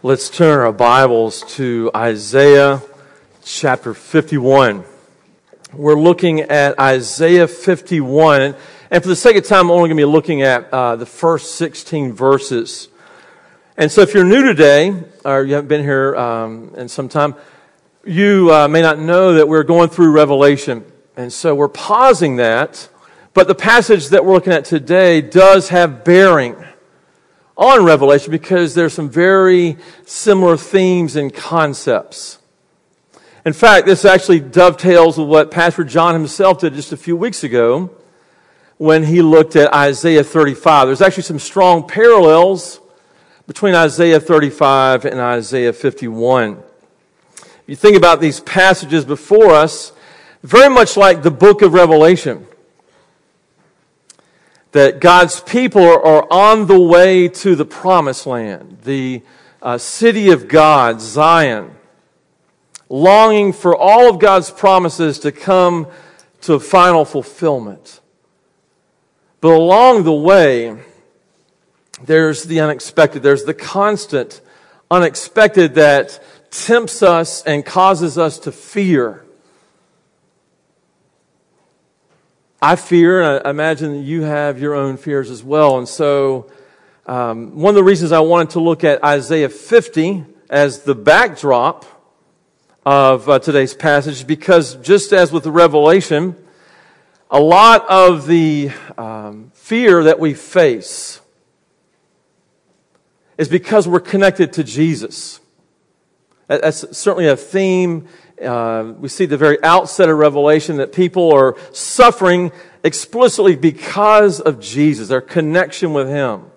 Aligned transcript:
Let's 0.00 0.30
turn 0.30 0.60
our 0.60 0.72
Bibles 0.72 1.42
to 1.56 1.90
Isaiah 1.92 2.80
chapter 3.44 3.94
51. 3.94 4.84
We're 5.72 5.98
looking 5.98 6.42
at 6.42 6.78
Isaiah 6.78 7.48
51, 7.48 8.54
and 8.92 9.02
for 9.02 9.08
the 9.08 9.16
sake 9.16 9.34
of 9.34 9.44
time, 9.44 9.66
I'm 9.66 9.70
only 9.72 9.88
going 9.88 9.96
to 9.96 10.02
be 10.02 10.04
looking 10.04 10.42
at 10.42 10.72
uh, 10.72 10.94
the 10.94 11.04
first 11.04 11.56
16 11.56 12.12
verses. 12.12 12.86
And 13.76 13.90
so, 13.90 14.02
if 14.02 14.14
you're 14.14 14.22
new 14.22 14.44
today, 14.44 14.94
or 15.24 15.42
you 15.42 15.54
haven't 15.54 15.66
been 15.66 15.82
here 15.82 16.14
um, 16.14 16.76
in 16.76 16.88
some 16.88 17.08
time, 17.08 17.34
you 18.04 18.54
uh, 18.54 18.68
may 18.68 18.82
not 18.82 19.00
know 19.00 19.32
that 19.32 19.48
we're 19.48 19.64
going 19.64 19.88
through 19.88 20.12
Revelation. 20.12 20.84
And 21.16 21.32
so, 21.32 21.56
we're 21.56 21.66
pausing 21.66 22.36
that, 22.36 22.88
but 23.34 23.48
the 23.48 23.56
passage 23.56 24.10
that 24.10 24.24
we're 24.24 24.34
looking 24.34 24.52
at 24.52 24.64
today 24.64 25.20
does 25.22 25.70
have 25.70 26.04
bearing 26.04 26.54
on 27.58 27.84
Revelation 27.84 28.30
because 28.30 28.74
there's 28.74 28.94
some 28.94 29.10
very 29.10 29.76
similar 30.06 30.56
themes 30.56 31.16
and 31.16 31.34
concepts. 31.34 32.38
In 33.44 33.52
fact, 33.52 33.86
this 33.86 34.04
actually 34.04 34.40
dovetails 34.40 35.18
with 35.18 35.28
what 35.28 35.50
Pastor 35.50 35.82
John 35.82 36.14
himself 36.14 36.60
did 36.60 36.74
just 36.74 36.92
a 36.92 36.96
few 36.96 37.16
weeks 37.16 37.42
ago 37.42 37.90
when 38.76 39.02
he 39.02 39.22
looked 39.22 39.56
at 39.56 39.74
Isaiah 39.74 40.22
35. 40.22 40.86
There's 40.86 41.02
actually 41.02 41.24
some 41.24 41.40
strong 41.40 41.86
parallels 41.86 42.80
between 43.48 43.74
Isaiah 43.74 44.20
35 44.20 45.04
and 45.04 45.18
Isaiah 45.18 45.72
51. 45.72 46.62
If 47.38 47.62
you 47.66 47.76
think 47.76 47.96
about 47.96 48.20
these 48.20 48.40
passages 48.40 49.04
before 49.04 49.50
us, 49.50 49.92
very 50.42 50.72
much 50.72 50.96
like 50.96 51.22
the 51.22 51.30
book 51.30 51.62
of 51.62 51.72
Revelation 51.72 52.46
that 54.72 55.00
God's 55.00 55.40
people 55.40 55.82
are 55.82 56.30
on 56.30 56.66
the 56.66 56.78
way 56.78 57.28
to 57.28 57.54
the 57.54 57.64
promised 57.64 58.26
land, 58.26 58.78
the 58.84 59.22
uh, 59.62 59.78
city 59.78 60.30
of 60.30 60.48
God, 60.48 61.00
Zion, 61.00 61.70
longing 62.88 63.52
for 63.52 63.76
all 63.76 64.10
of 64.10 64.18
God's 64.18 64.50
promises 64.50 65.18
to 65.20 65.32
come 65.32 65.86
to 66.42 66.58
final 66.60 67.04
fulfillment. 67.04 68.00
But 69.40 69.52
along 69.52 70.04
the 70.04 70.12
way, 70.12 70.78
there's 72.02 72.44
the 72.44 72.60
unexpected, 72.60 73.22
there's 73.22 73.44
the 73.44 73.54
constant 73.54 74.40
unexpected 74.90 75.74
that 75.74 76.22
tempts 76.50 77.02
us 77.02 77.42
and 77.44 77.64
causes 77.64 78.18
us 78.18 78.38
to 78.40 78.52
fear. 78.52 79.24
I 82.60 82.74
fear, 82.74 83.22
and 83.22 83.46
I 83.46 83.50
imagine 83.50 84.04
you 84.04 84.22
have 84.22 84.60
your 84.60 84.74
own 84.74 84.96
fears 84.96 85.30
as 85.30 85.44
well. 85.44 85.78
And 85.78 85.88
so, 85.88 86.50
um, 87.06 87.56
one 87.56 87.70
of 87.70 87.76
the 87.76 87.84
reasons 87.84 88.10
I 88.10 88.18
wanted 88.18 88.50
to 88.50 88.60
look 88.60 88.82
at 88.82 89.04
Isaiah 89.04 89.48
50 89.48 90.24
as 90.50 90.82
the 90.82 90.96
backdrop 90.96 91.84
of 92.84 93.28
uh, 93.28 93.38
today's 93.38 93.74
passage, 93.74 94.26
because 94.26 94.74
just 94.76 95.12
as 95.12 95.30
with 95.30 95.44
the 95.44 95.52
Revelation, 95.52 96.34
a 97.30 97.38
lot 97.38 97.88
of 97.88 98.26
the 98.26 98.72
um, 98.96 99.52
fear 99.54 100.02
that 100.02 100.18
we 100.18 100.34
face 100.34 101.20
is 103.36 103.48
because 103.48 103.86
we're 103.86 104.00
connected 104.00 104.52
to 104.54 104.64
Jesus. 104.64 105.38
That's 106.48 106.96
certainly 106.98 107.28
a 107.28 107.36
theme 107.36 108.08
uh, 108.42 108.94
we 108.98 109.08
see 109.08 109.26
the 109.26 109.36
very 109.36 109.62
outset 109.62 110.08
of 110.08 110.16
Revelation 110.18 110.76
that 110.76 110.92
people 110.92 111.32
are 111.34 111.56
suffering 111.72 112.52
explicitly 112.84 113.56
because 113.56 114.40
of 114.40 114.60
Jesus, 114.60 115.08
their 115.08 115.20
connection 115.20 115.92
with 115.92 116.08
Him. 116.08 116.50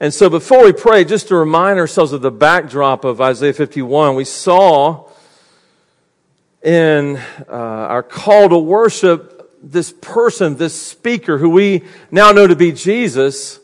And 0.00 0.12
so 0.12 0.28
before 0.28 0.64
we 0.64 0.72
pray, 0.72 1.04
just 1.04 1.28
to 1.28 1.36
remind 1.36 1.78
ourselves 1.78 2.12
of 2.12 2.20
the 2.20 2.30
backdrop 2.30 3.04
of 3.04 3.20
Isaiah 3.20 3.52
51, 3.52 4.16
we 4.16 4.24
saw 4.24 5.08
in 6.62 7.16
uh, 7.48 7.52
our 7.52 8.02
call 8.02 8.48
to 8.48 8.58
worship 8.58 9.34
this 9.62 9.92
person, 9.92 10.56
this 10.56 10.80
speaker 10.80 11.38
who 11.38 11.50
we 11.50 11.84
now 12.10 12.32
know 12.32 12.46
to 12.46 12.56
be 12.56 12.72
Jesus, 12.72 13.60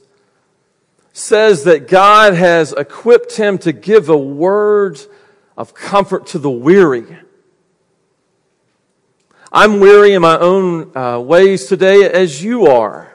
says 1.12 1.64
that 1.64 1.88
God 1.88 2.34
has 2.34 2.72
equipped 2.72 3.36
him 3.36 3.58
to 3.58 3.72
give 3.72 4.08
a 4.08 4.16
word 4.16 4.98
of 5.60 5.74
comfort 5.74 6.26
to 6.26 6.38
the 6.38 6.50
weary. 6.50 7.04
I'm 9.52 9.78
weary 9.78 10.14
in 10.14 10.22
my 10.22 10.38
own 10.38 10.96
uh, 10.96 11.20
ways 11.20 11.66
today 11.66 12.10
as 12.10 12.42
you 12.42 12.64
are. 12.64 13.14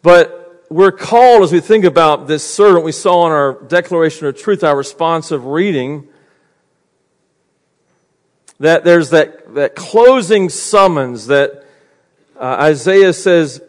But 0.00 0.64
we're 0.70 0.92
called 0.92 1.42
as 1.42 1.50
we 1.50 1.58
think 1.58 1.84
about 1.84 2.28
this 2.28 2.48
servant 2.48 2.84
we 2.84 2.92
saw 2.92 3.26
in 3.26 3.32
our 3.32 3.60
declaration 3.64 4.28
of 4.28 4.38
truth, 4.38 4.62
our 4.62 4.76
responsive 4.76 5.44
reading, 5.44 6.06
that 8.60 8.84
there's 8.84 9.10
that, 9.10 9.56
that 9.56 9.74
closing 9.74 10.48
summons 10.48 11.26
that 11.26 11.66
uh, 12.36 12.58
Isaiah 12.60 13.12
says, 13.12 13.60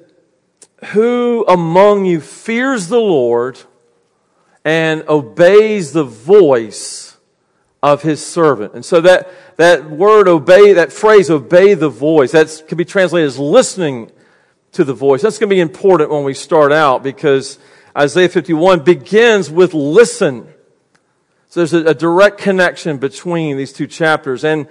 Who 0.89 1.43
among 1.47 2.05
you 2.05 2.21
fears 2.21 2.89
the 2.89 2.99
Lord 2.99 3.59
and 4.63 5.03
obeys 5.09 5.93
the 5.93 6.03
voice 6.03 7.04
of 7.85 8.01
his 8.01 8.25
servant. 8.25 8.73
And 8.73 8.84
so 8.84 9.00
that, 9.01 9.29
that 9.57 9.88
word 9.88 10.28
obey, 10.28 10.73
that 10.73 10.91
phrase 10.91 11.29
obey 11.29 11.75
the 11.75 11.88
voice, 11.88 12.31
that 12.31 12.63
can 12.68 12.79
be 12.79 12.84
translated 12.84 13.28
as 13.28 13.38
listening 13.38 14.12
to 14.72 14.84
the 14.84 14.96
voice. 14.96 15.22
That's 15.22 15.38
going 15.38 15.51
to 15.51 15.56
be 15.56 15.59
important 15.59 16.09
when 16.09 16.24
we 16.24 16.34
start 16.34 16.72
out 16.72 17.03
because 17.03 17.59
Isaiah 17.95 18.28
51 18.28 18.84
begins 18.84 19.51
with 19.51 19.75
listen. 19.75 20.47
So 21.50 21.59
there's 21.59 21.74
a, 21.74 21.91
a 21.91 21.94
direct 21.94 22.40
connection 22.40 22.97
between 22.97 23.56
these 23.56 23.72
two 23.72 23.85
chapters. 23.85 24.44
And 24.44 24.68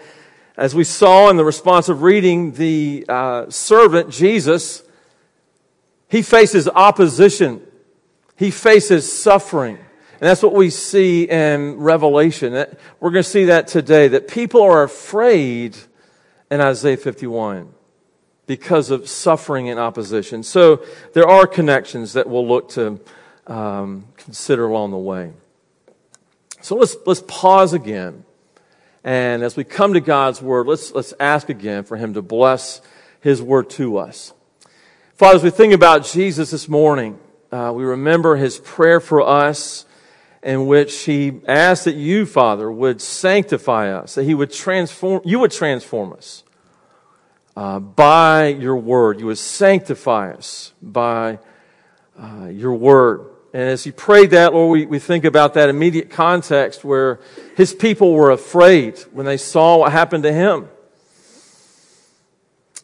as 0.57 0.75
we 0.75 0.83
saw 0.83 1.31
in 1.31 1.37
the 1.37 1.45
responsive 1.45 2.03
reading, 2.03 2.55
the 2.55 3.07
uh, 3.09 3.49
servant, 3.49 4.11
Jesus, 4.11 4.83
he 6.09 6.21
faces 6.21 6.69
opposition. 6.69 7.63
He 8.37 8.51
faces 8.51 9.11
suffering. 9.11 9.79
And 10.25 10.31
that's 10.31 10.43
what 10.43 10.55
we 10.55 10.71
see 10.71 11.25
in 11.25 11.77
Revelation. 11.77 12.55
We're 12.55 13.11
going 13.11 13.23
to 13.23 13.29
see 13.29 13.45
that 13.45 13.69
today, 13.69 14.09
that 14.09 14.27
people 14.27 14.63
are 14.63 14.83
afraid 14.83 15.77
in 16.51 16.63
Isaiah 16.63 16.97
51 16.97 17.69
because 18.47 18.91
of 18.91 19.07
suffering 19.07 19.69
and 19.69 19.79
opposition. 19.79 20.43
So 20.43 20.83
there 21.13 21.29
are 21.29 21.47
connections 21.47 22.15
that 22.15 22.27
we'll 22.27 22.49
look 22.49 22.71
to 22.71 23.03
um, 23.49 24.07
consider 24.17 24.67
along 24.67 24.93
the 24.93 24.97
way. 24.97 25.35
So 26.63 26.77
let's, 26.77 26.97
let's 27.05 27.23
pause 27.29 27.75
again. 27.75 28.25
And 29.05 29.43
as 29.43 29.59
we 29.59 29.65
come 29.65 29.93
to 29.93 30.01
God's 30.01 30.41
word, 30.41 30.67
let's, 30.67 30.91
let's 30.93 31.13
ask 31.21 31.51
again 31.51 31.85
for 31.85 31.99
him 31.99 32.15
to 32.15 32.23
bless 32.23 32.81
his 33.21 33.43
word 33.43 33.69
to 33.73 33.99
us. 33.99 34.33
Father, 35.17 35.37
as 35.37 35.43
we 35.43 35.51
think 35.51 35.75
about 35.75 36.07
Jesus 36.07 36.51
this 36.51 36.67
morning, 36.67 37.19
uh, 37.53 37.75
we 37.77 37.85
remember 37.85 38.37
his 38.37 38.59
prayer 38.59 39.01
for 39.01 39.21
us 39.21 39.85
in 40.45 40.67
which 40.67 41.05
he 41.05 41.41
asked 41.49 41.87
that 41.87 41.97
you, 41.97 42.27
Father, 42.27 42.71
would 42.71 43.01
sanctify 43.01 43.91
us, 43.91 44.15
that 44.15 44.25
he 44.25 44.35
would 44.35 44.53
transform, 44.53 45.23
you 45.25 45.39
would 45.39 45.51
transform 45.51 46.13
us 46.13 46.45
uh, 47.57 47.79
by 47.81 48.49
your 48.49 48.77
word. 48.77 49.19
You 49.19 49.27
would 49.27 49.39
sanctify 49.39 50.33
us 50.33 50.75
by 50.83 51.39
uh, 52.21 52.49
your 52.53 52.75
word. 52.75 53.31
And 53.55 53.63
as 53.63 53.85
he 53.85 53.91
prayed 53.91 54.31
that, 54.31 54.53
Lord, 54.53 54.71
we, 54.71 54.85
we 54.87 54.99
think 54.99 55.25
about 55.25 55.55
that 55.55 55.71
immediate 55.71 56.11
context 56.11 56.85
where 56.85 57.21
his 57.57 57.73
people 57.73 58.13
were 58.13 58.31
afraid 58.31 58.99
when 59.13 59.25
they 59.25 59.39
saw 59.39 59.79
what 59.79 59.93
happened 59.93 60.25
to 60.25 60.33
him. 60.33 60.69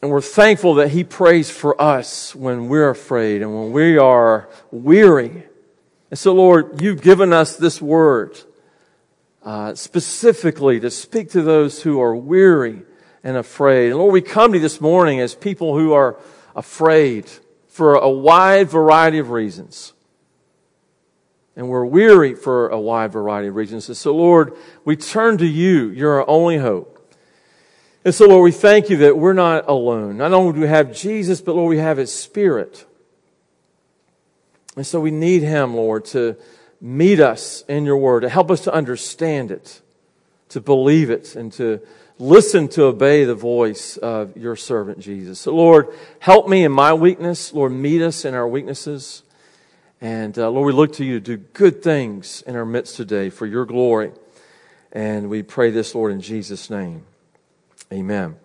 And 0.01 0.09
we're 0.09 0.21
thankful 0.21 0.75
that 0.75 0.87
he 0.87 1.03
prays 1.03 1.51
for 1.51 1.79
us 1.79 2.33
when 2.33 2.69
we're 2.69 2.89
afraid 2.89 3.43
and 3.43 3.53
when 3.53 3.71
we 3.71 3.99
are 3.99 4.49
weary 4.71 5.43
and 6.11 6.19
so, 6.19 6.33
Lord, 6.33 6.81
you've 6.81 7.01
given 7.01 7.31
us 7.31 7.55
this 7.55 7.81
word 7.81 8.37
uh, 9.43 9.73
specifically 9.75 10.77
to 10.81 10.91
speak 10.91 11.31
to 11.31 11.41
those 11.41 11.81
who 11.81 12.01
are 12.01 12.13
weary 12.13 12.81
and 13.23 13.37
afraid. 13.37 13.91
And 13.91 13.97
Lord, 13.97 14.11
we 14.11 14.21
come 14.21 14.51
to 14.51 14.57
you 14.57 14.61
this 14.61 14.81
morning 14.81 15.21
as 15.21 15.33
people 15.33 15.77
who 15.77 15.93
are 15.93 16.17
afraid 16.53 17.29
for 17.69 17.95
a 17.95 18.09
wide 18.09 18.69
variety 18.69 19.19
of 19.19 19.29
reasons. 19.29 19.93
And 21.55 21.69
we're 21.69 21.85
weary 21.85 22.35
for 22.35 22.67
a 22.67 22.79
wide 22.79 23.13
variety 23.13 23.47
of 23.47 23.55
reasons. 23.55 23.87
And 23.87 23.97
so, 23.97 24.13
Lord, 24.13 24.53
we 24.83 24.97
turn 24.97 25.37
to 25.37 25.47
you. 25.47 25.89
You're 25.91 26.19
our 26.19 26.29
only 26.29 26.57
hope. 26.57 27.15
And 28.03 28.13
so, 28.13 28.27
Lord, 28.27 28.43
we 28.43 28.51
thank 28.51 28.89
you 28.89 28.97
that 28.97 29.17
we're 29.17 29.31
not 29.31 29.69
alone. 29.69 30.17
Not 30.17 30.33
only 30.33 30.53
do 30.53 30.59
we 30.59 30.67
have 30.67 30.93
Jesus, 30.93 31.39
but 31.39 31.55
Lord, 31.55 31.69
we 31.69 31.77
have 31.77 31.97
His 31.97 32.13
Spirit. 32.13 32.85
And 34.75 34.85
so 34.85 34.99
we 34.99 35.11
need 35.11 35.43
Him, 35.43 35.75
Lord, 35.75 36.05
to 36.05 36.37
meet 36.79 37.19
us 37.19 37.63
in 37.67 37.85
your 37.85 37.97
word, 37.97 38.21
to 38.21 38.29
help 38.29 38.49
us 38.49 38.61
to 38.61 38.73
understand 38.73 39.51
it, 39.51 39.81
to 40.49 40.61
believe 40.61 41.09
it, 41.09 41.35
and 41.35 41.51
to 41.53 41.81
listen 42.17 42.67
to 42.67 42.83
obey 42.83 43.23
the 43.25 43.35
voice 43.35 43.97
of 43.97 44.37
your 44.37 44.55
servant 44.55 44.99
Jesus. 44.99 45.39
So, 45.39 45.55
Lord, 45.55 45.87
help 46.19 46.47
me 46.47 46.63
in 46.63 46.71
my 46.71 46.93
weakness. 46.93 47.53
Lord, 47.53 47.71
meet 47.71 48.01
us 48.01 48.25
in 48.25 48.33
our 48.33 48.47
weaknesses. 48.47 49.23
And 49.99 50.37
uh, 50.37 50.49
Lord, 50.49 50.67
we 50.67 50.73
look 50.73 50.93
to 50.93 51.05
you 51.05 51.19
to 51.19 51.37
do 51.37 51.37
good 51.37 51.83
things 51.83 52.43
in 52.43 52.55
our 52.55 52.65
midst 52.65 52.95
today 52.95 53.29
for 53.29 53.45
your 53.45 53.65
glory. 53.65 54.11
And 54.91 55.29
we 55.29 55.43
pray 55.43 55.71
this, 55.71 55.95
Lord, 55.95 56.11
in 56.11 56.21
Jesus' 56.21 56.69
name. 56.69 57.05
Amen. 57.91 58.35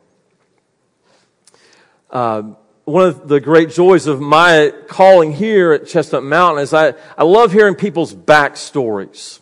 Uh, 2.10 2.54
one 2.86 3.04
of 3.04 3.26
the 3.26 3.40
great 3.40 3.70
joys 3.70 4.06
of 4.06 4.20
my 4.20 4.72
calling 4.86 5.32
here 5.32 5.72
at 5.72 5.88
Chestnut 5.88 6.22
Mountain 6.22 6.62
is 6.62 6.72
I, 6.72 6.94
I 7.18 7.24
love 7.24 7.52
hearing 7.52 7.74
people's 7.74 8.14
backstories. 8.14 9.40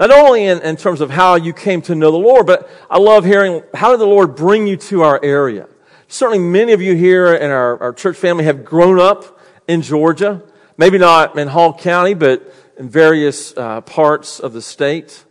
Not 0.00 0.10
only 0.10 0.46
in, 0.46 0.60
in 0.62 0.76
terms 0.76 1.00
of 1.00 1.10
how 1.10 1.36
you 1.36 1.52
came 1.52 1.80
to 1.82 1.94
know 1.94 2.10
the 2.10 2.18
Lord, 2.18 2.46
but 2.46 2.68
I 2.90 2.98
love 2.98 3.24
hearing 3.24 3.62
how 3.72 3.92
did 3.92 4.00
the 4.00 4.06
Lord 4.06 4.34
bring 4.34 4.66
you 4.66 4.76
to 4.78 5.02
our 5.02 5.20
area. 5.22 5.68
Certainly 6.08 6.40
many 6.40 6.72
of 6.72 6.82
you 6.82 6.96
here 6.96 7.32
in 7.32 7.52
our, 7.52 7.80
our 7.80 7.92
church 7.92 8.16
family 8.16 8.42
have 8.44 8.64
grown 8.64 8.98
up 8.98 9.40
in 9.68 9.82
Georgia. 9.82 10.42
Maybe 10.76 10.98
not 10.98 11.38
in 11.38 11.46
Hall 11.46 11.72
County, 11.72 12.14
but 12.14 12.52
in 12.76 12.88
various 12.88 13.56
uh, 13.56 13.82
parts 13.82 14.40
of 14.40 14.54
the 14.54 14.62
state. 14.62 15.24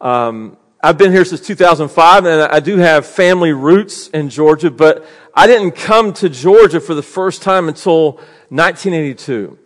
Um, 0.00 0.56
I've 0.80 0.96
been 0.96 1.10
here 1.10 1.24
since 1.24 1.40
2005, 1.40 2.24
and 2.24 2.42
I 2.42 2.60
do 2.60 2.76
have 2.76 3.04
family 3.04 3.52
roots 3.52 4.06
in 4.10 4.30
Georgia, 4.30 4.70
but 4.70 5.04
I 5.34 5.48
didn't 5.48 5.72
come 5.72 6.12
to 6.14 6.28
Georgia 6.28 6.78
for 6.78 6.94
the 6.94 7.02
first 7.02 7.42
time 7.42 7.66
until 7.66 8.12
1982. 8.50 9.58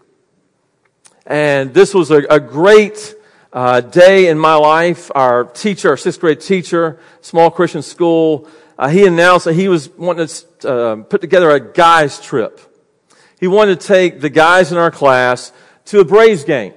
And 1.26 1.74
this 1.74 1.92
was 1.92 2.10
a, 2.10 2.22
a 2.30 2.40
great 2.40 3.14
uh, 3.52 3.82
day 3.82 4.28
in 4.28 4.38
my 4.38 4.54
life. 4.54 5.10
Our 5.14 5.44
teacher, 5.44 5.90
our 5.90 5.98
sixth 5.98 6.18
grade 6.18 6.40
teacher, 6.40 6.98
small 7.20 7.50
Christian 7.50 7.82
school, 7.82 8.48
uh, 8.78 8.88
he 8.88 9.04
announced 9.04 9.44
that 9.44 9.52
he 9.52 9.68
was 9.68 9.90
wanting 9.90 10.28
to 10.60 10.74
uh, 10.74 10.96
put 10.96 11.20
together 11.20 11.50
a 11.50 11.60
guys 11.60 12.22
trip. 12.22 12.58
He 13.38 13.48
wanted 13.48 13.80
to 13.80 13.86
take 13.86 14.22
the 14.22 14.30
guys 14.30 14.72
in 14.72 14.78
our 14.78 14.90
class 14.90 15.52
to 15.86 16.00
a 16.00 16.06
Braves 16.06 16.44
game. 16.44 16.72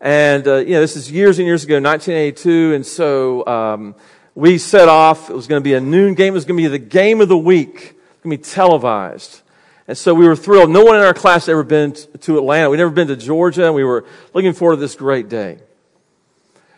And, 0.00 0.46
uh, 0.46 0.56
you 0.56 0.74
know, 0.74 0.80
this 0.80 0.96
is 0.96 1.10
years 1.10 1.38
and 1.38 1.46
years 1.46 1.64
ago, 1.64 1.74
1982. 1.74 2.74
And 2.74 2.86
so 2.86 3.46
um, 3.46 3.94
we 4.34 4.58
set 4.58 4.88
off. 4.88 5.28
It 5.28 5.34
was 5.34 5.46
going 5.46 5.60
to 5.60 5.64
be 5.64 5.74
a 5.74 5.80
noon 5.80 6.14
game. 6.14 6.32
It 6.32 6.36
was 6.36 6.44
going 6.44 6.56
to 6.56 6.62
be 6.62 6.68
the 6.68 6.78
game 6.78 7.20
of 7.20 7.28
the 7.28 7.38
week. 7.38 7.68
It 7.68 7.74
was 7.74 8.22
going 8.22 8.38
to 8.38 8.42
be 8.42 8.50
televised. 8.50 9.42
And 9.88 9.98
so 9.98 10.14
we 10.14 10.28
were 10.28 10.36
thrilled. 10.36 10.70
No 10.70 10.84
one 10.84 10.96
in 10.96 11.02
our 11.02 11.14
class 11.14 11.46
had 11.46 11.52
ever 11.52 11.64
been 11.64 11.94
to 11.94 12.38
Atlanta. 12.38 12.70
We'd 12.70 12.76
never 12.76 12.90
been 12.90 13.08
to 13.08 13.16
Georgia. 13.16 13.66
And 13.66 13.74
we 13.74 13.84
were 13.84 14.04
looking 14.34 14.52
forward 14.52 14.76
to 14.76 14.80
this 14.80 14.94
great 14.94 15.28
day. 15.28 15.58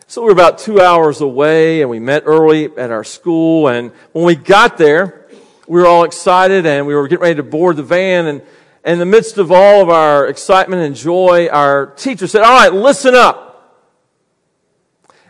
So 0.06 0.22
we 0.22 0.26
were 0.26 0.32
about 0.32 0.58
two 0.58 0.80
hours 0.80 1.20
away 1.20 1.82
and 1.82 1.90
we 1.90 2.00
met 2.00 2.22
early 2.26 2.64
at 2.76 2.90
our 2.90 3.04
school. 3.04 3.68
And 3.68 3.92
when 4.12 4.24
we 4.24 4.34
got 4.34 4.78
there, 4.78 5.28
we 5.68 5.80
were 5.80 5.86
all 5.86 6.04
excited 6.04 6.66
and 6.66 6.86
we 6.86 6.94
were 6.94 7.06
getting 7.06 7.22
ready 7.22 7.36
to 7.36 7.44
board 7.44 7.76
the 7.76 7.82
van. 7.82 8.26
And 8.26 8.42
in 8.84 8.98
the 8.98 9.06
midst 9.06 9.38
of 9.38 9.52
all 9.52 9.82
of 9.82 9.88
our 9.90 10.26
excitement 10.26 10.82
and 10.82 10.96
joy, 10.96 11.48
our 11.48 11.86
teacher 11.86 12.26
said, 12.26 12.42
all 12.42 12.52
right, 12.52 12.72
listen 12.72 13.14
up. 13.14 13.48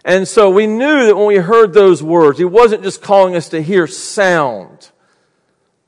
And 0.04 0.26
so 0.26 0.50
we 0.50 0.66
knew 0.66 1.06
that 1.06 1.16
when 1.16 1.26
we 1.26 1.36
heard 1.36 1.72
those 1.72 2.02
words, 2.02 2.38
he 2.38 2.44
wasn't 2.44 2.82
just 2.82 3.02
calling 3.02 3.36
us 3.36 3.48
to 3.50 3.60
hear 3.60 3.86
sound, 3.86 4.90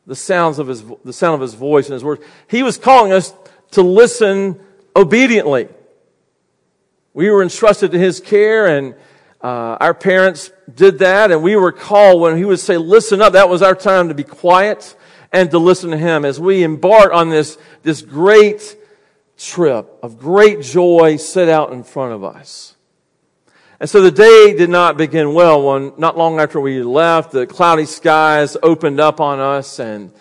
the 0.07 0.17
sounds 0.17 0.59
of 0.59 0.69
his, 0.69 0.85
the 1.05 1.13
sound 1.13 1.35
of 1.35 1.41
his 1.41 1.55
voice 1.55 1.87
and 1.87 1.95
his 1.95 2.05
words. 2.05 2.23
He 2.49 2.63
was 2.63 2.77
calling 2.77 3.13
us 3.13 3.33
to 3.73 3.83
listen 3.83 4.61
obediently. 4.95 5.69
We 7.15 7.31
were 7.31 7.43
entrusted 7.43 7.93
to 7.93 7.99
his 7.99 8.21
care 8.21 8.67
and 8.67 8.95
uh, 9.41 9.77
our 9.81 9.95
parents 9.95 10.51
did 10.73 10.99
that 10.99 11.31
and 11.31 11.43
we 11.43 11.57
were 11.57 11.73
called 11.73 12.21
when 12.21 12.37
he 12.37 12.45
would 12.45 12.61
say, 12.61 12.77
listen 12.77 13.23
up. 13.23 13.33
That 13.33 13.49
was 13.49 13.63
our 13.63 13.75
time 13.75 14.09
to 14.09 14.15
be 14.15 14.25
quiet 14.25 14.97
and 15.33 15.51
to 15.51 15.59
listen 15.59 15.91
to 15.91 15.97
him 15.97 16.25
as 16.25 16.39
we 16.39 16.63
embark 16.63 17.13
on 17.13 17.31
this, 17.31 17.59
this 17.83 18.03
great 18.03 18.77
trip 19.39 19.99
of 20.03 20.19
great 20.19 20.61
joy 20.61 21.17
set 21.17 21.49
out 21.49 21.73
in 21.73 21.83
front 21.83 22.13
of 22.13 22.23
us. 22.23 22.77
And 23.81 23.91
so 23.91 24.01
the 24.01 24.13
day 24.13 24.55
did 24.57 24.71
not 24.71 24.97
begin 24.97 25.35
well 25.35 25.63
when 25.63 25.93
not 25.99 26.17
long 26.17 26.39
after 26.39 26.61
we 26.61 26.83
left, 26.83 27.33
the 27.33 27.47
cloudy 27.47 27.87
skies 27.87 28.57
opened 28.63 29.01
up 29.01 29.21
on 29.21 29.41
us 29.41 29.81
and, 29.81 30.13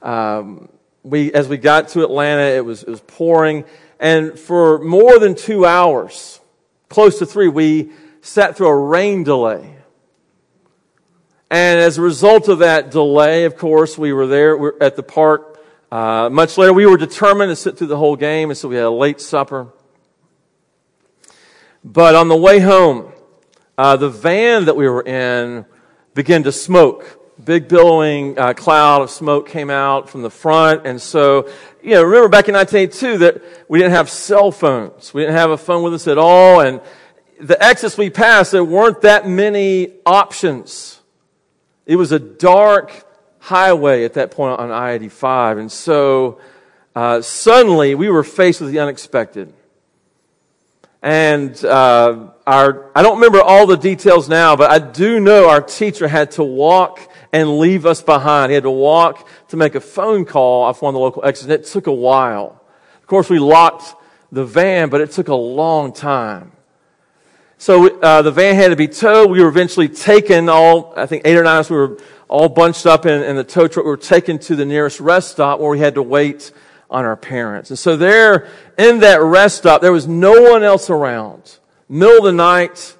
um, 0.00 0.68
we, 1.02 1.32
as 1.32 1.48
we 1.48 1.56
got 1.56 1.88
to 1.88 2.02
Atlanta, 2.02 2.42
it 2.42 2.64
was, 2.64 2.82
it 2.82 2.88
was 2.88 3.00
pouring. 3.00 3.64
And 3.98 4.38
for 4.38 4.78
more 4.78 5.18
than 5.18 5.34
two 5.34 5.64
hours, 5.66 6.40
close 6.88 7.18
to 7.18 7.26
three, 7.26 7.48
we 7.48 7.92
sat 8.20 8.56
through 8.56 8.68
a 8.68 8.78
rain 8.78 9.24
delay. 9.24 9.76
And 11.50 11.80
as 11.80 11.98
a 11.98 12.02
result 12.02 12.48
of 12.48 12.60
that 12.60 12.90
delay, 12.90 13.44
of 13.44 13.56
course, 13.56 13.98
we 13.98 14.12
were 14.12 14.26
there 14.26 14.82
at 14.82 14.96
the 14.96 15.02
park 15.02 15.60
uh, 15.90 16.28
much 16.30 16.56
later. 16.56 16.72
We 16.72 16.86
were 16.86 16.96
determined 16.96 17.50
to 17.50 17.56
sit 17.56 17.76
through 17.76 17.88
the 17.88 17.96
whole 17.96 18.16
game, 18.16 18.50
and 18.50 18.56
so 18.56 18.68
we 18.68 18.76
had 18.76 18.84
a 18.84 18.90
late 18.90 19.20
supper. 19.20 19.68
But 21.82 22.14
on 22.14 22.28
the 22.28 22.36
way 22.36 22.60
home, 22.60 23.12
uh, 23.76 23.96
the 23.96 24.10
van 24.10 24.66
that 24.66 24.76
we 24.76 24.88
were 24.88 25.02
in 25.02 25.64
began 26.14 26.44
to 26.44 26.52
smoke. 26.52 27.16
Big 27.42 27.68
billowing 27.68 28.38
uh, 28.38 28.52
cloud 28.52 29.02
of 29.02 29.10
smoke 29.10 29.48
came 29.48 29.70
out 29.70 30.10
from 30.10 30.22
the 30.22 30.30
front, 30.30 30.86
and 30.86 31.00
so 31.00 31.48
you 31.82 31.94
know, 31.94 32.02
remember 32.02 32.28
back 32.28 32.48
in 32.48 32.54
1982 32.54 33.18
that 33.18 33.42
we 33.68 33.78
didn't 33.78 33.92
have 33.92 34.10
cell 34.10 34.52
phones. 34.52 35.14
We 35.14 35.22
didn't 35.22 35.36
have 35.36 35.50
a 35.50 35.56
phone 35.56 35.82
with 35.82 35.94
us 35.94 36.06
at 36.06 36.18
all. 36.18 36.60
And 36.60 36.80
the 37.40 37.62
exits 37.62 37.96
we 37.96 38.10
passed, 38.10 38.52
there 38.52 38.64
weren't 38.64 39.00
that 39.02 39.26
many 39.26 39.94
options. 40.04 40.99
It 41.86 41.96
was 41.96 42.12
a 42.12 42.18
dark 42.18 43.04
highway 43.40 44.04
at 44.04 44.14
that 44.14 44.30
point 44.30 44.58
on 44.58 44.70
I-85. 44.70 45.58
And 45.58 45.72
so, 45.72 46.40
uh, 46.94 47.22
suddenly 47.22 47.94
we 47.94 48.08
were 48.08 48.24
faced 48.24 48.60
with 48.60 48.70
the 48.70 48.78
unexpected. 48.78 49.52
And, 51.02 51.64
uh, 51.64 52.28
our, 52.46 52.90
I 52.94 53.02
don't 53.02 53.16
remember 53.16 53.40
all 53.40 53.66
the 53.66 53.76
details 53.76 54.28
now, 54.28 54.54
but 54.56 54.70
I 54.70 54.78
do 54.78 55.18
know 55.18 55.48
our 55.48 55.62
teacher 55.62 56.06
had 56.06 56.32
to 56.32 56.44
walk 56.44 57.00
and 57.32 57.58
leave 57.58 57.86
us 57.86 58.02
behind. 58.02 58.50
He 58.50 58.54
had 58.54 58.64
to 58.64 58.70
walk 58.70 59.26
to 59.48 59.56
make 59.56 59.74
a 59.74 59.80
phone 59.80 60.24
call 60.24 60.64
off 60.64 60.82
one 60.82 60.90
of 60.90 60.94
the 60.94 61.00
local 61.00 61.24
exits. 61.24 61.44
And 61.44 61.52
it 61.52 61.64
took 61.64 61.86
a 61.86 61.92
while. 61.92 62.62
Of 63.00 63.06
course, 63.06 63.30
we 63.30 63.38
locked 63.38 63.94
the 64.30 64.44
van, 64.44 64.90
but 64.90 65.00
it 65.00 65.10
took 65.12 65.28
a 65.28 65.34
long 65.34 65.92
time. 65.92 66.52
So 67.60 68.00
uh, 68.00 68.22
the 68.22 68.30
van 68.30 68.54
had 68.54 68.68
to 68.68 68.76
be 68.76 68.88
towed. 68.88 69.30
We 69.30 69.42
were 69.42 69.48
eventually 69.50 69.90
taken 69.90 70.48
all, 70.48 70.94
I 70.96 71.04
think 71.04 71.26
eight 71.26 71.36
or 71.36 71.42
nine 71.42 71.56
of 71.56 71.60
us, 71.60 71.70
we 71.70 71.76
were 71.76 71.98
all 72.26 72.48
bunched 72.48 72.86
up 72.86 73.04
in, 73.04 73.22
in 73.22 73.36
the 73.36 73.44
tow 73.44 73.68
truck. 73.68 73.84
We 73.84 73.90
were 73.90 73.98
taken 73.98 74.38
to 74.38 74.56
the 74.56 74.64
nearest 74.64 74.98
rest 74.98 75.32
stop 75.32 75.60
where 75.60 75.68
we 75.68 75.78
had 75.78 75.96
to 75.96 76.02
wait 76.02 76.52
on 76.88 77.04
our 77.04 77.18
parents. 77.18 77.68
And 77.68 77.78
so 77.78 77.98
there, 77.98 78.48
in 78.78 79.00
that 79.00 79.20
rest 79.20 79.58
stop, 79.58 79.82
there 79.82 79.92
was 79.92 80.08
no 80.08 80.50
one 80.50 80.62
else 80.62 80.88
around. 80.88 81.58
Middle 81.86 82.16
of 82.16 82.24
the 82.24 82.32
night. 82.32 82.96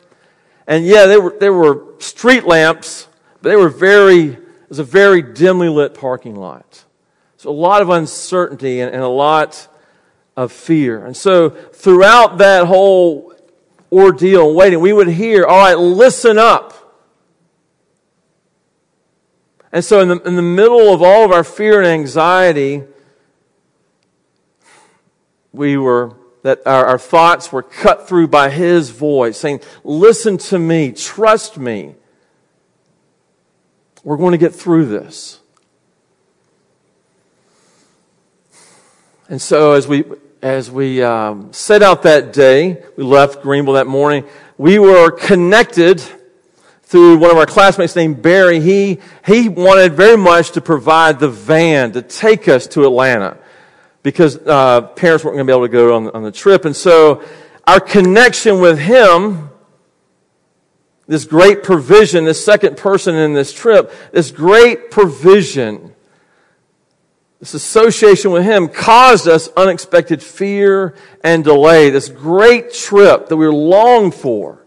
And 0.66 0.84
yeah, 0.84 1.06
there 1.06 1.22
were, 1.22 1.36
there 1.40 1.54
were 1.54 1.94
street 1.98 2.44
lamps, 2.44 3.08
but 3.40 3.48
they 3.48 3.56
were 3.56 3.70
very 3.70 4.26
it 4.26 4.68
was 4.68 4.78
a 4.78 4.84
very 4.84 5.22
dimly 5.22 5.70
lit 5.70 5.94
parking 5.94 6.36
lot. 6.36 6.84
So 7.38 7.48
a 7.48 7.50
lot 7.50 7.80
of 7.80 7.88
uncertainty 7.88 8.80
and, 8.80 8.92
and 8.92 9.02
a 9.02 9.08
lot 9.08 9.68
of 10.36 10.52
fear. 10.52 11.06
And 11.06 11.16
so 11.16 11.48
throughout 11.48 12.36
that 12.38 12.66
whole 12.66 13.29
ordeal 13.92 14.48
and 14.48 14.56
waiting, 14.56 14.80
we 14.80 14.92
would 14.92 15.08
hear, 15.08 15.44
all 15.44 15.58
right, 15.58 15.78
listen 15.78 16.38
up. 16.38 16.74
And 19.72 19.84
so 19.84 20.00
in 20.00 20.08
the, 20.08 20.20
in 20.22 20.36
the 20.36 20.42
middle 20.42 20.92
of 20.92 21.02
all 21.02 21.24
of 21.24 21.30
our 21.30 21.44
fear 21.44 21.78
and 21.78 21.86
anxiety, 21.86 22.82
we 25.52 25.76
were, 25.76 26.16
that 26.42 26.66
our, 26.66 26.86
our 26.86 26.98
thoughts 26.98 27.52
were 27.52 27.62
cut 27.62 28.08
through 28.08 28.28
by 28.28 28.50
His 28.50 28.90
voice 28.90 29.38
saying, 29.38 29.60
listen 29.84 30.38
to 30.38 30.58
me, 30.58 30.92
trust 30.92 31.58
me. 31.58 31.94
We're 34.02 34.16
going 34.16 34.32
to 34.32 34.38
get 34.38 34.54
through 34.54 34.86
this. 34.86 35.40
And 39.28 39.40
so 39.40 39.72
as 39.72 39.86
we, 39.86 40.04
as 40.42 40.70
we 40.70 41.02
um, 41.02 41.52
set 41.52 41.82
out 41.82 42.02
that 42.02 42.32
day, 42.32 42.82
we 42.96 43.04
left 43.04 43.42
Greenville 43.42 43.74
that 43.74 43.86
morning, 43.86 44.24
we 44.56 44.78
were 44.78 45.10
connected 45.10 46.02
through 46.82 47.18
one 47.18 47.30
of 47.30 47.36
our 47.36 47.46
classmates 47.46 47.94
named 47.94 48.22
Barry. 48.22 48.60
He, 48.60 48.98
he 49.26 49.48
wanted 49.48 49.92
very 49.92 50.16
much 50.16 50.52
to 50.52 50.60
provide 50.60 51.20
the 51.20 51.28
van 51.28 51.92
to 51.92 52.02
take 52.02 52.48
us 52.48 52.66
to 52.68 52.84
Atlanta 52.84 53.38
because 54.02 54.38
uh, 54.38 54.80
parents 54.80 55.24
weren't 55.24 55.36
going 55.36 55.46
to 55.46 55.52
be 55.52 55.56
able 55.56 55.66
to 55.66 55.72
go 55.72 55.96
on, 55.96 56.10
on 56.10 56.22
the 56.22 56.32
trip. 56.32 56.64
And 56.64 56.74
so 56.74 57.22
our 57.66 57.80
connection 57.80 58.60
with 58.60 58.78
him 58.78 59.50
this 61.06 61.24
great 61.24 61.64
provision, 61.64 62.24
this 62.24 62.44
second 62.44 62.76
person 62.76 63.16
in 63.16 63.34
this 63.34 63.52
trip, 63.52 63.92
this 64.12 64.30
great 64.30 64.92
provision, 64.92 65.89
this 67.40 67.54
association 67.54 68.30
with 68.30 68.44
Him 68.44 68.68
caused 68.68 69.26
us 69.26 69.48
unexpected 69.56 70.22
fear 70.22 70.94
and 71.24 71.42
delay. 71.42 71.88
This 71.88 72.10
great 72.10 72.72
trip 72.72 73.28
that 73.28 73.36
we 73.36 73.46
were 73.46 73.54
longed 73.54 74.14
for 74.14 74.64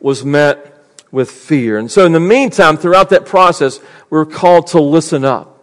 was 0.00 0.24
met 0.24 0.70
with 1.12 1.30
fear. 1.30 1.78
And 1.78 1.90
so 1.90 2.06
in 2.06 2.12
the 2.12 2.20
meantime, 2.20 2.78
throughout 2.78 3.10
that 3.10 3.26
process, 3.26 3.78
we 3.78 3.86
we're 4.18 4.24
called 4.24 4.68
to 4.68 4.80
listen 4.80 5.24
up. 5.24 5.62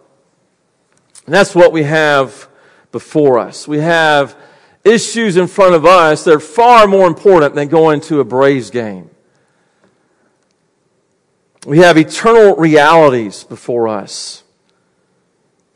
And 1.26 1.34
that's 1.34 1.54
what 1.54 1.72
we 1.72 1.82
have 1.82 2.48
before 2.92 3.38
us. 3.38 3.66
We 3.66 3.78
have 3.78 4.36
issues 4.84 5.36
in 5.36 5.48
front 5.48 5.74
of 5.74 5.84
us 5.84 6.24
that 6.24 6.34
are 6.34 6.40
far 6.40 6.86
more 6.86 7.06
important 7.06 7.54
than 7.54 7.68
going 7.68 8.00
to 8.02 8.20
a 8.20 8.24
Braves 8.24 8.70
game. 8.70 9.10
We 11.66 11.78
have 11.78 11.96
eternal 11.96 12.56
realities 12.56 13.44
before 13.44 13.88
us. 13.88 14.42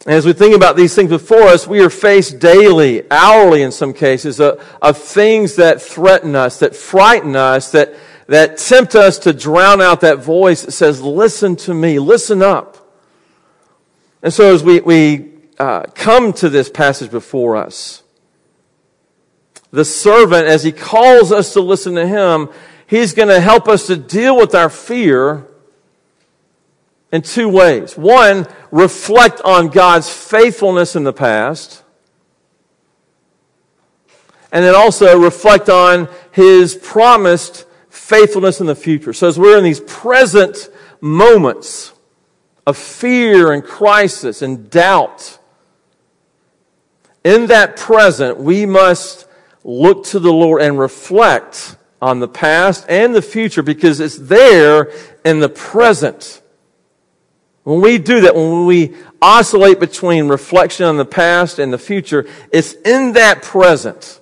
As 0.06 0.24
we 0.24 0.32
think 0.32 0.54
about 0.54 0.76
these 0.76 0.94
things 0.94 1.10
before 1.10 1.42
us, 1.42 1.66
we 1.66 1.80
are 1.80 1.90
faced 1.90 2.38
daily, 2.38 3.10
hourly 3.10 3.62
in 3.62 3.72
some 3.72 3.92
cases, 3.92 4.38
of, 4.38 4.64
of 4.80 4.96
things 4.96 5.56
that 5.56 5.82
threaten 5.82 6.36
us, 6.36 6.60
that 6.60 6.76
frighten 6.76 7.34
us, 7.34 7.72
that, 7.72 7.92
that 8.28 8.56
tempt 8.56 8.94
us 8.94 9.18
to 9.20 9.32
drown 9.32 9.82
out 9.82 10.02
that 10.02 10.18
voice 10.18 10.62
that 10.62 10.70
says, 10.70 11.02
listen 11.02 11.56
to 11.56 11.74
me, 11.74 11.98
listen 11.98 12.40
up. 12.40 12.76
And 14.22 14.32
so 14.32 14.54
as 14.54 14.62
we, 14.62 14.78
we 14.78 15.32
uh, 15.58 15.82
come 15.92 16.32
to 16.34 16.48
this 16.48 16.70
passage 16.70 17.10
before 17.10 17.56
us, 17.56 18.04
the 19.72 19.84
servant, 19.84 20.46
as 20.46 20.62
he 20.62 20.70
calls 20.70 21.32
us 21.32 21.52
to 21.54 21.60
listen 21.60 21.96
to 21.96 22.06
him, 22.06 22.48
he's 22.86 23.12
going 23.12 23.28
to 23.28 23.40
help 23.40 23.66
us 23.66 23.88
to 23.88 23.96
deal 23.96 24.36
with 24.36 24.54
our 24.54 24.70
fear 24.70 25.48
in 27.12 27.22
two 27.22 27.48
ways. 27.48 27.96
One, 27.96 28.46
reflect 28.70 29.40
on 29.42 29.68
God's 29.68 30.08
faithfulness 30.08 30.96
in 30.96 31.04
the 31.04 31.12
past. 31.12 31.82
And 34.52 34.64
then 34.64 34.74
also 34.74 35.18
reflect 35.18 35.68
on 35.68 36.08
his 36.32 36.74
promised 36.74 37.66
faithfulness 37.88 38.60
in 38.60 38.66
the 38.66 38.74
future. 38.74 39.12
So 39.12 39.28
as 39.28 39.38
we're 39.38 39.58
in 39.58 39.64
these 39.64 39.80
present 39.80 40.68
moments 41.00 41.92
of 42.66 42.76
fear 42.76 43.52
and 43.52 43.62
crisis 43.62 44.42
and 44.42 44.70
doubt, 44.70 45.38
in 47.24 47.46
that 47.46 47.76
present, 47.76 48.38
we 48.38 48.66
must 48.66 49.26
look 49.64 50.04
to 50.06 50.20
the 50.20 50.32
Lord 50.32 50.62
and 50.62 50.78
reflect 50.78 51.76
on 52.00 52.20
the 52.20 52.28
past 52.28 52.86
and 52.88 53.14
the 53.14 53.22
future 53.22 53.62
because 53.62 53.98
it's 53.98 54.16
there 54.16 54.92
in 55.24 55.40
the 55.40 55.48
present. 55.48 56.40
When 57.66 57.80
we 57.80 57.98
do 57.98 58.20
that, 58.20 58.36
when 58.36 58.64
we 58.64 58.94
oscillate 59.20 59.80
between 59.80 60.28
reflection 60.28 60.86
on 60.86 60.98
the 60.98 61.04
past 61.04 61.58
and 61.58 61.72
the 61.72 61.78
future, 61.78 62.24
it's 62.52 62.74
in 62.74 63.14
that 63.14 63.42
present, 63.42 64.20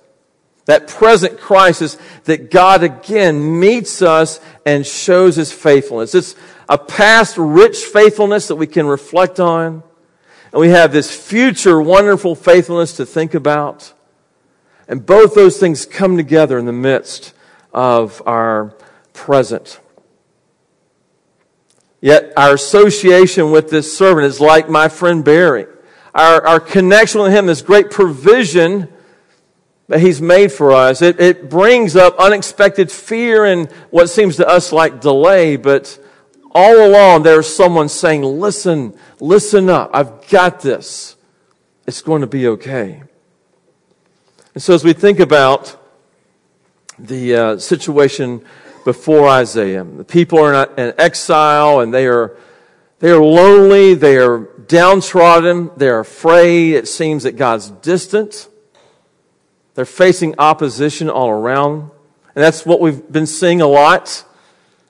that 0.65 0.87
present 0.87 1.39
crisis, 1.39 1.95
that 2.23 2.49
God 2.49 2.81
again 2.81 3.59
meets 3.59 4.01
us 4.01 4.39
and 4.65 4.83
shows 4.83 5.35
his 5.35 5.51
faithfulness. 5.51 6.15
It's 6.15 6.35
a 6.67 6.79
past 6.79 7.37
rich 7.37 7.77
faithfulness 7.77 8.47
that 8.47 8.55
we 8.55 8.65
can 8.65 8.87
reflect 8.87 9.39
on. 9.39 9.83
And 10.51 10.59
we 10.59 10.69
have 10.69 10.91
this 10.91 11.15
future 11.15 11.79
wonderful 11.79 12.33
faithfulness 12.33 12.97
to 12.97 13.05
think 13.05 13.35
about. 13.35 13.93
And 14.87 15.05
both 15.05 15.35
those 15.35 15.59
things 15.59 15.85
come 15.85 16.17
together 16.17 16.57
in 16.57 16.65
the 16.65 16.73
midst 16.73 17.35
of 17.71 18.23
our 18.25 18.73
present. 19.13 19.79
Yet 22.05 22.33
our 22.37 22.53
association 22.53 23.49
with 23.49 23.71
this 23.71 23.97
servant 23.97 24.27
is 24.27 24.39
like 24.39 24.69
my 24.69 24.89
friend 24.89 25.25
Barry. 25.25 25.65
Our, 26.13 26.45
our 26.45 26.59
connection 26.59 27.21
with 27.21 27.31
him, 27.31 27.47
this 27.47 27.63
great 27.63 27.89
provision 27.89 28.89
that 29.87 30.01
he's 30.01 30.21
made 30.21 30.51
for 30.51 30.71
us, 30.71 31.01
it, 31.01 31.19
it 31.19 31.49
brings 31.49 31.95
up 31.95 32.15
unexpected 32.19 32.91
fear 32.91 33.45
and 33.45 33.71
what 33.89 34.11
seems 34.11 34.35
to 34.35 34.47
us 34.47 34.71
like 34.71 35.01
delay, 35.01 35.55
but 35.55 35.97
all 36.51 36.85
along 36.85 37.23
there's 37.23 37.47
someone 37.47 37.89
saying, 37.89 38.21
listen, 38.21 38.95
listen 39.19 39.67
up. 39.67 39.89
I've 39.91 40.29
got 40.29 40.61
this. 40.61 41.15
It's 41.87 42.03
going 42.03 42.21
to 42.21 42.27
be 42.27 42.45
okay. 42.49 43.01
And 44.53 44.61
so 44.61 44.75
as 44.75 44.83
we 44.83 44.93
think 44.93 45.19
about 45.19 45.75
the 46.99 47.35
uh, 47.35 47.57
situation 47.57 48.45
before 48.85 49.27
Isaiah. 49.27 49.83
The 49.83 50.05
people 50.05 50.39
are 50.39 50.63
in 50.77 50.93
exile 50.97 51.81
and 51.81 51.93
they 51.93 52.05
are, 52.07 52.37
they 52.99 53.09
are 53.09 53.21
lonely, 53.21 53.95
they 53.95 54.17
are 54.17 54.37
downtrodden, 54.67 55.71
they're 55.75 55.99
afraid. 55.99 56.75
It 56.75 56.87
seems 56.87 57.23
that 57.23 57.33
God's 57.33 57.71
distant. 57.71 58.47
They're 59.73 59.85
facing 59.85 60.35
opposition 60.39 61.09
all 61.09 61.29
around. 61.29 61.91
And 62.35 62.43
that's 62.43 62.65
what 62.65 62.79
we've 62.79 63.11
been 63.11 63.25
seeing 63.25 63.59
a 63.59 63.67
lot 63.67 64.23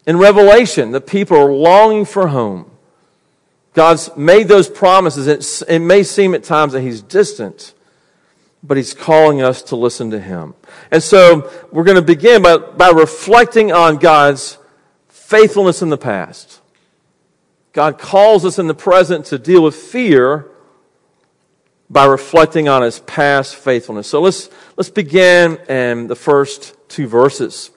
in 0.05 0.17
Revelation. 0.17 0.91
The 0.91 1.01
people 1.01 1.37
are 1.37 1.51
longing 1.51 2.05
for 2.05 2.27
home. 2.27 2.69
God's 3.73 4.15
made 4.15 4.47
those 4.47 4.69
promises. 4.69 5.27
It, 5.27 5.69
it 5.69 5.79
may 5.79 6.03
seem 6.03 6.35
at 6.35 6.43
times 6.43 6.73
that 6.73 6.81
He's 6.81 7.01
distant 7.01 7.74
but 8.65 8.77
he's 8.77 8.93
calling 8.93 9.41
us 9.41 9.61
to 9.61 9.75
listen 9.75 10.11
to 10.11 10.19
him. 10.19 10.55
And 10.91 11.01
so 11.01 11.51
we're 11.71 11.83
going 11.83 11.95
to 11.95 12.01
begin 12.01 12.41
by, 12.41 12.57
by 12.57 12.89
reflecting 12.89 13.71
on 13.71 13.97
God's 13.97 14.57
faithfulness 15.07 15.81
in 15.81 15.89
the 15.89 15.97
past. 15.97 16.61
God 17.73 17.99
calls 17.99 18.45
us 18.45 18.57
in 18.57 18.67
the 18.67 18.73
present 18.73 19.25
to 19.25 19.37
deal 19.37 19.61
with 19.61 19.75
fear 19.75 20.49
by 21.89 22.05
reflecting 22.05 22.67
on 22.67 22.81
his 22.81 22.99
past 22.99 23.55
faithfulness. 23.55 24.07
So 24.07 24.21
let's, 24.21 24.49
let's 24.77 24.89
begin 24.89 25.57
in 25.69 26.07
the 26.07 26.15
first 26.15 26.75
two 26.89 27.07
verses. 27.07 27.69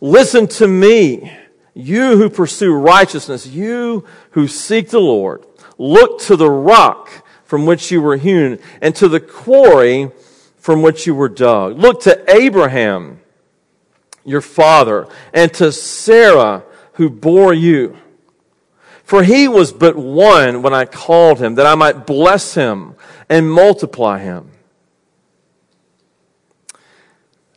Listen 0.00 0.46
to 0.48 0.68
me, 0.68 1.32
you 1.74 2.16
who 2.16 2.28
pursue 2.28 2.72
righteousness, 2.74 3.46
you 3.46 4.04
who 4.32 4.46
seek 4.46 4.90
the 4.90 5.00
Lord. 5.00 5.44
Look 5.78 6.20
to 6.22 6.36
the 6.36 6.50
rock 6.50 7.21
from 7.52 7.66
which 7.66 7.90
you 7.90 8.00
were 8.00 8.16
hewn, 8.16 8.58
and 8.80 8.96
to 8.96 9.06
the 9.08 9.20
quarry 9.20 10.10
from 10.56 10.80
which 10.80 11.06
you 11.06 11.14
were 11.14 11.28
dug. 11.28 11.78
Look 11.78 12.00
to 12.04 12.24
Abraham, 12.34 13.20
your 14.24 14.40
father, 14.40 15.06
and 15.34 15.52
to 15.52 15.70
Sarah, 15.70 16.64
who 16.94 17.10
bore 17.10 17.52
you. 17.52 17.98
For 19.04 19.22
he 19.22 19.48
was 19.48 19.70
but 19.70 19.96
one 19.96 20.62
when 20.62 20.72
I 20.72 20.86
called 20.86 21.40
him, 21.40 21.56
that 21.56 21.66
I 21.66 21.74
might 21.74 22.06
bless 22.06 22.54
him 22.54 22.94
and 23.28 23.52
multiply 23.52 24.18
him. 24.18 24.50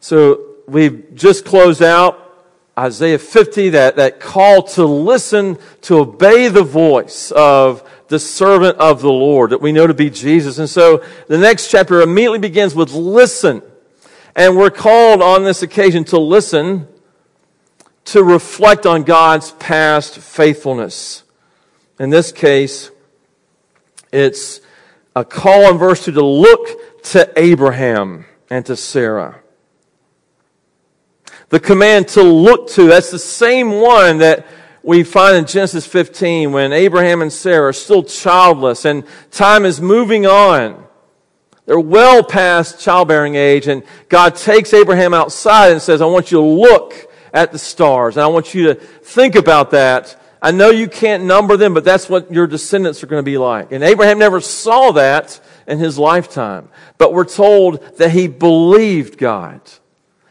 So 0.02 0.56
we've 0.68 1.16
just 1.16 1.46
closed 1.46 1.82
out 1.82 2.25
Isaiah 2.78 3.20
50, 3.20 3.70
that, 3.70 3.96
that 3.96 4.20
call 4.20 4.64
to 4.64 4.86
listen, 4.86 5.58
to 5.82 6.00
obey 6.00 6.50
the 6.50 6.64
voice 6.64 7.32
of 7.32 7.90
the 8.08 8.20
servant 8.20 8.78
of 8.78 9.02
the 9.02 9.12
Lord 9.12 9.52
that 9.52 9.62
we 9.62 9.72
know 9.72 9.88
to 9.88 9.94
be 9.94 10.10
Jesus. 10.10 10.60
And 10.60 10.70
so 10.70 11.04
the 11.28 11.38
next 11.38 11.70
chapter 11.70 12.02
immediately 12.02 12.40
begins 12.40 12.76
with 12.76 12.92
listen. 12.92 13.62
And 14.36 14.58
we're 14.58 14.70
called 14.70 15.22
on 15.22 15.44
this 15.44 15.64
occasion 15.64 16.04
to 16.06 16.20
listen, 16.20 16.88
to 18.06 18.24
reflect 18.24 18.86
on 18.86 19.04
God's 19.04 19.52
past 19.54 20.18
faithfulness. 20.18 21.24
In 21.98 22.10
this 22.10 22.34
case, 22.34 22.92
it's 24.12 24.60
a 25.16 25.24
call 25.24 25.72
in 25.72 25.78
verse 25.78 26.04
2 26.04 26.12
to 26.12 26.26
look 26.26 27.04
to 27.04 27.32
Abraham 27.38 28.26
and 28.50 28.66
to 28.66 28.76
Sarah. 28.76 29.42
The 31.50 31.60
command 31.60 32.08
to 32.10 32.24
look 32.24 32.70
to, 32.72 32.88
that's 32.88 33.12
the 33.12 33.20
same 33.20 33.80
one 33.80 34.18
that 34.20 34.48
we 34.82 35.04
find 35.04 35.36
in 35.36 35.46
Genesis 35.46 35.86
15 35.86 36.52
when 36.52 36.72
Abraham 36.72 37.22
and 37.22 37.34
Sarah 37.34 37.70
are 37.70 37.74
still 37.74 38.04
childless 38.04 38.86
and 38.86 39.04
time 39.32 39.66
is 39.66 39.82
moving 39.82 40.26
on. 40.26 40.86
They're 41.66 41.80
well 41.80 42.24
past 42.24 42.80
childbearing 42.80 43.36
age 43.36 43.68
and 43.68 43.84
God 44.10 44.36
takes 44.36 44.74
Abraham 44.74 45.14
outside 45.14 45.72
and 45.72 45.82
says, 45.82 46.02
I 46.02 46.06
want 46.06 46.32
you 46.32 46.38
to 46.38 46.46
look 46.46 46.94
at 47.34 47.52
the 47.52 47.58
stars 47.58 48.16
and 48.18 48.24
I 48.24 48.28
want 48.28 48.54
you 48.54 48.68
to 48.68 48.76
think 48.76 49.36
about 49.36 49.72
that. 49.72 50.22
I 50.42 50.52
know 50.52 50.70
you 50.70 50.88
can't 50.88 51.24
number 51.24 51.58
them, 51.58 51.74
but 51.74 51.84
that's 51.84 52.08
what 52.08 52.32
your 52.32 52.46
descendants 52.46 53.04
are 53.04 53.08
going 53.08 53.22
to 53.22 53.26
be 53.26 53.40
like. 53.40 53.72
And 53.72 53.84
Abraham 53.84 54.20
never 54.20 54.40
saw 54.40 54.92
that 54.92 55.40
in 55.66 55.80
his 55.80 55.98
lifetime, 55.98 56.70
but 57.00 57.14
we're 57.14 57.26
told 57.26 57.98
that 57.98 58.12
he 58.12 58.28
believed 58.28 59.18
God. 59.18 59.62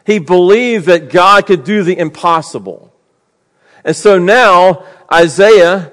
He 0.05 0.19
believed 0.19 0.85
that 0.85 1.09
God 1.09 1.47
could 1.47 1.63
do 1.63 1.83
the 1.83 1.97
impossible. 1.97 2.93
And 3.83 3.95
so 3.95 4.19
now, 4.19 4.85
Isaiah, 5.11 5.91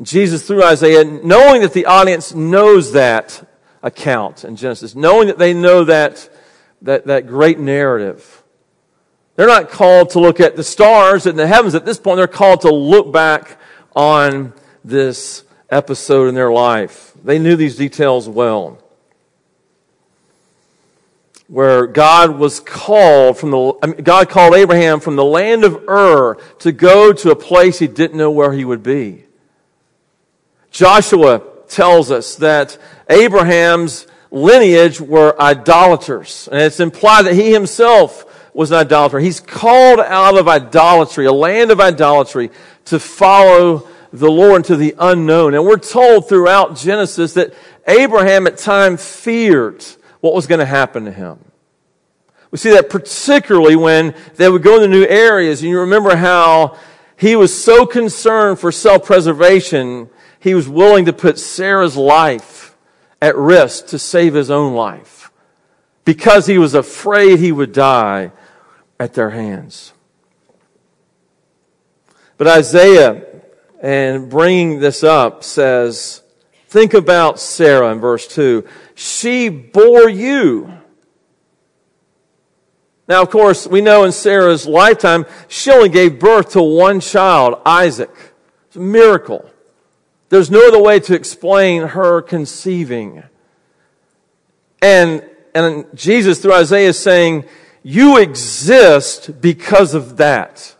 Jesus 0.00 0.46
through 0.46 0.62
Isaiah, 0.62 1.04
knowing 1.04 1.62
that 1.62 1.72
the 1.72 1.86
audience 1.86 2.34
knows 2.34 2.92
that 2.92 3.46
account 3.82 4.44
in 4.44 4.56
Genesis, 4.56 4.94
knowing 4.94 5.26
that 5.26 5.38
they 5.38 5.54
know 5.54 5.84
that, 5.84 6.28
that, 6.82 7.06
that 7.06 7.26
great 7.26 7.58
narrative, 7.58 8.44
they're 9.34 9.46
not 9.46 9.70
called 9.70 10.10
to 10.10 10.20
look 10.20 10.40
at 10.40 10.56
the 10.56 10.64
stars 10.64 11.26
in 11.26 11.36
the 11.36 11.46
heavens. 11.46 11.74
At 11.74 11.84
this 11.84 11.98
point, 11.98 12.16
they're 12.18 12.26
called 12.28 12.62
to 12.62 12.72
look 12.72 13.12
back 13.12 13.58
on 13.94 14.52
this 14.84 15.44
episode 15.68 16.28
in 16.28 16.34
their 16.34 16.52
life. 16.52 17.12
They 17.24 17.38
knew 17.38 17.56
these 17.56 17.76
details 17.76 18.28
well 18.28 18.82
where 21.48 21.86
God 21.86 22.38
was 22.38 22.58
called 22.60 23.38
from 23.38 23.50
the, 23.52 23.72
I 23.82 23.86
mean, 23.86 24.02
God 24.02 24.28
called 24.28 24.54
Abraham 24.54 25.00
from 25.00 25.16
the 25.16 25.24
land 25.24 25.64
of 25.64 25.88
Ur 25.88 26.34
to 26.60 26.72
go 26.72 27.12
to 27.12 27.30
a 27.30 27.36
place 27.36 27.78
he 27.78 27.86
didn't 27.86 28.16
know 28.16 28.30
where 28.30 28.52
he 28.52 28.64
would 28.64 28.82
be. 28.82 29.24
Joshua 30.70 31.42
tells 31.68 32.10
us 32.10 32.36
that 32.36 32.76
Abraham's 33.08 34.06
lineage 34.30 35.00
were 35.00 35.40
idolaters. 35.40 36.48
And 36.50 36.60
it's 36.60 36.80
implied 36.80 37.22
that 37.26 37.34
he 37.34 37.52
himself 37.52 38.24
was 38.52 38.72
an 38.72 38.78
idolater. 38.78 39.20
He's 39.20 39.40
called 39.40 40.00
out 40.00 40.36
of 40.36 40.48
idolatry, 40.48 41.26
a 41.26 41.32
land 41.32 41.70
of 41.70 41.80
idolatry, 41.80 42.50
to 42.86 42.98
follow 42.98 43.88
the 44.12 44.30
Lord 44.30 44.56
into 44.56 44.76
the 44.76 44.94
unknown. 44.98 45.54
And 45.54 45.64
we're 45.64 45.76
told 45.76 46.28
throughout 46.28 46.76
Genesis 46.76 47.34
that 47.34 47.54
Abraham 47.86 48.46
at 48.46 48.58
times 48.58 49.04
feared 49.04 49.84
what 50.20 50.34
was 50.34 50.46
going 50.46 50.58
to 50.58 50.66
happen 50.66 51.04
to 51.04 51.12
him. 51.12 51.38
We 52.50 52.58
see 52.58 52.70
that 52.70 52.90
particularly 52.90 53.76
when 53.76 54.14
they 54.36 54.48
would 54.48 54.62
go 54.62 54.76
into 54.76 54.88
new 54.88 55.04
areas. 55.04 55.62
And 55.62 55.70
you 55.70 55.80
remember 55.80 56.16
how 56.16 56.78
he 57.16 57.36
was 57.36 57.62
so 57.62 57.86
concerned 57.86 58.58
for 58.58 58.70
self-preservation, 58.70 60.08
he 60.38 60.54
was 60.54 60.68
willing 60.68 61.06
to 61.06 61.12
put 61.12 61.38
Sarah's 61.38 61.96
life 61.96 62.76
at 63.20 63.36
risk 63.36 63.86
to 63.88 63.98
save 63.98 64.34
his 64.34 64.50
own 64.50 64.74
life 64.74 65.30
because 66.04 66.46
he 66.46 66.58
was 66.58 66.74
afraid 66.74 67.38
he 67.38 67.52
would 67.52 67.72
die 67.72 68.30
at 69.00 69.14
their 69.14 69.30
hands. 69.30 69.92
But 72.38 72.46
Isaiah, 72.48 73.24
and 73.80 74.28
bringing 74.28 74.78
this 74.78 75.02
up, 75.02 75.42
says, 75.42 76.22
think 76.68 76.94
about 76.94 77.40
Sarah 77.40 77.90
in 77.92 77.98
verse 77.98 78.28
2. 78.28 78.64
She 78.96 79.50
bore 79.50 80.08
you. 80.08 80.72
Now, 83.06 83.20
of 83.20 83.30
course, 83.30 83.66
we 83.66 83.82
know 83.82 84.04
in 84.04 84.10
Sarah's 84.10 84.66
lifetime, 84.66 85.26
she 85.48 85.70
only 85.70 85.90
gave 85.90 86.18
birth 86.18 86.52
to 86.52 86.62
one 86.62 87.00
child, 87.00 87.60
Isaac. 87.64 88.10
It's 88.66 88.76
a 88.76 88.80
miracle. 88.80 89.48
There's 90.30 90.50
no 90.50 90.66
other 90.66 90.82
way 90.82 90.98
to 91.00 91.14
explain 91.14 91.82
her 91.88 92.22
conceiving. 92.22 93.22
And, 94.80 95.22
and 95.54 95.86
Jesus, 95.94 96.40
through 96.40 96.54
Isaiah, 96.54 96.88
is 96.88 96.98
saying, 96.98 97.44
You 97.82 98.16
exist 98.16 99.42
because 99.42 99.92
of 99.92 100.16
that. 100.16 100.74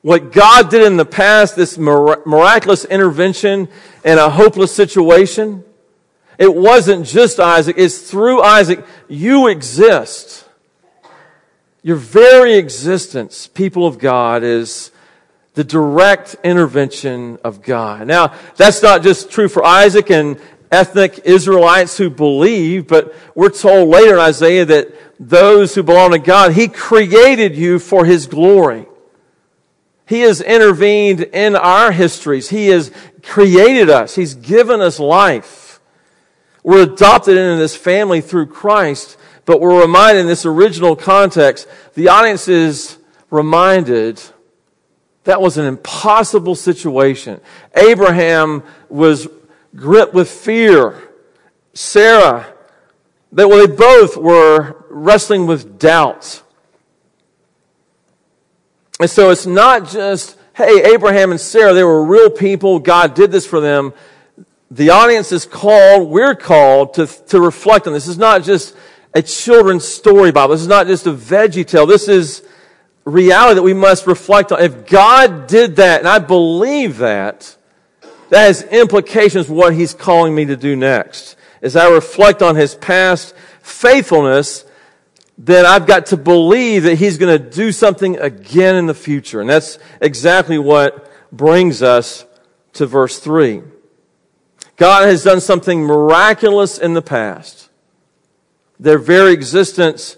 What 0.00 0.30
God 0.30 0.70
did 0.70 0.82
in 0.82 0.96
the 0.96 1.04
past, 1.04 1.56
this 1.56 1.76
miraculous 1.76 2.84
intervention 2.84 3.68
in 4.04 4.18
a 4.18 4.30
hopeless 4.30 4.72
situation, 4.74 5.64
it 6.38 6.54
wasn't 6.54 7.06
just 7.06 7.38
Isaac, 7.38 7.76
it's 7.78 8.10
through 8.10 8.42
Isaac 8.42 8.84
you 9.08 9.48
exist. 9.48 10.48
Your 11.82 11.96
very 11.96 12.54
existence, 12.54 13.46
people 13.48 13.86
of 13.86 13.98
God, 13.98 14.42
is 14.42 14.92
the 15.54 15.64
direct 15.64 16.36
intervention 16.44 17.38
of 17.44 17.62
God. 17.62 18.06
Now, 18.06 18.34
that's 18.56 18.82
not 18.82 19.02
just 19.02 19.30
true 19.30 19.48
for 19.48 19.64
Isaac 19.64 20.10
and 20.10 20.40
ethnic 20.70 21.20
Israelites 21.24 21.98
who 21.98 22.08
believe, 22.08 22.86
but 22.86 23.14
we're 23.34 23.50
told 23.50 23.88
later 23.88 24.14
in 24.14 24.20
Isaiah 24.20 24.64
that 24.64 24.94
those 25.20 25.74
who 25.74 25.82
belong 25.82 26.12
to 26.12 26.18
God, 26.18 26.52
He 26.52 26.68
created 26.68 27.54
you 27.54 27.78
for 27.78 28.04
His 28.04 28.26
glory. 28.26 28.86
He 30.06 30.20
has 30.20 30.40
intervened 30.40 31.20
in 31.20 31.54
our 31.56 31.92
histories. 31.92 32.48
He 32.48 32.68
has 32.68 32.90
created 33.22 33.88
us. 33.88 34.14
He's 34.14 34.34
given 34.34 34.80
us 34.80 34.98
life. 34.98 35.61
We're 36.62 36.82
adopted 36.82 37.36
into 37.36 37.60
this 37.60 37.76
family 37.76 38.20
through 38.20 38.46
Christ, 38.46 39.16
but 39.44 39.60
we're 39.60 39.80
reminded 39.80 40.20
in 40.20 40.26
this 40.26 40.46
original 40.46 40.94
context, 40.94 41.66
the 41.94 42.08
audience 42.08 42.46
is 42.48 42.98
reminded 43.30 44.20
that 45.24 45.40
was 45.40 45.56
an 45.58 45.64
impossible 45.64 46.54
situation. 46.54 47.40
Abraham 47.74 48.62
was 48.88 49.28
gripped 49.74 50.14
with 50.14 50.30
fear. 50.30 51.10
Sarah, 51.74 52.46
they, 53.32 53.44
well, 53.44 53.66
they 53.66 53.74
both 53.74 54.16
were 54.16 54.84
wrestling 54.90 55.46
with 55.46 55.78
doubt. 55.78 56.42
And 59.00 59.08
so 59.08 59.30
it's 59.30 59.46
not 59.46 59.88
just, 59.88 60.36
hey, 60.54 60.92
Abraham 60.92 61.30
and 61.30 61.40
Sarah, 61.40 61.72
they 61.72 61.84
were 61.84 62.04
real 62.04 62.30
people. 62.30 62.78
God 62.78 63.14
did 63.14 63.32
this 63.32 63.46
for 63.46 63.60
them. 63.60 63.92
The 64.72 64.88
audience 64.88 65.32
is 65.32 65.44
called, 65.44 66.08
we're 66.08 66.34
called 66.34 66.94
to, 66.94 67.06
to 67.06 67.38
reflect 67.42 67.86
on 67.86 67.92
this. 67.92 68.04
This 68.04 68.12
is 68.12 68.18
not 68.18 68.42
just 68.42 68.74
a 69.12 69.20
children's 69.20 69.86
story 69.86 70.32
Bible. 70.32 70.52
This 70.52 70.62
is 70.62 70.68
not 70.68 70.86
just 70.86 71.06
a 71.06 71.12
veggie 71.12 71.66
tale. 71.66 71.84
This 71.84 72.08
is 72.08 72.42
reality 73.04 73.56
that 73.56 73.62
we 73.62 73.74
must 73.74 74.06
reflect 74.06 74.50
on. 74.50 74.62
If 74.62 74.86
God 74.86 75.46
did 75.46 75.76
that, 75.76 75.98
and 75.98 76.08
I 76.08 76.20
believe 76.20 76.96
that, 76.98 77.54
that 78.30 78.46
has 78.46 78.62
implications 78.62 79.46
for 79.46 79.52
what 79.52 79.74
He's 79.74 79.92
calling 79.92 80.34
me 80.34 80.46
to 80.46 80.56
do 80.56 80.74
next. 80.74 81.36
As 81.60 81.76
I 81.76 81.90
reflect 81.90 82.40
on 82.40 82.56
His 82.56 82.74
past 82.74 83.34
faithfulness, 83.60 84.64
then 85.36 85.66
I've 85.66 85.86
got 85.86 86.06
to 86.06 86.16
believe 86.16 86.84
that 86.84 86.94
He's 86.94 87.18
going 87.18 87.38
to 87.38 87.50
do 87.50 87.72
something 87.72 88.18
again 88.18 88.76
in 88.76 88.86
the 88.86 88.94
future. 88.94 89.42
And 89.42 89.50
that's 89.50 89.78
exactly 90.00 90.56
what 90.56 91.12
brings 91.30 91.82
us 91.82 92.24
to 92.72 92.86
verse 92.86 93.18
3. 93.18 93.64
God 94.82 95.06
has 95.06 95.22
done 95.22 95.40
something 95.40 95.84
miraculous 95.84 96.76
in 96.76 96.94
the 96.94 97.02
past. 97.02 97.70
Their 98.80 98.98
very 98.98 99.32
existence 99.32 100.16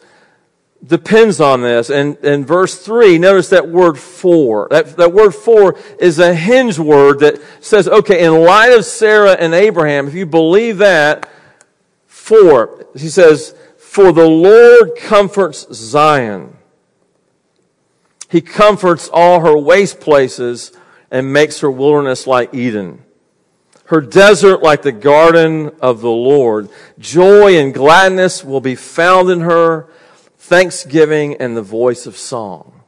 depends 0.83 1.39
on 1.39 1.61
this. 1.61 1.91
And 1.91 2.17
in 2.25 2.47
verse 2.47 2.83
3, 2.83 3.19
notice 3.19 3.51
that 3.51 3.69
word 3.69 3.99
for. 3.99 4.69
That, 4.71 4.97
that 4.97 5.13
word 5.13 5.33
for 5.33 5.77
is 6.01 6.19
a 6.19 6.35
hinge 6.35 6.79
word 6.79 7.21
that 7.21 7.43
says, 7.61 7.87
okay, 7.87 8.25
in 8.25 8.33
light 8.41 8.73
of 8.73 8.87
Sarah 8.87 9.33
and 9.33 9.53
Abraham, 9.53 10.09
if 10.09 10.15
you 10.15 10.25
believe 10.25 10.79
that, 10.79 11.29
for, 12.07 12.87
he 12.97 13.11
says, 13.11 13.55
for 13.77 14.13
the 14.13 14.27
Lord 14.27 14.93
comforts 14.97 15.67
Zion. 15.75 16.57
He 18.31 18.41
comforts 18.41 19.11
all 19.13 19.41
her 19.41 19.59
waste 19.59 20.01
places 20.01 20.73
and 21.11 21.35
makes 21.35 21.61
her 21.61 21.71
wilderness 21.71 22.27
like 22.27 22.55
Eden. 22.55 23.04
Her 23.87 24.01
desert 24.01 24.63
like 24.63 24.83
the 24.83 24.93
garden 24.93 25.73
of 25.81 26.01
the 26.01 26.11
Lord. 26.11 26.69
Joy 26.99 27.59
and 27.59 27.75
gladness 27.75 28.43
will 28.43 28.61
be 28.61 28.75
found 28.75 29.31
in 29.31 29.41
her 29.41 29.89
thanksgiving, 30.45 31.37
and 31.37 31.57
the 31.57 31.63
voice 31.63 32.05
of 32.05 32.19
song. 32.19 32.83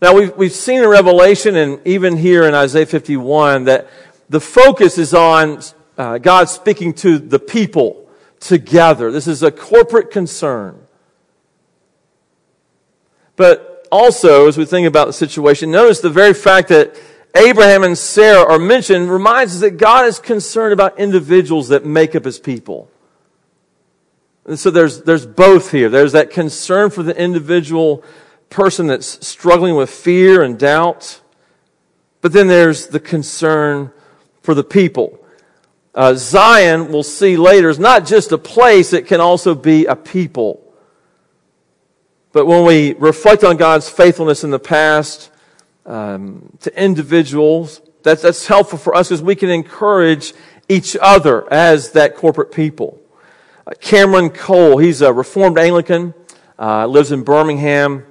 Now, 0.00 0.14
we've, 0.14 0.36
we've 0.36 0.52
seen 0.52 0.84
in 0.84 0.88
Revelation 0.88 1.56
and 1.56 1.84
even 1.84 2.16
here 2.16 2.44
in 2.44 2.54
Isaiah 2.54 2.86
51 2.86 3.64
that 3.64 3.88
the 4.28 4.38
focus 4.38 4.96
is 4.96 5.12
on 5.12 5.60
uh, 5.98 6.18
God 6.18 6.48
speaking 6.48 6.94
to 6.94 7.18
the 7.18 7.40
people 7.40 8.08
together. 8.38 9.10
This 9.10 9.26
is 9.26 9.42
a 9.42 9.50
corporate 9.50 10.12
concern. 10.12 10.78
But 13.34 13.88
also, 13.90 14.46
as 14.46 14.56
we 14.56 14.64
think 14.64 14.86
about 14.86 15.08
the 15.08 15.12
situation, 15.12 15.72
notice 15.72 15.98
the 15.98 16.08
very 16.08 16.34
fact 16.34 16.68
that 16.68 16.94
Abraham 17.36 17.82
and 17.84 17.98
Sarah 17.98 18.50
are 18.50 18.58
mentioned 18.58 19.10
reminds 19.10 19.56
us 19.56 19.60
that 19.60 19.72
God 19.72 20.06
is 20.06 20.18
concerned 20.18 20.72
about 20.72 20.98
individuals 20.98 21.68
that 21.68 21.84
make 21.84 22.14
up 22.14 22.24
his 22.24 22.38
people. 22.38 22.90
And 24.46 24.58
so 24.58 24.70
there's, 24.70 25.02
there's 25.02 25.26
both 25.26 25.70
here. 25.70 25.88
There's 25.88 26.12
that 26.12 26.30
concern 26.30 26.90
for 26.90 27.02
the 27.02 27.16
individual 27.20 28.02
person 28.48 28.86
that's 28.86 29.26
struggling 29.26 29.74
with 29.74 29.90
fear 29.90 30.42
and 30.42 30.58
doubt. 30.58 31.20
But 32.20 32.32
then 32.32 32.46
there's 32.46 32.86
the 32.86 33.00
concern 33.00 33.90
for 34.42 34.54
the 34.54 34.64
people. 34.64 35.22
Uh, 35.94 36.14
Zion, 36.14 36.88
we'll 36.88 37.02
see 37.02 37.36
later, 37.36 37.68
is 37.68 37.78
not 37.78 38.06
just 38.06 38.32
a 38.32 38.38
place, 38.38 38.92
it 38.92 39.06
can 39.06 39.20
also 39.20 39.54
be 39.54 39.86
a 39.86 39.96
people. 39.96 40.62
But 42.32 42.46
when 42.46 42.64
we 42.64 42.92
reflect 42.94 43.44
on 43.44 43.56
God's 43.56 43.88
faithfulness 43.88 44.44
in 44.44 44.50
the 44.50 44.58
past 44.58 45.30
um, 45.86 46.56
to 46.60 46.82
individuals, 46.82 47.80
that's, 48.02 48.22
that's 48.22 48.46
helpful 48.46 48.78
for 48.78 48.94
us 48.94 49.08
because 49.08 49.22
we 49.22 49.34
can 49.34 49.50
encourage 49.50 50.34
each 50.68 50.96
other 51.00 51.50
as 51.52 51.92
that 51.92 52.16
corporate 52.16 52.52
people. 52.52 53.00
Cameron 53.80 54.30
Cole. 54.30 54.78
He's 54.78 55.02
a 55.02 55.12
Reformed 55.12 55.58
Anglican, 55.58 56.14
uh, 56.58 56.86
lives 56.86 57.10
in 57.10 57.22
Birmingham, 57.22 58.04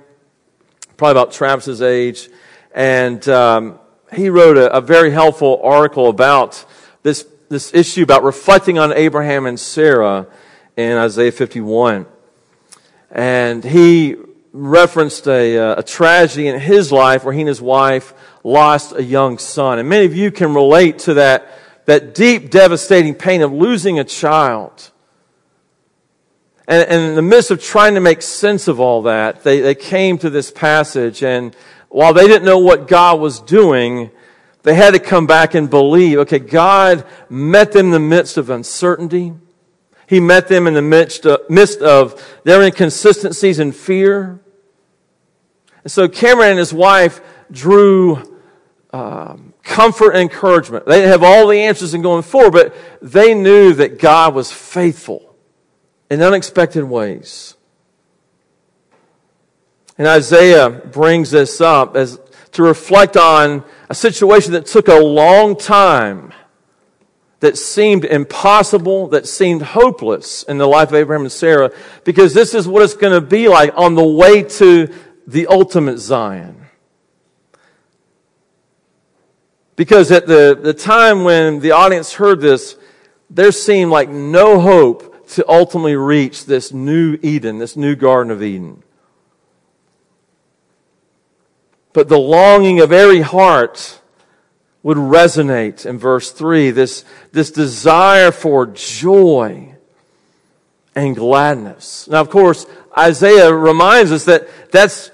probably 0.98 1.12
about 1.12 1.32
Travis's 1.32 1.82
age. 1.82 2.30
And 2.74 3.28
um, 3.30 3.80
he 4.14 4.30
wrote 4.30 4.58
a, 4.58 4.72
a, 4.74 4.82
very 4.82 5.12
helpful 5.12 5.62
article 5.64 6.10
about 6.10 6.66
this, 7.04 7.26
this 7.48 7.74
issue 7.74 8.04
about 8.04 8.24
reflecting 8.24 8.78
on 8.78 8.92
Abraham 8.92 9.46
and 9.46 9.58
Sarah 9.58 10.28
in 10.76 10.98
Isaiah 10.98 11.32
51. 11.32 12.06
And 13.12 13.64
he 13.64 14.18
referenced 14.56 15.28
a, 15.28 15.58
uh, 15.58 15.80
a 15.80 15.84
tragedy 15.84 16.48
in 16.48 16.60
his 16.60 16.92
life 16.92 17.26
where 17.26 17.34
he 17.34 17.42
and 17.42 17.48
his 17.48 17.62
wife 17.62 18.14
lost 18.44 18.96
a 18.96 19.04
young 19.04 19.38
son. 19.38 19.80
And 19.80 19.90
many 19.90 20.06
of 20.06 20.16
you 20.16 20.32
can 20.32 20.54
relate 20.54 21.00
to 21.00 21.16
that, 21.16 21.52
that 21.86 22.16
deep, 22.16 22.50
devastating 22.50 23.16
pain 23.16 23.42
of 23.42 23.52
losing 23.52 24.00
a 24.00 24.06
child. 24.06 24.92
And, 26.68 26.88
and, 26.88 27.02
in 27.04 27.16
the 27.16 27.22
midst 27.22 27.52
of 27.52 27.62
trying 27.62 27.96
to 27.96 28.00
make 28.00 28.22
sense 28.22 28.68
of 28.68 28.80
all 28.80 29.04
that, 29.04 29.44
they, 29.44 29.60
they 29.60 29.76
came 29.76 30.18
to 30.20 30.30
this 30.30 30.52
passage, 30.52 31.22
and 31.22 31.56
while 31.90 32.14
they 32.14 32.26
didn't 32.26 32.46
know 32.46 32.58
what 32.58 32.88
God 32.88 33.20
was 33.20 33.40
doing, 33.40 34.10
they 34.64 34.74
had 34.74 34.94
to 34.94 35.00
come 35.00 35.28
back 35.28 35.54
and 35.54 35.70
believe, 35.70 36.18
okay, 36.20 36.40
God 36.40 37.06
met 37.30 37.72
them 37.72 37.88
in 37.88 37.92
the 37.92 38.00
midst 38.00 38.38
of 38.38 38.50
uncertainty. 38.50 39.34
He 40.08 40.20
met 40.20 40.48
them 40.48 40.66
in 40.66 40.74
the 40.74 40.82
midst 40.82 41.26
of, 41.26 41.48
midst 41.50 41.82
of 41.82 42.40
their 42.46 42.64
inconsistencies 42.64 43.60
and 43.60 43.76
fear. 43.76 44.40
And 45.86 45.92
so 45.92 46.10
Cameron 46.10 46.50
and 46.50 46.60
his 46.60 46.74
wife 46.74 47.22
drew 47.52 48.18
um, 48.92 49.54
comfort 49.62 50.14
and 50.14 50.22
encouragement. 50.22 50.88
They 50.88 50.96
didn't 50.96 51.12
have 51.12 51.24
all 51.24 51.48
the 51.48 51.60
answers 51.60 51.94
in 51.94 52.02
going 52.02 52.24
forward, 52.24 52.54
but 52.54 52.76
they 53.04 53.36
knew 53.36 53.72
that 53.76 54.00
God 54.00 54.34
was 54.34 54.52
faithful 54.52 55.36
in 56.10 56.24
unexpected 56.24 56.84
ways. 56.84 57.56
And 60.00 60.08
Isaiah 60.08 60.72
brings 60.72 61.30
this 61.30 61.62
up 61.62 61.96
as 61.96 62.20
to 62.54 62.64
reflect 62.64 63.16
on 63.16 63.64
a 63.88 63.94
situation 63.94 64.54
that 64.54 64.66
took 64.66 64.88
a 64.88 65.00
long 65.00 65.56
time 65.56 66.34
that 67.42 67.58
seemed 67.58 68.06
impossible, 68.06 69.10
that 69.10 69.28
seemed 69.28 69.62
hopeless 69.62 70.42
in 70.44 70.58
the 70.58 70.66
life 70.66 70.90
of 70.90 70.96
Abraham 70.96 71.24
and 71.24 71.32
Sarah, 71.32 71.72
because 72.04 72.34
this 72.34 72.56
is 72.56 72.68
what 72.68 72.82
it's 72.82 72.96
going 72.96 73.14
to 73.14 73.22
be 73.22 73.48
like 73.48 73.72
on 73.76 73.94
the 73.94 74.04
way 74.04 74.42
to 74.42 74.92
the 75.28 75.48
ultimate 75.48 75.98
Zion. 75.98 76.66
Because 79.76 80.12
at 80.12 80.28
the, 80.28 80.58
the 80.62 80.74
time 80.74 81.24
when 81.24 81.60
the 81.60 81.72
audience 81.72 82.14
heard 82.14 82.40
this, 82.40 82.78
there 83.30 83.52
seemed 83.52 83.92
like 83.92 84.10
no 84.10 84.60
hope 84.60 85.28
to 85.30 85.48
ultimately 85.50 85.96
reach 85.96 86.46
this 86.46 86.72
new 86.72 87.18
Eden, 87.22 87.58
this 87.58 87.76
new 87.76 87.96
Garden 87.96 88.32
of 88.32 88.42
Eden. 88.42 88.84
But 91.94 92.10
the 92.10 92.20
longing 92.20 92.80
of 92.80 92.92
every 92.92 93.22
heart 93.22 94.00
would 94.84 94.98
resonate 94.98 95.86
in 95.86 95.98
verse 95.98 96.32
3 96.32 96.72
this, 96.72 97.04
this 97.32 97.52
desire 97.52 98.32
for 98.32 98.68
joy 98.68 99.76
and 100.94 101.16
gladness. 101.16 102.08
Now, 102.08 102.22
of 102.22 102.30
course, 102.30 102.66
Isaiah 102.98 103.54
reminds 103.54 104.12
us 104.12 104.26
that 104.26 104.48
that's 104.72 105.10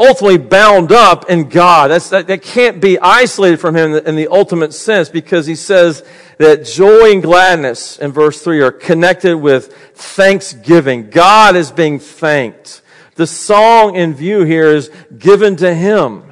ultimately 0.00 0.38
bound 0.38 0.90
up 0.90 1.28
in 1.28 1.48
God. 1.48 1.90
That's, 1.90 2.08
that, 2.08 2.26
that 2.28 2.42
can't 2.42 2.80
be 2.80 2.98
isolated 2.98 3.58
from 3.58 3.76
Him 3.76 3.86
in 3.86 3.92
the, 3.92 4.08
in 4.08 4.16
the 4.16 4.28
ultimate 4.28 4.72
sense 4.72 5.10
because 5.10 5.46
He 5.46 5.54
says 5.54 6.02
that 6.38 6.64
joy 6.64 7.12
and 7.12 7.22
gladness 7.22 7.98
in 7.98 8.10
verse 8.10 8.42
3 8.42 8.62
are 8.62 8.72
connected 8.72 9.36
with 9.36 9.72
thanksgiving. 9.94 11.10
God 11.10 11.54
is 11.54 11.70
being 11.70 11.98
thanked. 11.98 12.80
The 13.16 13.26
song 13.26 13.94
in 13.94 14.14
view 14.14 14.44
here 14.44 14.74
is 14.74 14.90
given 15.18 15.56
to 15.56 15.74
Him. 15.74 16.24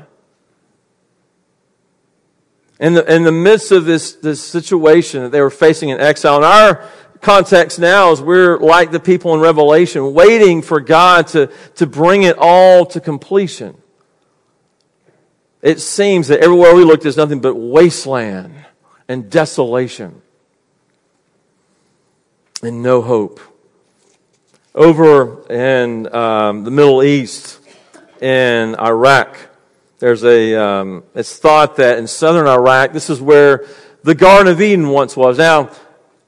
In 2.81 2.95
the, 2.95 3.13
in 3.13 3.25
the 3.25 3.33
midst 3.33 3.73
of 3.73 3.85
this, 3.85 4.15
this 4.15 4.43
situation 4.43 5.25
that 5.25 5.33
they 5.33 5.41
were 5.43 5.51
facing 5.51 5.91
in 5.91 6.01
exile, 6.01 6.39
in 6.39 6.45
our 6.45 6.89
context 7.21 7.79
now 7.79 8.13
is 8.13 8.21
we're 8.21 8.59
like 8.59 8.91
the 8.91 9.01
people 9.01 9.35
in 9.35 9.41
Revelation, 9.41 10.13
waiting 10.15 10.63
for 10.63 10.81
God 10.81 11.27
to, 11.29 11.51
to 11.77 11.87
bring 11.87 12.23
it 12.23 12.37
all 12.39 12.87
to 12.87 13.01
completion. 13.01 13.77
It 15.61 15.81
seems 15.81 16.29
that 16.29 16.41
everywhere 16.41 16.75
we 16.75 16.85
look, 16.85 17.03
there's 17.03 17.17
nothing 17.17 17.41
but 17.41 17.55
wasteland 17.55 18.55
and 19.09 19.29
desolation 19.31 20.23
and 22.63 22.83
no 22.83 23.03
hope. 23.03 23.41
Over 24.75 25.51
in 25.51 26.15
um, 26.15 26.65
the 26.65 26.71
Middle 26.71 27.03
East, 27.03 27.59
in 28.21 28.77
Iraq, 28.77 29.37
there's 29.99 30.25
a, 30.25 30.55
um, 30.55 31.05
it's 31.15 31.39
thought 31.39 31.77
that 31.77 31.99
in 31.99 32.07
southern 32.07 32.47
Iraq, 32.47 32.93
this 32.93 33.11
is 33.11 33.21
where 33.21 33.67
the 34.05 34.15
Garden 34.15 34.53
of 34.53 34.61
Eden 34.61 34.89
once 34.89 35.17
was. 35.17 35.39
Now, 35.39 35.71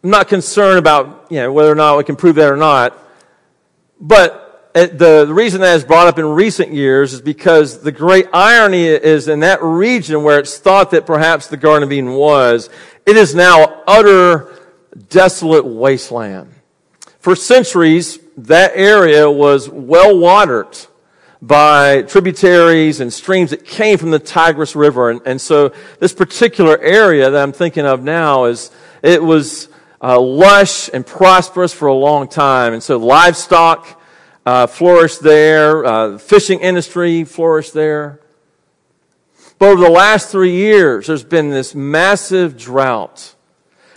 I'm 0.02 0.10
not 0.10 0.28
concerned 0.28 0.78
about, 0.78 1.26
you 1.30 1.40
know, 1.40 1.52
whether 1.52 1.70
or 1.70 1.74
not 1.74 1.98
we 1.98 2.04
can 2.04 2.16
prove 2.16 2.36
that 2.36 2.50
or 2.50 2.56
not. 2.56 2.96
But 4.00 4.70
uh, 4.74 4.86
the, 4.86 5.26
the 5.26 5.34
reason 5.34 5.60
that 5.60 5.76
is 5.76 5.84
brought 5.84 6.06
up 6.06 6.18
in 6.18 6.24
recent 6.24 6.72
years 6.72 7.12
is 7.12 7.20
because 7.20 7.82
the 7.82 7.92
great 7.92 8.26
irony 8.32 8.86
is 8.86 9.28
in 9.28 9.40
that 9.40 9.62
region 9.62 10.22
where 10.22 10.38
it's 10.38 10.58
thought 10.58 10.92
that 10.92 11.04
perhaps 11.04 11.48
the 11.48 11.58
Garden 11.58 11.82
of 11.82 11.92
Eden 11.92 12.12
was, 12.12 12.70
it 13.04 13.16
is 13.16 13.34
now 13.34 13.82
utter 13.86 14.56
desolate 15.10 15.66
wasteland. 15.66 16.54
For 17.18 17.36
centuries, 17.36 18.18
that 18.38 18.72
area 18.74 19.30
was 19.30 19.68
well 19.68 20.16
watered 20.16 20.78
by 21.42 22.02
tributaries 22.02 23.00
and 23.00 23.12
streams 23.12 23.50
that 23.50 23.66
came 23.66 23.98
from 23.98 24.12
the 24.12 24.18
Tigris 24.18 24.74
River. 24.74 25.10
And, 25.10 25.20
and 25.26 25.40
so 25.40 25.74
this 25.98 26.14
particular 26.14 26.78
area 26.78 27.30
that 27.30 27.42
I'm 27.42 27.52
thinking 27.52 27.84
of 27.84 28.02
now 28.02 28.44
is, 28.44 28.70
it 29.02 29.22
was 29.22 29.69
uh, 30.02 30.20
lush 30.20 30.88
and 30.92 31.06
prosperous 31.06 31.72
for 31.72 31.88
a 31.88 31.94
long 31.94 32.28
time. 32.28 32.72
And 32.72 32.82
so 32.82 32.96
livestock 32.96 34.00
uh, 34.46 34.66
flourished 34.66 35.20
there, 35.20 35.84
uh, 35.84 36.18
fishing 36.18 36.60
industry 36.60 37.24
flourished 37.24 37.74
there. 37.74 38.20
But 39.58 39.72
over 39.72 39.82
the 39.82 39.90
last 39.90 40.30
three 40.30 40.56
years, 40.56 41.06
there's 41.06 41.24
been 41.24 41.50
this 41.50 41.74
massive 41.74 42.56
drought. 42.56 43.34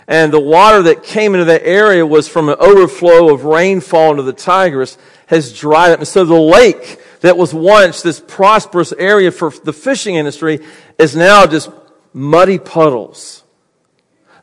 And 0.06 0.30
the 0.30 0.40
water 0.40 0.82
that 0.82 1.02
came 1.02 1.34
into 1.34 1.46
that 1.46 1.62
area 1.64 2.04
was 2.04 2.28
from 2.28 2.50
an 2.50 2.56
overflow 2.60 3.32
of 3.32 3.44
rainfall 3.44 4.10
into 4.10 4.22
the 4.22 4.34
Tigris 4.34 4.98
has 5.28 5.58
dried 5.58 5.92
up. 5.92 6.00
And 6.00 6.08
so 6.08 6.24
the 6.24 6.38
lake 6.38 7.00
that 7.20 7.38
was 7.38 7.54
once 7.54 8.02
this 8.02 8.20
prosperous 8.20 8.92
area 8.92 9.30
for 9.30 9.50
the 9.50 9.72
fishing 9.72 10.16
industry 10.16 10.60
is 10.98 11.16
now 11.16 11.46
just 11.46 11.70
muddy 12.12 12.58
puddles. 12.58 13.43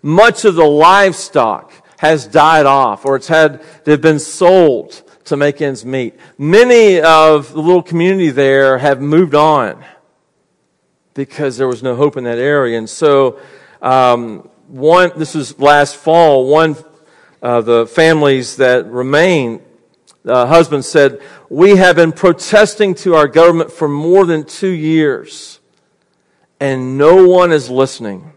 Much 0.01 0.45
of 0.45 0.55
the 0.55 0.65
livestock 0.65 1.71
has 1.97 2.25
died 2.25 2.65
off 2.65 3.05
or 3.05 3.15
it's 3.15 3.27
had, 3.27 3.63
they've 3.83 4.01
been 4.01 4.19
sold 4.19 5.03
to 5.25 5.37
make 5.37 5.61
ends 5.61 5.85
meet. 5.85 6.15
Many 6.37 6.99
of 6.99 7.53
the 7.53 7.61
little 7.61 7.83
community 7.83 8.31
there 8.31 8.77
have 8.79 8.99
moved 9.01 9.35
on 9.35 9.83
because 11.13 11.57
there 11.57 11.67
was 11.67 11.83
no 11.83 11.95
hope 11.95 12.17
in 12.17 12.23
that 12.23 12.39
area. 12.39 12.77
And 12.77 12.89
so, 12.89 13.39
um, 13.81 14.49
one, 14.67 15.11
this 15.17 15.35
was 15.35 15.59
last 15.59 15.95
fall, 15.95 16.47
one 16.47 16.75
of 17.41 17.65
the 17.65 17.85
families 17.85 18.57
that 18.57 18.85
remain 18.87 19.61
the 20.23 20.45
husband 20.45 20.85
said, 20.85 21.21
We 21.49 21.77
have 21.77 21.95
been 21.95 22.11
protesting 22.11 22.93
to 22.95 23.15
our 23.15 23.27
government 23.27 23.71
for 23.71 23.87
more 23.87 24.25
than 24.25 24.43
two 24.43 24.69
years, 24.69 25.59
and 26.59 26.97
no 26.97 27.27
one 27.27 27.51
is 27.51 27.69
listening. 27.69 28.33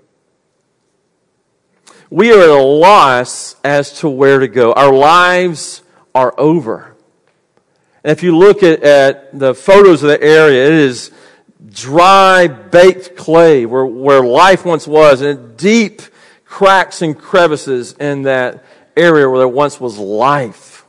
We 2.10 2.32
are 2.32 2.40
at 2.40 2.48
a 2.48 2.62
loss 2.62 3.56
as 3.64 4.00
to 4.00 4.08
where 4.08 4.38
to 4.38 4.48
go. 4.48 4.72
Our 4.72 4.92
lives 4.92 5.82
are 6.14 6.34
over. 6.38 6.94
And 8.02 8.10
if 8.12 8.22
you 8.22 8.36
look 8.36 8.62
at, 8.62 8.82
at 8.82 9.38
the 9.38 9.54
photos 9.54 10.02
of 10.02 10.10
the 10.10 10.22
area, 10.22 10.66
it 10.66 10.72
is 10.74 11.10
dry, 11.70 12.46
baked 12.46 13.16
clay 13.16 13.66
where, 13.66 13.86
where 13.86 14.22
life 14.22 14.64
once 14.64 14.86
was, 14.86 15.22
and 15.22 15.56
deep 15.56 16.02
cracks 16.44 17.02
and 17.02 17.18
crevices 17.18 17.94
in 17.94 18.22
that 18.22 18.64
area 18.96 19.28
where 19.28 19.38
there 19.38 19.48
once 19.48 19.80
was 19.80 19.98
life. 19.98 20.84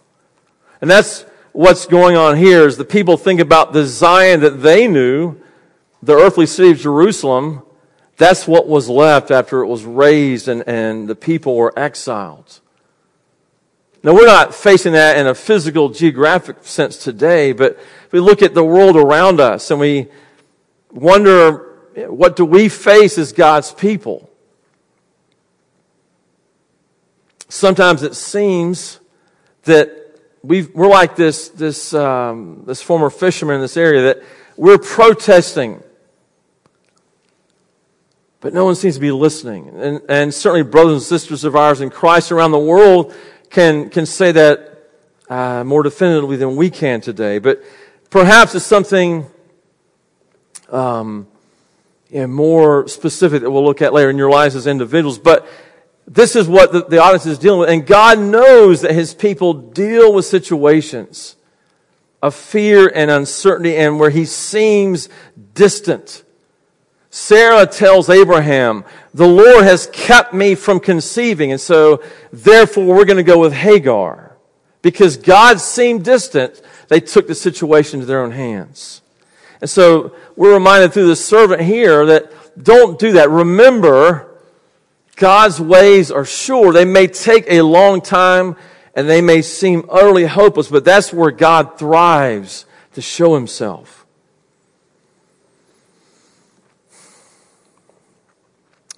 And 0.81 0.89
that's 0.89 1.25
what's 1.53 1.85
going 1.85 2.17
on 2.17 2.37
here 2.37 2.67
is 2.67 2.77
the 2.77 2.85
people 2.85 3.17
think 3.17 3.39
about 3.39 3.73
the 3.73 3.85
Zion 3.85 4.41
that 4.41 4.61
they 4.61 4.87
knew, 4.87 5.37
the 6.03 6.13
earthly 6.13 6.45
city 6.45 6.71
of 6.71 6.77
Jerusalem. 6.77 7.63
That's 8.17 8.47
what 8.47 8.67
was 8.67 8.89
left 8.89 9.31
after 9.31 9.61
it 9.61 9.67
was 9.67 9.83
razed 9.83 10.47
and, 10.47 10.63
and 10.67 11.07
the 11.07 11.15
people 11.15 11.55
were 11.55 11.77
exiled. 11.77 12.61
Now, 14.03 14.13
we're 14.13 14.27
not 14.27 14.53
facing 14.53 14.93
that 14.93 15.17
in 15.17 15.25
a 15.25 15.33
physical, 15.33 15.89
geographic 15.89 16.57
sense 16.61 16.97
today, 16.97 17.53
but 17.53 17.79
if 18.05 18.11
we 18.11 18.19
look 18.19 18.43
at 18.43 18.53
the 18.53 18.63
world 18.63 18.95
around 18.95 19.39
us 19.39 19.71
and 19.71 19.79
we 19.79 20.07
wonder 20.91 21.73
what 22.07 22.35
do 22.35 22.45
we 22.45 22.69
face 22.69 23.17
as 23.17 23.33
God's 23.33 23.71
people? 23.71 24.29
Sometimes 27.49 28.03
it 28.03 28.15
seems 28.15 28.99
that 29.63 30.19
we 30.43 30.67
are 30.75 30.87
like 30.87 31.15
this, 31.15 31.49
this, 31.49 31.93
um, 31.93 32.63
this 32.65 32.81
former 32.81 33.09
fisherman 33.09 33.55
in 33.55 33.61
this 33.61 33.77
area 33.77 34.01
that 34.13 34.23
we're 34.57 34.77
protesting. 34.77 35.81
But 38.45 38.53
no 38.53 38.63
one 38.63 38.75
seems 38.75 38.93
to 38.93 39.01
be 39.01 39.11
listening. 39.11 39.69
And, 39.69 40.01
and 40.07 40.31
certainly 40.31 40.61
brothers 40.61 40.93
and 40.93 41.01
sisters 41.01 41.45
of 41.45 41.55
ours 41.55 41.81
in 41.81 41.89
Christ 41.89 42.31
around 42.31 42.51
the 42.51 42.59
world 42.59 43.11
can, 43.49 43.89
can 43.89 44.05
say 44.05 44.31
that 44.33 44.87
uh, 45.27 45.63
more 45.63 45.81
definitively 45.81 46.37
than 46.37 46.55
we 46.55 46.69
can 46.69 47.01
today. 47.01 47.39
But 47.39 47.63
perhaps 48.11 48.53
it's 48.53 48.63
something 48.63 49.25
um, 50.69 51.25
yeah, 52.11 52.27
more 52.27 52.87
specific 52.87 53.41
that 53.41 53.49
we'll 53.49 53.65
look 53.65 53.81
at 53.81 53.93
later 53.93 54.11
in 54.11 54.17
your 54.19 54.29
lives 54.29 54.55
as 54.55 54.67
individuals. 54.67 55.17
But 55.17 55.47
this 56.07 56.35
is 56.35 56.47
what 56.47 56.71
the, 56.71 56.83
the 56.83 56.99
audience 56.99 57.25
is 57.25 57.39
dealing 57.39 57.61
with. 57.61 57.69
And 57.69 57.83
God 57.83 58.19
knows 58.19 58.81
that 58.81 58.91
his 58.91 59.15
people 59.15 59.55
deal 59.55 60.13
with 60.13 60.25
situations 60.25 61.35
of 62.21 62.35
fear 62.35 62.91
and 62.93 63.09
uncertainty 63.09 63.75
and 63.75 63.99
where 63.99 64.11
he 64.11 64.25
seems 64.25 65.09
distant. 65.55 66.21
Sarah 67.15 67.65
tells 67.65 68.09
Abraham, 68.09 68.83
the 69.13 69.25
Lord 69.25 69.63
has 69.63 69.87
kept 69.93 70.33
me 70.33 70.53
from 70.53 70.81
conceiving, 70.81 71.49
and 71.49 71.61
so 71.61 72.03
therefore 72.33 72.83
we're 72.83 73.05
going 73.05 73.15
to 73.15 73.23
go 73.23 73.39
with 73.39 73.53
Hagar. 73.53 74.35
Because 74.81 75.15
God 75.15 75.61
seemed 75.61 76.03
distant, 76.03 76.61
they 76.89 76.99
took 76.99 77.27
the 77.27 77.33
situation 77.33 78.01
to 78.01 78.05
their 78.05 78.21
own 78.21 78.31
hands. 78.31 79.01
And 79.61 79.69
so 79.69 80.13
we're 80.35 80.55
reminded 80.55 80.91
through 80.91 81.07
the 81.07 81.15
servant 81.15 81.61
here 81.61 82.05
that 82.05 82.33
don't 82.61 82.99
do 82.99 83.13
that. 83.13 83.29
Remember, 83.29 84.27
God's 85.15 85.61
ways 85.61 86.11
are 86.11 86.25
sure. 86.25 86.73
They 86.73 86.83
may 86.83 87.07
take 87.07 87.45
a 87.47 87.61
long 87.61 88.01
time 88.01 88.57
and 88.93 89.09
they 89.09 89.21
may 89.21 89.41
seem 89.41 89.85
utterly 89.89 90.25
hopeless, 90.25 90.67
but 90.67 90.83
that's 90.83 91.13
where 91.13 91.31
God 91.31 91.79
thrives 91.79 92.65
to 92.91 93.01
show 93.01 93.35
himself. 93.35 94.04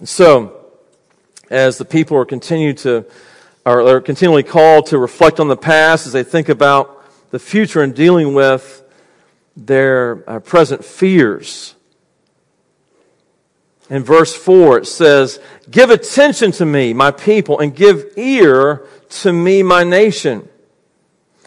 So, 0.04 0.66
as 1.50 1.80
the 1.80 1.86
people 1.86 2.18
are 2.18 2.26
continue 2.26 2.74
to, 2.76 3.06
are 3.66 4.00
continually 4.02 4.44
called 4.44 4.88
to 4.88 5.00
reflect 5.00 5.40
on 5.40 5.48
the 5.48 5.58
past 5.58 6.06
as 6.06 6.14
they 6.14 6.24
think 6.24 6.50
about 6.50 7.04
the 7.32 7.40
future 7.40 7.82
and 7.82 7.96
dealing 7.96 8.36
with 8.36 8.84
their 9.56 10.24
uh, 10.30 10.40
present 10.40 10.86
fears. 10.86 11.74
In 13.90 14.04
verse 14.04 14.36
4, 14.36 14.80
it 14.80 14.86
says, 14.86 15.40
Give 15.72 15.90
attention 15.90 16.52
to 16.54 16.66
me, 16.66 16.94
my 16.94 17.10
people, 17.10 17.60
and 17.60 17.76
give 17.76 18.06
ear 18.18 18.86
to 19.10 19.34
me, 19.34 19.64
my 19.64 19.84
nation. 19.84 20.48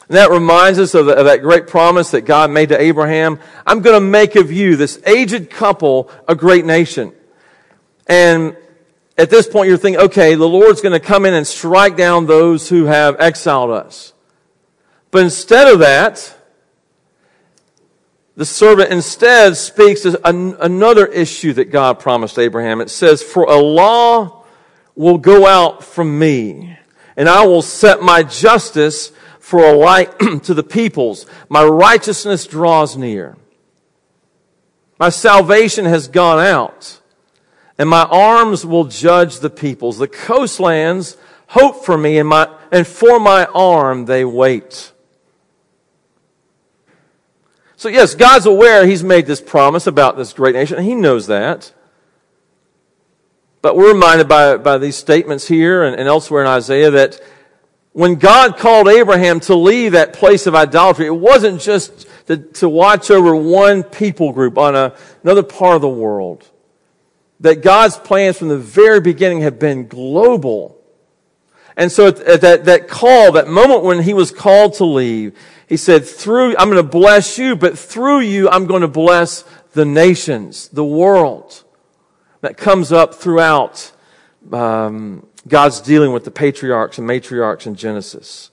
And 0.09 0.17
that 0.17 0.31
reminds 0.31 0.81
us 0.81 0.95
of, 0.95 1.07
the, 1.07 1.13
of 1.13 1.27
that 1.27 1.41
great 1.41 1.69
promise 1.69 2.11
that 2.11 2.23
God 2.23 2.51
made 2.51 2.71
to 2.71 2.81
Abraham. 2.81 3.39
I'm 3.65 3.81
going 3.81 3.95
to 3.95 4.05
make 4.05 4.35
of 4.35 4.51
you, 4.51 4.75
this 4.75 5.01
aged 5.07 5.51
couple, 5.51 6.11
a 6.27 6.35
great 6.35 6.65
nation. 6.65 7.13
And 8.11 8.57
at 9.16 9.31
this 9.31 9.46
point, 9.46 9.68
you're 9.68 9.79
thinking, 9.79 10.03
okay, 10.03 10.35
the 10.35 10.49
Lord's 10.49 10.81
going 10.81 11.01
to 11.01 11.07
come 11.07 11.25
in 11.25 11.33
and 11.33 11.46
strike 11.46 11.96
down 11.96 12.27
those 12.27 12.68
who 12.68 12.87
have 12.87 13.20
exiled 13.20 13.70
us. 13.70 14.12
But 15.12 15.23
instead 15.23 15.73
of 15.73 15.79
that, 15.79 16.37
the 18.35 18.44
servant 18.44 18.90
instead 18.90 19.57
speaks 19.57 20.01
to 20.01 20.20
an, 20.29 20.57
another 20.61 21.07
issue 21.07 21.53
that 21.53 21.66
God 21.66 22.01
promised 22.01 22.37
Abraham. 22.37 22.81
It 22.81 22.90
says, 22.90 23.23
For 23.23 23.44
a 23.44 23.59
law 23.59 24.44
will 24.96 25.18
go 25.18 25.46
out 25.46 25.85
from 25.85 26.18
me, 26.18 26.77
and 27.16 27.29
I 27.29 27.46
will 27.46 27.62
set 27.62 28.03
my 28.03 28.25
justice 28.25 29.12
for 29.38 29.61
a 29.61 29.73
light 29.73 30.18
to 30.44 30.55
the 30.55 30.64
peoples. 30.64 31.27
My 31.49 31.64
righteousness 31.64 32.46
draws 32.46 32.96
near. 32.96 33.37
My 34.99 35.11
salvation 35.11 35.85
has 35.85 36.09
gone 36.09 36.44
out, 36.44 37.00
and 37.81 37.88
my 37.88 38.03
arms 38.03 38.66
will 38.66 38.85
judge 38.85 39.38
the 39.38 39.49
peoples. 39.49 39.97
The 39.97 40.07
coastlands 40.07 41.16
hope 41.47 41.83
for 41.83 41.97
me, 41.97 42.19
and, 42.19 42.29
my, 42.29 42.55
and 42.71 42.87
for 42.87 43.19
my 43.19 43.47
arm 43.55 44.05
they 44.05 44.23
wait. 44.23 44.93
So, 47.77 47.88
yes, 47.88 48.14
God's 48.14 48.45
aware 48.45 48.85
He's 48.85 49.03
made 49.03 49.25
this 49.25 49.40
promise 49.40 49.87
about 49.87 50.19
this 50.19 50.35
great 50.35 50.55
nation, 50.55 50.77
and 50.77 50.85
He 50.85 50.95
knows 50.95 51.29
that. 51.29 51.73
But 53.62 53.77
we're 53.77 53.95
reminded 53.95 54.29
by, 54.29 54.59
by 54.59 54.77
these 54.77 54.97
statements 54.97 55.49
here 55.49 55.83
and, 55.83 55.99
and 55.99 56.07
elsewhere 56.07 56.43
in 56.43 56.49
Isaiah 56.49 56.90
that 56.90 57.19
when 57.93 58.16
God 58.16 58.59
called 58.59 58.88
Abraham 58.88 59.40
to 59.40 59.55
leave 59.55 59.93
that 59.93 60.12
place 60.12 60.47
of 60.47 60.55
idolatry, 60.55 61.07
it 61.07 61.16
wasn't 61.16 61.62
just 61.62 62.07
to, 62.27 62.37
to 62.37 62.69
watch 62.69 63.11
over 63.11 63.35
one 63.35 63.85
people 63.85 64.35
group 64.35 64.59
on 64.59 64.77
a, 64.77 64.95
another 65.23 65.43
part 65.43 65.77
of 65.77 65.81
the 65.81 65.88
world. 65.88 66.47
That 67.40 67.62
God's 67.62 67.96
plans 67.96 68.38
from 68.38 68.48
the 68.48 68.59
very 68.59 69.00
beginning 69.00 69.40
have 69.40 69.59
been 69.59 69.88
global. 69.88 70.76
And 71.76 71.90
so 71.90 72.09
at 72.09 72.42
that, 72.42 72.66
that 72.66 72.88
call, 72.88 73.33
that 73.33 73.48
moment 73.48 73.83
when 73.83 74.03
he 74.03 74.12
was 74.12 74.31
called 74.31 74.74
to 74.74 74.85
leave, 74.85 75.37
he 75.66 75.76
said, 75.76 76.05
through, 76.05 76.57
I'm 76.59 76.68
going 76.68 76.83
to 76.85 76.90
bless 76.90 77.38
you, 77.38 77.57
but 77.57 77.79
through 77.79 78.20
you, 78.20 78.48
I'm 78.50 78.66
going 78.66 78.83
to 78.83 78.88
bless 78.88 79.44
the 79.72 79.85
nations, 79.85 80.68
the 80.68 80.85
world. 80.85 81.64
That 82.40 82.57
comes 82.57 82.90
up 82.90 83.14
throughout 83.14 83.92
um, 84.53 85.26
God's 85.46 85.81
dealing 85.81 86.12
with 86.12 86.24
the 86.24 86.31
patriarchs 86.31 86.98
and 86.98 87.09
matriarchs 87.09 87.66
in 87.66 87.74
Genesis. 87.74 88.50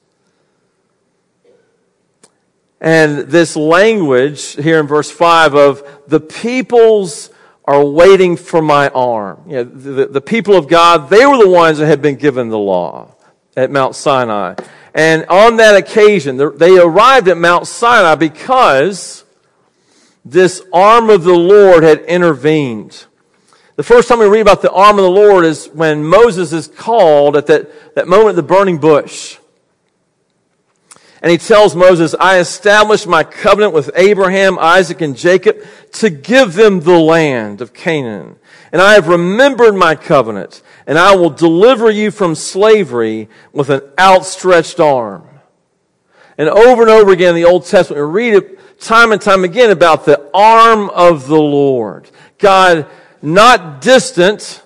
And 2.79 3.19
this 3.29 3.55
language 3.55 4.55
here 4.55 4.79
in 4.79 4.87
verse 4.87 5.09
5 5.09 5.55
of 5.55 6.01
the 6.07 6.19
peoples 6.19 7.31
are 7.67 7.83
waiting 7.83 8.37
for 8.37 8.61
my 8.61 8.87
arm. 8.89 9.43
You 9.45 9.55
know, 9.57 9.63
the, 9.65 10.05
the 10.07 10.21
people 10.21 10.55
of 10.55 10.69
God, 10.69 11.09
they 11.09 11.25
were 11.25 11.37
the 11.37 11.49
ones 11.49 11.79
that 11.79 11.87
had 11.87 12.01
been 12.01 12.15
given 12.15 12.47
the 12.47 12.57
law 12.57 13.13
at 13.57 13.69
Mount 13.69 13.93
Sinai. 13.93 14.55
And 14.93 15.25
on 15.25 15.57
that 15.57 15.75
occasion, 15.75 16.37
they 16.37 16.79
arrived 16.79 17.27
at 17.27 17.37
Mount 17.37 17.67
Sinai 17.67 18.15
because 18.15 19.25
this 20.23 20.63
arm 20.71 21.09
of 21.09 21.23
the 21.23 21.35
Lord 21.35 21.83
had 21.83 21.99
intervened. 22.01 23.05
The 23.75 23.83
first 23.83 24.07
time 24.07 24.19
we 24.19 24.25
read 24.25 24.41
about 24.41 24.61
the 24.61 24.71
arm 24.71 24.97
of 24.97 25.03
the 25.03 25.11
Lord 25.11 25.45
is 25.45 25.67
when 25.67 26.03
Moses 26.03 26.51
is 26.53 26.67
called 26.67 27.35
at 27.35 27.45
that, 27.47 27.95
that 27.95 28.07
moment 28.07 28.31
of 28.31 28.35
the 28.37 28.43
burning 28.43 28.79
bush. 28.79 29.37
And 31.27 31.33
he 31.33 31.45
tells 31.45 31.75
Moses, 31.75 32.15
I 32.17 32.39
established 32.39 33.05
my 33.05 33.25
covenant 33.25 33.73
with 33.73 33.91
Abraham, 33.95 34.57
Isaac, 34.57 35.01
and 35.01 35.13
Jacob 35.13 35.57
to 35.95 36.09
give 36.09 36.53
them 36.53 36.79
the 36.79 36.97
land 36.97 37.59
of 37.59 37.73
Canaan. 37.73 38.37
And 38.71 38.81
I 38.81 38.93
have 38.93 39.09
remembered 39.09 39.75
my 39.75 39.95
covenant 39.95 40.61
and 40.85 40.97
I 40.97 41.17
will 41.17 41.29
deliver 41.29 41.91
you 41.91 42.11
from 42.11 42.33
slavery 42.33 43.27
with 43.51 43.69
an 43.69 43.81
outstretched 43.99 44.79
arm. 44.79 45.27
And 46.37 46.47
over 46.47 46.83
and 46.83 46.91
over 46.91 47.11
again 47.11 47.31
in 47.31 47.35
the 47.35 47.43
Old 47.43 47.65
Testament, 47.65 48.07
we 48.07 48.09
read 48.09 48.33
it 48.35 48.79
time 48.79 49.11
and 49.11 49.21
time 49.21 49.43
again 49.43 49.69
about 49.69 50.05
the 50.05 50.31
arm 50.33 50.89
of 50.91 51.27
the 51.27 51.35
Lord. 51.35 52.09
God 52.37 52.87
not 53.21 53.81
distant 53.81 54.63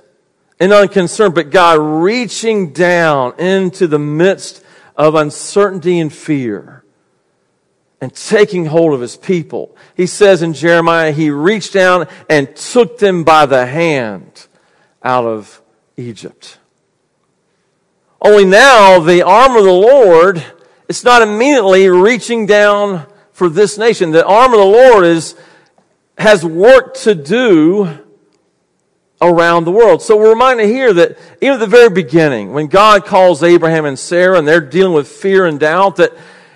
and 0.59 0.71
unconcerned, 0.71 1.33
but 1.33 1.49
God 1.49 1.79
reaching 1.79 2.71
down 2.71 3.39
into 3.39 3.87
the 3.87 3.97
midst 3.97 4.63
of 4.95 5.15
uncertainty 5.15 5.99
and 5.99 6.11
fear 6.11 6.83
and 8.01 8.13
taking 8.13 8.65
hold 8.65 8.93
of 8.93 9.01
his 9.01 9.15
people. 9.15 9.75
He 9.95 10.07
says 10.07 10.41
in 10.41 10.53
Jeremiah, 10.53 11.11
he 11.11 11.29
reached 11.29 11.73
down 11.73 12.07
and 12.29 12.55
took 12.55 12.97
them 12.97 13.23
by 13.23 13.45
the 13.45 13.65
hand 13.67 14.47
out 15.03 15.25
of 15.25 15.61
Egypt. 15.97 16.57
Only 18.19 18.45
now 18.45 18.99
the 18.99 19.21
arm 19.21 19.55
of 19.55 19.63
the 19.63 19.71
Lord 19.71 20.43
is 20.87 21.03
not 21.03 21.21
immediately 21.21 21.89
reaching 21.89 22.45
down 22.45 23.07
for 23.31 23.49
this 23.49 23.77
nation. 23.77 24.11
The 24.11 24.25
arm 24.25 24.53
of 24.53 24.59
the 24.59 24.65
Lord 24.65 25.05
is, 25.05 25.35
has 26.17 26.45
work 26.45 26.95
to 26.97 27.15
do 27.15 27.97
around 29.21 29.65
the 29.65 29.71
world. 29.71 30.01
So 30.01 30.17
we're 30.17 30.31
reminded 30.31 30.67
here 30.67 30.93
that 30.93 31.17
even 31.41 31.53
at 31.53 31.59
the 31.59 31.67
very 31.67 31.89
beginning, 31.89 32.53
when 32.53 32.67
God 32.67 33.05
calls 33.05 33.43
Abraham 33.43 33.85
and 33.85 33.97
Sarah 33.97 34.37
and 34.37 34.47
they're 34.47 34.61
dealing 34.61 34.93
with 34.93 35.07
fear 35.07 35.45
and 35.45 35.59
doubt, 35.59 35.97
that 35.97 36.13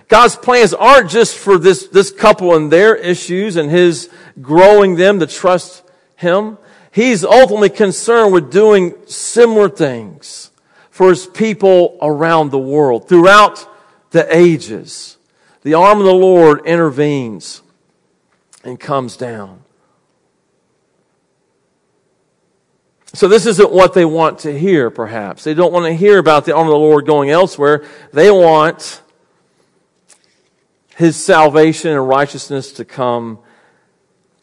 God's 0.08 0.36
plans 0.36 0.74
aren't 0.74 1.10
just 1.10 1.38
for 1.38 1.58
this, 1.58 1.88
this 1.88 2.12
couple 2.12 2.56
and 2.56 2.72
their 2.72 2.96
issues 2.96 3.56
and 3.56 3.70
His 3.70 4.10
growing 4.42 4.96
them 4.96 5.20
to 5.20 5.28
trust 5.28 5.84
Him. 6.16 6.58
He's 6.92 7.26
ultimately 7.26 7.70
concerned 7.70 8.34
with 8.34 8.52
doing 8.52 8.96
similar 9.06 9.68
things 9.70 10.52
for 10.96 11.10
his 11.10 11.28
people 11.28 11.98
around 12.02 12.52
the 12.52 12.58
world 12.58 13.10
throughout 13.10 13.68
the 14.12 14.26
ages. 14.34 15.18
The 15.64 15.74
arm 15.74 16.00
of 16.00 16.06
the 16.06 16.14
Lord 16.14 16.66
intervenes 16.66 17.62
and 18.64 18.80
comes 18.80 19.18
down. 19.18 19.65
So 23.16 23.30
this 23.30 23.46
isn't 23.46 23.72
what 23.72 23.94
they 23.94 24.04
want 24.04 24.40
to 24.40 24.58
hear, 24.58 24.90
perhaps. 24.90 25.46
They 25.46 25.54
don't 25.54 25.72
want 25.72 25.86
to 25.86 25.94
hear 25.94 26.18
about 26.18 26.46
the 26.46 26.54
arm 26.54 26.68
of 26.68 26.72
the 26.72 26.78
Lord 26.78 27.06
going 27.06 27.30
elsewhere. 27.30 27.86
They 28.12 28.30
want 28.30 29.02
his 30.98 31.16
salvation 31.16 31.92
and 31.92 32.08
righteousness 32.08 32.74
to 32.74 32.86
come 32.86 33.40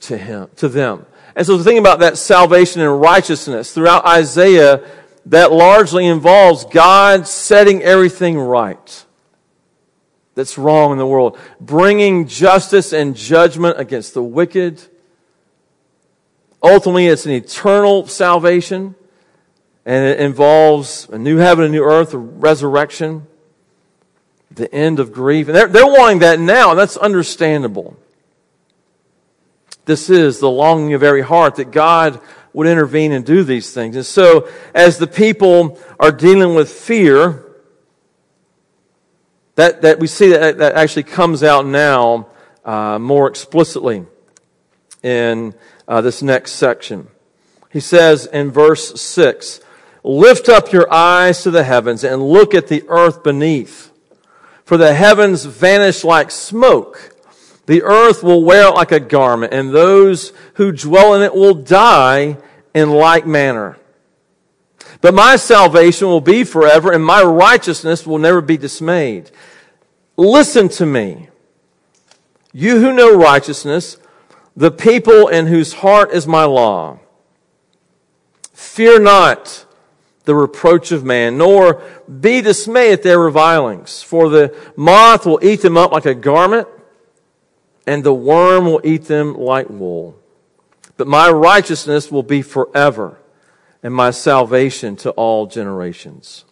to 0.00 0.16
him, 0.16 0.48
to 0.56 0.68
them. 0.68 1.06
And 1.36 1.46
so 1.46 1.56
the 1.56 1.64
thing 1.64 1.78
about 1.78 2.00
that 2.00 2.18
salvation 2.18 2.80
and 2.80 3.00
righteousness 3.00 3.72
throughout 3.72 4.06
Isaiah, 4.06 4.82
that 5.26 5.52
largely 5.52 6.06
involves 6.06 6.64
God 6.64 7.28
setting 7.28 7.82
everything 7.82 8.38
right 8.38 9.04
that's 10.34 10.56
wrong 10.56 10.92
in 10.92 10.98
the 10.98 11.06
world, 11.06 11.38
bringing 11.60 12.26
justice 12.26 12.92
and 12.92 13.14
judgment 13.14 13.78
against 13.78 14.14
the 14.14 14.22
wicked. 14.22 14.82
Ultimately, 16.62 17.06
it's 17.06 17.26
an 17.26 17.32
eternal 17.32 18.06
salvation, 18.06 18.94
and 19.84 20.04
it 20.04 20.20
involves 20.20 21.08
a 21.10 21.18
new 21.18 21.38
heaven, 21.38 21.64
a 21.64 21.68
new 21.68 21.82
earth, 21.82 22.14
a 22.14 22.18
resurrection, 22.18 23.26
the 24.50 24.72
end 24.72 25.00
of 25.00 25.12
grief. 25.12 25.48
And 25.48 25.56
they're, 25.56 25.66
they're 25.66 25.86
wanting 25.86 26.20
that 26.20 26.38
now, 26.38 26.70
and 26.70 26.78
that's 26.78 26.96
understandable. 26.96 27.96
This 29.84 30.08
is 30.08 30.38
the 30.38 30.50
longing 30.50 30.94
of 30.94 31.02
every 31.02 31.22
heart 31.22 31.56
that 31.56 31.72
God 31.72 32.20
would 32.52 32.68
intervene 32.68 33.12
and 33.12 33.24
do 33.24 33.42
these 33.42 33.72
things. 33.72 33.96
And 33.96 34.06
so, 34.06 34.48
as 34.74 34.98
the 34.98 35.06
people 35.06 35.80
are 35.98 36.12
dealing 36.12 36.54
with 36.54 36.70
fear, 36.70 37.44
that, 39.56 39.82
that 39.82 39.98
we 39.98 40.06
see 40.06 40.30
that, 40.30 40.58
that 40.58 40.74
actually 40.74 41.02
comes 41.02 41.42
out 41.42 41.66
now 41.66 42.28
uh, 42.64 42.98
more 42.98 43.26
explicitly 43.26 44.06
in 45.02 45.54
uh, 45.88 46.00
this 46.00 46.22
next 46.22 46.52
section. 46.52 47.08
He 47.70 47.80
says 47.80 48.26
in 48.26 48.50
verse 48.50 49.00
6 49.00 49.60
Lift 50.04 50.48
up 50.48 50.72
your 50.72 50.92
eyes 50.92 51.42
to 51.42 51.50
the 51.50 51.64
heavens 51.64 52.02
and 52.02 52.22
look 52.28 52.54
at 52.54 52.68
the 52.68 52.84
earth 52.88 53.22
beneath. 53.22 53.92
For 54.64 54.76
the 54.76 54.94
heavens 54.94 55.44
vanish 55.44 56.02
like 56.02 56.30
smoke. 56.30 57.16
The 57.66 57.82
earth 57.82 58.22
will 58.22 58.42
wear 58.42 58.68
it 58.68 58.74
like 58.74 58.90
a 58.90 58.98
garment, 58.98 59.54
and 59.54 59.72
those 59.72 60.32
who 60.54 60.72
dwell 60.72 61.14
in 61.14 61.22
it 61.22 61.34
will 61.34 61.54
die 61.54 62.36
in 62.74 62.90
like 62.90 63.26
manner. 63.26 63.78
But 65.00 65.14
my 65.14 65.36
salvation 65.36 66.08
will 66.08 66.20
be 66.20 66.44
forever, 66.44 66.92
and 66.92 67.04
my 67.04 67.22
righteousness 67.22 68.06
will 68.06 68.18
never 68.18 68.40
be 68.40 68.56
dismayed. 68.56 69.30
Listen 70.16 70.68
to 70.70 70.86
me. 70.86 71.28
You 72.52 72.80
who 72.80 72.92
know 72.92 73.16
righteousness, 73.16 73.96
the 74.56 74.70
people 74.70 75.28
in 75.28 75.46
whose 75.46 75.74
heart 75.74 76.12
is 76.12 76.26
my 76.26 76.44
law. 76.44 76.98
Fear 78.52 79.00
not 79.00 79.66
the 80.24 80.34
reproach 80.34 80.92
of 80.92 81.04
man, 81.04 81.36
nor 81.36 81.82
be 82.20 82.40
dismayed 82.40 82.92
at 82.92 83.02
their 83.02 83.18
revilings. 83.18 84.02
For 84.02 84.28
the 84.28 84.56
moth 84.76 85.26
will 85.26 85.40
eat 85.42 85.62
them 85.62 85.76
up 85.76 85.92
like 85.92 86.06
a 86.06 86.14
garment, 86.14 86.68
and 87.86 88.04
the 88.04 88.14
worm 88.14 88.66
will 88.66 88.80
eat 88.84 89.06
them 89.06 89.34
like 89.34 89.68
wool. 89.68 90.16
But 90.96 91.08
my 91.08 91.30
righteousness 91.30 92.10
will 92.10 92.22
be 92.22 92.42
forever, 92.42 93.18
and 93.82 93.92
my 93.92 94.10
salvation 94.10 94.94
to 94.96 95.10
all 95.12 95.46
generations. 95.46 96.44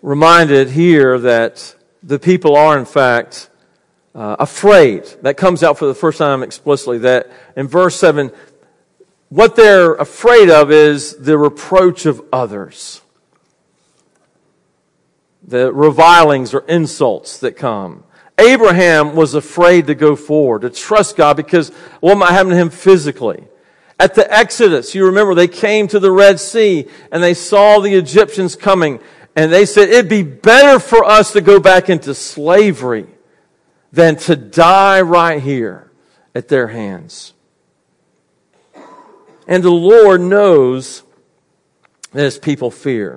Reminded 0.00 0.70
here 0.70 1.18
that 1.18 1.74
the 2.02 2.18
people 2.18 2.56
are, 2.56 2.78
in 2.78 2.84
fact, 2.84 3.50
uh, 4.16 4.36
afraid. 4.38 5.04
That 5.22 5.36
comes 5.36 5.62
out 5.62 5.78
for 5.78 5.86
the 5.86 5.94
first 5.94 6.18
time 6.18 6.42
explicitly. 6.42 6.98
That 6.98 7.30
in 7.54 7.68
verse 7.68 7.96
7, 7.96 8.32
what 9.28 9.56
they're 9.56 9.94
afraid 9.94 10.48
of 10.48 10.72
is 10.72 11.16
the 11.16 11.36
reproach 11.36 12.06
of 12.06 12.22
others, 12.32 13.02
the 15.46 15.72
revilings 15.72 16.54
or 16.54 16.60
insults 16.60 17.38
that 17.40 17.52
come. 17.52 18.04
Abraham 18.38 19.14
was 19.14 19.34
afraid 19.34 19.86
to 19.86 19.94
go 19.94 20.16
forward, 20.16 20.62
to 20.62 20.70
trust 20.70 21.16
God 21.16 21.36
because 21.36 21.70
what 22.00 22.16
might 22.16 22.30
happen 22.30 22.50
to 22.50 22.56
him 22.56 22.70
physically. 22.70 23.44
At 23.98 24.14
the 24.14 24.30
Exodus, 24.32 24.94
you 24.94 25.06
remember 25.06 25.34
they 25.34 25.48
came 25.48 25.88
to 25.88 25.98
the 25.98 26.12
Red 26.12 26.38
Sea 26.38 26.86
and 27.10 27.22
they 27.22 27.32
saw 27.32 27.80
the 27.80 27.94
Egyptians 27.94 28.54
coming 28.54 29.00
and 29.34 29.50
they 29.50 29.64
said, 29.64 29.88
it'd 29.88 30.10
be 30.10 30.22
better 30.22 30.78
for 30.78 31.04
us 31.04 31.32
to 31.32 31.40
go 31.40 31.60
back 31.60 31.88
into 31.88 32.14
slavery 32.14 33.06
than 33.96 34.14
to 34.14 34.36
die 34.36 35.00
right 35.00 35.42
here 35.42 35.90
at 36.34 36.48
their 36.48 36.68
hands. 36.68 37.32
And 39.48 39.64
the 39.64 39.70
Lord 39.70 40.20
knows 40.20 41.02
that 42.12 42.22
his 42.22 42.38
people 42.38 42.70
fear. 42.70 43.14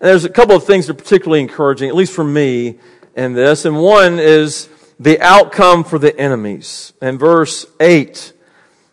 And 0.00 0.10
there's 0.10 0.26
a 0.26 0.28
couple 0.28 0.54
of 0.54 0.64
things 0.64 0.86
that 0.86 0.92
are 0.92 1.02
particularly 1.02 1.40
encouraging, 1.40 1.88
at 1.88 1.94
least 1.94 2.12
for 2.12 2.22
me, 2.22 2.78
in 3.16 3.32
this. 3.32 3.64
And 3.64 3.80
one 3.80 4.18
is 4.18 4.68
the 5.00 5.18
outcome 5.22 5.84
for 5.84 5.98
the 5.98 6.14
enemies. 6.18 6.92
In 7.00 7.16
verse 7.16 7.64
8, 7.80 8.34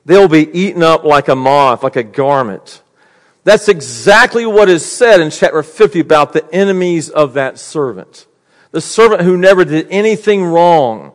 they'll 0.05 0.29
be 0.29 0.49
eaten 0.57 0.83
up 0.83 1.03
like 1.03 1.27
a 1.27 1.35
moth, 1.35 1.83
like 1.83 1.97
a 1.97 2.03
garment. 2.03 2.81
That's 3.43 3.67
exactly 3.67 4.45
what 4.45 4.69
is 4.69 4.89
said 4.89 5.19
in 5.19 5.31
chapter 5.31 5.63
50 5.63 5.99
about 5.99 6.31
the 6.31 6.49
enemies 6.53 7.09
of 7.09 7.33
that 7.33 7.59
servant. 7.59 8.25
The 8.71 8.81
servant 8.81 9.21
who 9.21 9.37
never 9.37 9.65
did 9.65 9.87
anything 9.89 10.43
wrong, 10.43 11.13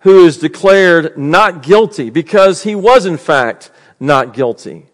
who 0.00 0.24
is 0.24 0.38
declared 0.38 1.18
not 1.18 1.62
guilty 1.62 2.10
because 2.10 2.62
he 2.62 2.74
was 2.74 3.06
in 3.06 3.16
fact 3.16 3.70
not 4.00 4.32
guilty. 4.32 4.86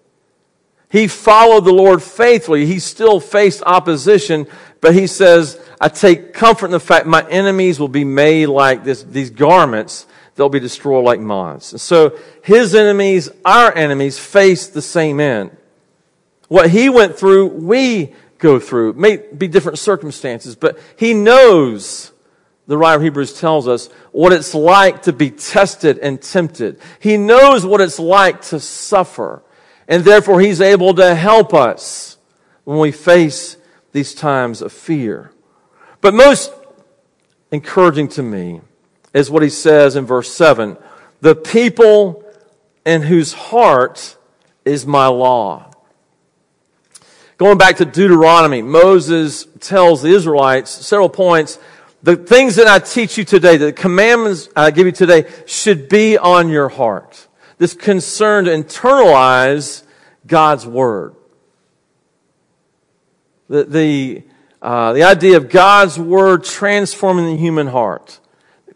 He 0.90 1.08
followed 1.08 1.64
the 1.64 1.72
Lord 1.72 2.02
faithfully. 2.02 2.66
He 2.66 2.78
still 2.78 3.18
faced 3.18 3.62
opposition, 3.64 4.46
but 4.80 4.94
he 4.94 5.06
says, 5.06 5.58
I 5.80 5.88
take 5.88 6.34
comfort 6.34 6.66
in 6.66 6.72
the 6.72 6.80
fact 6.80 7.06
my 7.06 7.26
enemies 7.30 7.80
will 7.80 7.88
be 7.88 8.04
made 8.04 8.46
like 8.46 8.84
this, 8.84 9.02
these 9.02 9.30
garments. 9.30 10.06
They'll 10.34 10.48
be 10.48 10.60
destroyed 10.60 11.04
like 11.04 11.20
moths. 11.20 11.72
And 11.72 11.80
so 11.80 12.18
his 12.42 12.74
enemies, 12.74 13.30
our 13.44 13.74
enemies, 13.74 14.18
face 14.18 14.66
the 14.66 14.82
same 14.82 15.20
end. 15.20 15.56
What 16.48 16.70
he 16.70 16.90
went 16.90 17.18
through, 17.18 17.46
we 17.46 18.14
go 18.42 18.58
through. 18.58 18.90
It 18.90 18.96
may 18.96 19.16
be 19.16 19.48
different 19.48 19.78
circumstances, 19.78 20.56
but 20.56 20.78
he 20.96 21.14
knows, 21.14 22.12
the 22.66 22.76
writer 22.76 22.96
of 22.96 23.02
Hebrews 23.02 23.38
tells 23.40 23.66
us, 23.68 23.88
what 24.10 24.32
it's 24.32 24.54
like 24.54 25.02
to 25.02 25.12
be 25.12 25.30
tested 25.30 25.98
and 25.98 26.20
tempted. 26.20 26.80
He 27.00 27.16
knows 27.16 27.64
what 27.64 27.80
it's 27.80 27.98
like 27.98 28.42
to 28.42 28.60
suffer. 28.60 29.42
And 29.88 30.04
therefore, 30.04 30.40
he's 30.40 30.60
able 30.60 30.94
to 30.94 31.14
help 31.14 31.54
us 31.54 32.18
when 32.64 32.78
we 32.78 32.92
face 32.92 33.56
these 33.92 34.14
times 34.14 34.60
of 34.60 34.72
fear. 34.72 35.32
But 36.00 36.12
most 36.12 36.52
encouraging 37.50 38.08
to 38.08 38.22
me 38.22 38.60
is 39.14 39.30
what 39.30 39.42
he 39.42 39.50
says 39.50 39.96
in 39.96 40.04
verse 40.04 40.30
7 40.32 40.76
the 41.20 41.36
people 41.36 42.24
in 42.84 43.02
whose 43.02 43.32
heart 43.32 44.16
is 44.64 44.84
my 44.84 45.06
law. 45.06 45.71
Going 47.42 47.58
back 47.58 47.78
to 47.78 47.84
Deuteronomy, 47.84 48.62
Moses 48.62 49.48
tells 49.58 50.00
the 50.00 50.10
Israelites 50.10 50.70
several 50.70 51.08
points. 51.08 51.58
The 52.00 52.14
things 52.14 52.54
that 52.54 52.68
I 52.68 52.78
teach 52.78 53.18
you 53.18 53.24
today, 53.24 53.56
the 53.56 53.72
commandments 53.72 54.48
I 54.54 54.70
give 54.70 54.86
you 54.86 54.92
today, 54.92 55.28
should 55.46 55.88
be 55.88 56.16
on 56.16 56.50
your 56.50 56.68
heart. 56.68 57.26
This 57.58 57.74
concern 57.74 58.44
to 58.44 58.52
internalize 58.52 59.82
God's 60.24 60.64
word. 60.68 61.16
The, 63.48 63.64
the, 63.64 64.22
uh, 64.62 64.92
the 64.92 65.02
idea 65.02 65.36
of 65.36 65.48
God's 65.48 65.98
word 65.98 66.44
transforming 66.44 67.26
the 67.26 67.36
human 67.36 67.66
heart. 67.66 68.20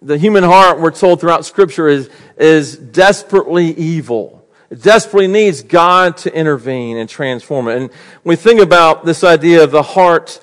The 0.03 0.19
human 0.19 0.43
heart, 0.43 0.81
we're 0.81 0.91
told 0.91 1.21
throughout 1.21 1.45
Scripture, 1.45 1.87
is, 1.87 2.11
is 2.37 2.77
desperately 2.77 3.67
evil. 3.75 4.36
Desperately 4.71 5.29
needs 5.29 5.63
God 5.63 6.17
to 6.19 6.35
intervene 6.35 6.97
and 6.97 7.09
transform 7.09 7.69
it. 7.69 7.77
And 7.77 7.91
when 8.23 8.33
we 8.33 8.37
think 8.37 8.61
about 8.61 9.05
this 9.05 9.23
idea 9.23 9.63
of 9.63 9.71
the 9.71 9.83
heart 9.83 10.41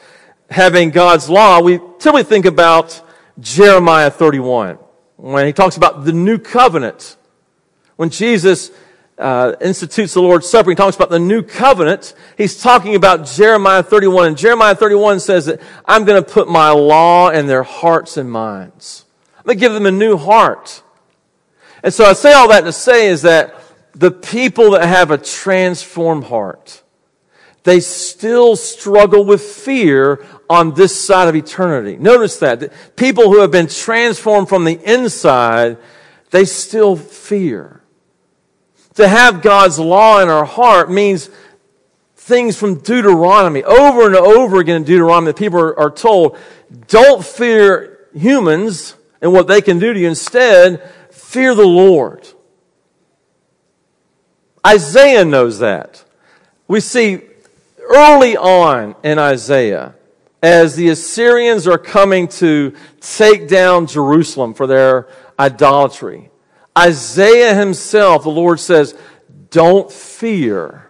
having 0.50 0.92
God's 0.92 1.30
law, 1.30 1.60
we 1.60 1.78
typically 2.00 2.24
think 2.24 2.46
about 2.46 3.02
Jeremiah 3.40 4.10
31 4.10 4.78
when 5.18 5.46
he 5.46 5.54
talks 5.54 5.78
about 5.78 6.06
the 6.06 6.14
new 6.14 6.38
covenant. 6.38 7.18
When 7.96 8.10
Jesus 8.10 8.72
uh, 9.18 9.56
institutes 9.62 10.14
the 10.14 10.22
Lord's 10.22 10.50
Supper, 10.50 10.70
he 10.70 10.76
talks 10.76 10.96
about 10.96 11.10
the 11.10 11.20
new 11.20 11.42
covenant. 11.42 12.14
He's 12.38 12.62
talking 12.62 12.96
about 12.96 13.26
Jeremiah 13.26 13.84
31. 13.84 14.28
And 14.28 14.38
Jeremiah 14.38 14.76
31 14.76 15.20
says 15.20 15.46
that 15.46 15.62
I'm 15.86 16.06
going 16.06 16.24
to 16.24 16.30
put 16.30 16.48
my 16.48 16.72
law 16.72 17.30
in 17.30 17.48
their 17.48 17.64
hearts 17.64 18.18
and 18.18 18.32
minds. 18.32 19.06
I'm 19.38 19.44
going 19.46 19.58
to 19.58 19.60
give 19.60 19.74
them 19.74 19.86
a 19.86 19.92
new 19.92 20.18
heart. 20.18 20.82
And 21.84 21.94
so 21.94 22.06
I 22.06 22.14
say 22.14 22.34
all 22.34 22.48
that 22.50 22.62
to 22.62 22.72
say 22.72 23.08
is 23.08 23.24
that 23.24 23.56
the 23.94 24.12
people 24.12 24.72
that 24.72 24.86
have 24.86 25.12
a 25.12 25.18
transformed 25.18 26.26
heart, 26.26 26.84
they 27.64 27.80
still 27.80 28.56
struggle 28.56 29.24
with 29.24 29.42
fear 29.42 30.26
on 30.50 30.74
this 30.74 31.00
side 31.00 31.28
of 31.28 31.36
eternity. 31.36 31.96
Notice 31.98 32.38
that. 32.40 32.74
people 32.96 33.26
who 33.26 33.40
have 33.40 33.52
been 33.52 33.68
transformed 33.68 34.50
from 34.50 34.66
the 34.66 34.80
inside, 34.84 35.78
they 36.32 36.46
still 36.46 36.96
fear. 36.96 37.82
To 38.96 39.08
have 39.08 39.42
God's 39.42 39.80
law 39.80 40.22
in 40.22 40.30
our 40.30 40.46
heart 40.46 40.92
means 40.92 41.30
things 42.16 42.58
from 42.58 42.80
Deuteronomy. 42.80 43.64
Over 43.64 44.08
and 44.08 44.16
over 44.16 44.60
again 44.60 44.78
in 44.78 44.84
Deuteronomy, 44.84 45.34
people 45.34 45.60
are, 45.60 45.80
are 45.80 45.91
told, 45.91 46.38
don't 46.88 47.24
fear 47.24 48.08
humans 48.14 48.96
and 49.22 49.32
what 49.32 49.48
they 49.48 49.62
can 49.62 49.80
do 49.80 49.94
to 49.94 50.00
you. 50.00 50.08
Instead, 50.08 50.82
fear 51.12 51.56
the 51.56 51.66
Lord. 51.66 52.28
Isaiah 54.66 55.26
knows 55.26 55.59
that. 55.59 56.03
We 56.68 56.80
see 56.80 57.22
early 57.80 58.38
on 58.38 58.95
in 59.03 59.20
Isaiah, 59.20 59.95
as 60.41 60.76
the 60.76 60.89
Assyrians 60.89 61.68
are 61.68 61.78
coming 61.78 62.28
to 62.28 62.74
take 62.99 63.47
down 63.47 63.88
Jerusalem 63.88 64.53
for 64.53 64.68
their 64.68 65.07
idolatry, 65.38 66.30
Isaiah 66.78 67.53
himself, 67.55 68.24
the 68.24 68.30
Lord 68.30 68.59
says, 68.59 68.97
don't 69.49 69.91
fear 69.91 70.89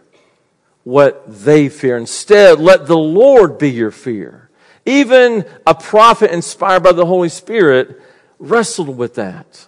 what 0.84 1.24
they 1.28 1.70
fear. 1.70 1.98
Instead, 1.98 2.60
let 2.60 2.88
the 2.88 2.98
Lord 2.98 3.58
be 3.58 3.70
your 3.70 3.92
fear. 3.92 4.50
Even 4.86 5.46
a 5.66 5.76
prophet 5.76 6.32
inspired 6.32 6.84
by 6.84 6.92
the 6.92 7.06
Holy 7.06 7.30
Spirit 7.30 8.02
wrestled 8.40 8.98
with 8.98 9.16
that. 9.16 9.68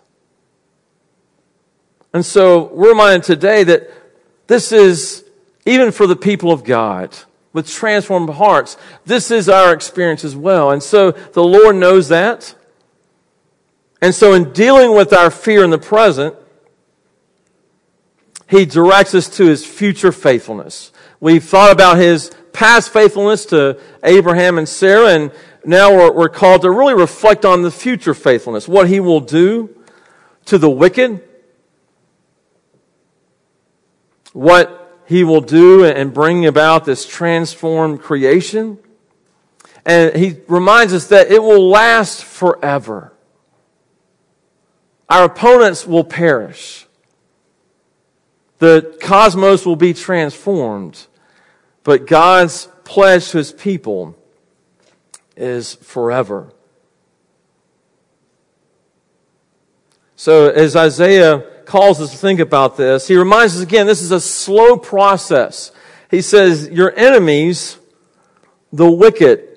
And 2.16 2.26
so 2.26 2.74
we're 2.74 2.92
reminded 2.92 3.24
today 3.24 3.66
that 3.66 3.92
this 4.48 4.72
is, 4.72 5.26
even 5.66 5.92
for 5.92 6.08
the 6.08 6.16
people 6.16 6.54
of 6.54 6.64
God, 6.64 7.14
with 7.52 7.70
transformed 7.70 8.30
hearts, 8.30 8.78
this 9.06 9.32
is 9.32 9.50
our 9.50 9.74
experience 9.74 10.24
as 10.24 10.34
well. 10.34 10.72
And 10.72 10.82
so 10.82 11.12
the 11.12 11.44
Lord 11.44 11.76
knows 11.76 12.08
that. 12.08 12.56
And 14.02 14.16
so 14.16 14.32
in 14.32 14.54
dealing 14.54 14.96
with 14.96 15.12
our 15.12 15.30
fear 15.30 15.62
in 15.66 15.72
the 15.72 15.78
present, 15.78 16.34
He 18.48 18.66
directs 18.66 19.14
us 19.14 19.28
to 19.36 19.48
His 19.48 19.66
future 19.66 20.14
faithfulness. 20.14 20.94
We've 21.20 21.44
thought 21.44 21.74
about 21.74 21.98
His 21.98 22.32
past 22.54 22.94
faithfulness 22.94 23.46
to 23.48 23.78
Abraham 24.06 24.58
and 24.58 24.70
Sarah, 24.70 25.10
and 25.10 25.32
now 25.66 25.92
we're, 25.92 26.14
we're 26.14 26.30
called 26.30 26.62
to 26.62 26.72
really 26.72 26.94
reflect 26.94 27.44
on 27.44 27.62
the 27.62 27.72
future 27.72 28.14
faithfulness, 28.14 28.70
what 28.70 28.88
He 28.88 29.02
will 29.02 29.20
do 29.20 29.76
to 30.46 30.58
the 30.58 30.70
wicked, 30.70 31.22
what 34.36 35.02
he 35.06 35.24
will 35.24 35.40
do 35.40 35.86
and 35.86 36.14
bring 36.14 36.46
about 36.46 36.84
this 36.84 37.06
transformed 37.06 38.02
creation. 38.02 38.78
And 39.86 40.14
he 40.14 40.36
reminds 40.50 40.94
us 40.94 41.08
that 41.08 41.32
it 41.32 41.42
will 41.42 41.70
last 41.70 42.22
forever. 42.26 43.14
Our 45.08 45.24
opponents 45.24 45.88
will 45.88 46.04
perish. 46.04 46.86
The 48.58 48.98
cosmos 49.02 49.66
will 49.66 49.78
be 49.78 49.94
transformed. 49.94 51.08
But 51.84 52.06
God's 52.06 52.68
pledge 52.84 53.30
to 53.30 53.38
his 53.38 53.54
people 53.54 54.18
is 55.38 55.76
forever. 55.76 56.52
So 60.18 60.50
as 60.50 60.76
Isaiah 60.76 61.55
calls 61.66 62.02
us 62.02 62.12
to 62.12 62.18
think 62.18 62.40
about 62.40 62.78
this. 62.78 63.08
He 63.08 63.16
reminds 63.16 63.56
us 63.56 63.64
again, 63.64 63.88
this 63.88 64.02
is 64.02 64.12
a 64.12 64.20
slow 64.20 64.78
process. 64.78 65.72
He 66.10 66.22
says, 66.22 66.70
Your 66.70 66.94
enemies, 66.96 67.78
the 68.72 68.90
wicked, 68.90 69.50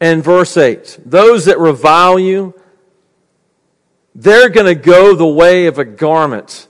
and 0.00 0.22
verse 0.22 0.56
8, 0.56 1.00
those 1.04 1.46
that 1.46 1.58
revile 1.58 2.18
you, 2.18 2.54
they're 4.14 4.48
going 4.48 4.66
to 4.66 4.74
go 4.74 5.14
the 5.14 5.26
way 5.26 5.66
of 5.66 5.78
a 5.78 5.84
garment 5.84 6.68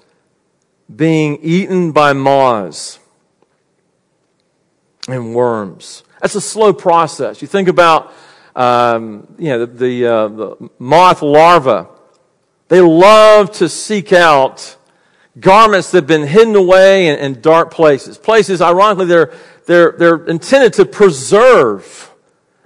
being 0.95 1.39
eaten 1.43 1.93
by 1.93 2.13
moths 2.13 2.99
and 5.09 5.35
worms. 5.35 6.05
That's 6.21 6.35
a 6.35 6.41
slow 6.41 6.73
process. 6.73 7.43
You 7.43 7.49
think 7.49 7.69
about, 7.69 8.13
um, 8.57 9.35
you 9.39 9.51
know, 9.51 9.67
the, 9.67 9.67
the, 9.67 10.07
uh, 10.07 10.29
the 10.29 10.71
moth 10.79 11.23
larva 11.23 11.89
they 12.69 12.81
love 12.81 13.53
to 13.53 13.69
seek 13.69 14.13
out 14.13 14.77
garments 15.39 15.91
that 15.91 15.99
have 15.99 16.07
been 16.07 16.27
hidden 16.27 16.55
away 16.57 17.09
in, 17.09 17.19
in 17.19 17.41
dark 17.41 17.71
places. 17.71 18.19
Places, 18.19 18.61
ironically, 18.61 19.07
they're, 19.07 19.33
they're, 19.67 19.93
they're 19.93 20.25
intended 20.27 20.73
to 20.75 20.85
preserve 20.85 22.11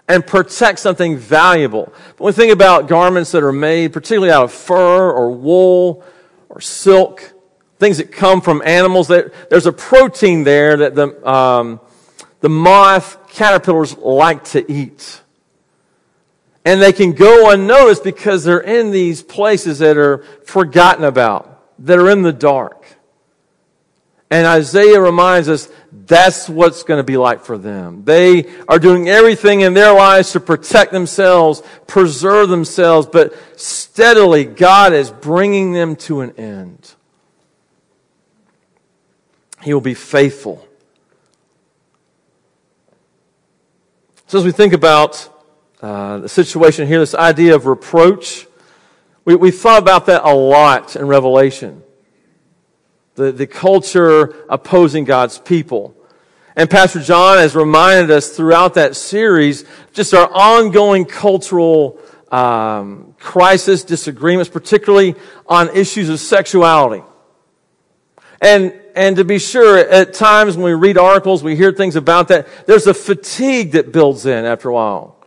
and 0.09 0.27
protect 0.27 0.79
something 0.79 1.17
valuable. 1.17 1.93
But 2.17 2.21
when 2.21 2.27
we 2.29 2.33
think 2.33 2.53
about 2.53 2.89
garments 2.89 3.33
that 3.33 3.43
are 3.43 3.53
made, 3.53 3.93
particularly 3.93 4.33
out 4.33 4.45
of 4.45 4.53
fur 4.53 5.11
or 5.11 5.31
wool 5.31 6.03
or 6.49 6.61
silk, 6.61 7.33
things 7.79 7.99
that 7.99 8.11
come 8.11 8.41
from 8.41 8.63
animals, 8.65 9.09
that 9.09 9.51
there's 9.51 9.67
a 9.67 9.73
protein 9.73 10.45
there 10.45 10.77
that 10.79 10.95
the, 10.95 11.29
um, 11.29 11.81
the 12.41 12.49
moth 12.49 13.29
caterpillars 13.29 13.97
like 13.99 14.45
to 14.45 14.71
eat. 14.71 15.23
And 16.69 16.83
they 16.83 16.93
can 16.93 17.13
go 17.13 17.49
unnoticed 17.49 18.05
because 18.05 18.45
they're 18.45 18.61
in 18.61 18.91
these 18.91 19.23
places 19.23 19.79
that 19.79 19.97
are 19.97 20.19
forgotten 20.45 21.03
about, 21.03 21.65
that 21.87 21.99
are 21.99 22.11
in 22.11 22.21
the 22.21 22.33
dark. 22.33 22.85
And 24.31 24.47
Isaiah 24.47 25.01
reminds 25.01 25.49
us 25.49 25.71
that's 25.91 26.47
what's 26.47 26.83
going 26.83 26.99
to 26.99 27.05
be 27.05 27.17
like 27.17 27.43
for 27.43 27.57
them. 27.57 28.05
They 28.05 28.53
are 28.69 28.79
doing 28.79 29.09
everything 29.09 29.63
in 29.63 29.73
their 29.73 29.95
lives 29.95 30.33
to 30.33 30.41
protect 30.41 30.93
themselves, 30.93 31.63
preserve 31.87 32.51
themselves, 32.51 33.07
but 33.11 33.33
steadily 33.59 34.45
God 34.45 34.93
is 34.93 35.11
bringing 35.11 35.73
them 35.73 35.97
to 35.97 36.21
an 36.21 36.33
end. 36.33 36.93
He 39.63 39.73
will 39.73 39.81
be 39.81 39.95
faithful. 39.95 40.69
So 44.27 44.37
as 44.37 44.45
we 44.45 44.53
think 44.53 44.75
about 44.75 45.35
uh, 45.81 46.19
the 46.19 46.29
situation 46.29 46.89
here, 46.89 46.99
this 46.99 47.15
idea 47.15 47.55
of 47.55 47.67
reproach. 47.67 48.47
We, 49.25 49.37
we 49.37 49.51
thought 49.51 49.81
about 49.81 50.07
that 50.07 50.25
a 50.25 50.35
lot 50.35 50.97
in 50.97 51.07
Revelation. 51.07 51.83
The, 53.15 53.33
the 53.33 53.47
culture 53.47 54.45
opposing 54.49 55.05
God's 55.05 55.39
people. 55.39 55.95
And 56.57 56.69
Pastor 56.69 57.01
John 57.01 57.39
has 57.39 57.55
reminded 57.55 58.11
us 58.11 58.31
throughout 58.31 58.75
that 58.75 58.97
series 58.97 59.65
just 59.93 60.15
our 60.15 60.29
ongoing 60.33 61.05
cultural 61.05 62.01
um, 62.33 63.15
crisis, 63.19 63.85
disagreements, 63.85 64.51
particularly 64.51 65.15
on 65.47 65.69
issues 65.77 66.09
of 66.09 66.19
sexuality. 66.19 67.05
And, 68.41 68.75
and 68.95 69.17
to 69.17 69.25
be 69.25 69.39
sure, 69.39 69.79
at 69.79 70.15
times 70.15 70.57
when 70.57 70.65
we 70.65 70.75
read 70.75 70.99
articles, 70.99 71.43
we 71.43 71.55
hear 71.55 71.73
things 71.73 71.97
about 71.97 72.29
that, 72.29 72.49
there's 72.67 72.87
a 72.87 72.95
fatigue 72.95 73.73
that 73.73 73.93
builds 73.93 74.27
in 74.27 74.45
after 74.45 74.69
a 74.69 74.75
while. 74.75 75.18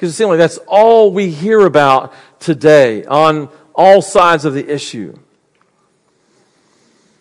Because 0.00 0.14
it 0.14 0.16
seems 0.16 0.28
like 0.28 0.38
that's 0.38 0.56
all 0.66 1.12
we 1.12 1.28
hear 1.28 1.66
about 1.66 2.14
today 2.38 3.04
on 3.04 3.50
all 3.74 4.00
sides 4.00 4.46
of 4.46 4.54
the 4.54 4.66
issue. 4.66 5.14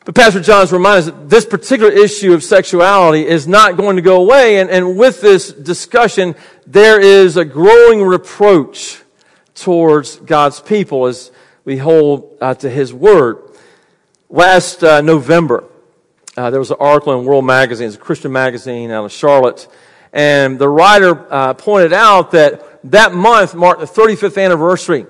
But 0.05 0.15
Pastor 0.15 0.39
John's 0.39 0.71
reminds 0.71 1.09
us 1.09 1.13
that 1.13 1.29
this 1.29 1.45
particular 1.45 1.91
issue 1.91 2.31
of 2.31 2.41
sexuality 2.41 3.27
is 3.27 3.49
not 3.49 3.75
going 3.75 3.97
to 3.97 4.01
go 4.01 4.21
away. 4.21 4.59
And, 4.61 4.69
and 4.69 4.97
with 4.97 5.19
this 5.19 5.51
discussion, 5.51 6.35
there 6.65 7.01
is 7.01 7.35
a 7.35 7.43
growing 7.43 8.01
reproach 8.01 9.01
towards 9.55 10.15
God's 10.15 10.61
people 10.61 11.05
as 11.05 11.31
we 11.65 11.75
hold 11.75 12.37
uh, 12.39 12.53
to 12.53 12.69
His 12.69 12.93
Word. 12.93 13.39
Last 14.29 14.85
uh, 14.85 15.01
November, 15.01 15.65
uh, 16.37 16.49
there 16.49 16.61
was 16.61 16.71
an 16.71 16.77
article 16.79 17.19
in 17.19 17.25
World 17.25 17.43
Magazine, 17.43 17.87
it's 17.87 17.97
a 17.97 17.99
Christian 17.99 18.31
magazine 18.31 18.89
out 18.89 19.03
of 19.03 19.11
Charlotte, 19.11 19.67
and 20.13 20.57
the 20.57 20.67
writer 20.67 21.31
uh, 21.31 21.53
pointed 21.53 21.93
out 21.93 22.31
that 22.31 22.79
that 22.91 23.13
month 23.13 23.53
marked 23.55 23.79
the 23.79 23.85
35th 23.85 24.43
anniversary 24.43 25.05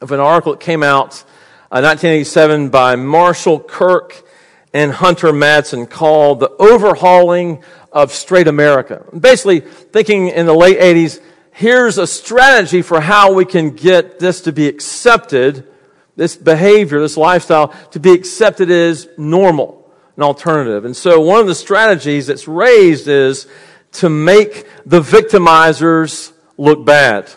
of 0.00 0.12
an 0.12 0.20
article 0.20 0.52
that 0.52 0.60
came 0.60 0.82
out 0.82 1.24
uh, 1.70 1.80
1987 1.82 2.68
by 2.70 2.96
Marshall 2.96 3.60
Kirk 3.60 4.24
and 4.72 4.92
Hunter 4.92 5.32
Madsen 5.32 5.88
called 5.88 6.40
The 6.40 6.50
Overhauling 6.50 7.62
of 7.92 8.12
Straight 8.12 8.46
America. 8.46 9.04
Basically, 9.18 9.60
thinking 9.60 10.28
in 10.28 10.46
the 10.46 10.54
late 10.54 10.78
80s, 10.78 11.20
here's 11.52 11.96
a 11.98 12.06
strategy 12.06 12.82
for 12.82 13.00
how 13.00 13.32
we 13.32 13.44
can 13.44 13.70
get 13.70 14.18
this 14.18 14.42
to 14.42 14.52
be 14.52 14.68
accepted, 14.68 15.66
this 16.14 16.36
behavior, 16.36 17.00
this 17.00 17.16
lifestyle, 17.16 17.68
to 17.92 18.00
be 18.00 18.12
accepted 18.12 18.70
as 18.70 19.08
normal, 19.16 19.90
an 20.16 20.22
alternative. 20.22 20.84
And 20.84 20.94
so 20.94 21.20
one 21.20 21.40
of 21.40 21.46
the 21.46 21.54
strategies 21.54 22.26
that's 22.26 22.46
raised 22.46 23.08
is 23.08 23.46
to 23.92 24.08
make 24.08 24.66
the 24.84 25.00
victimizers 25.00 26.32
look 26.56 26.84
bad. 26.84 27.30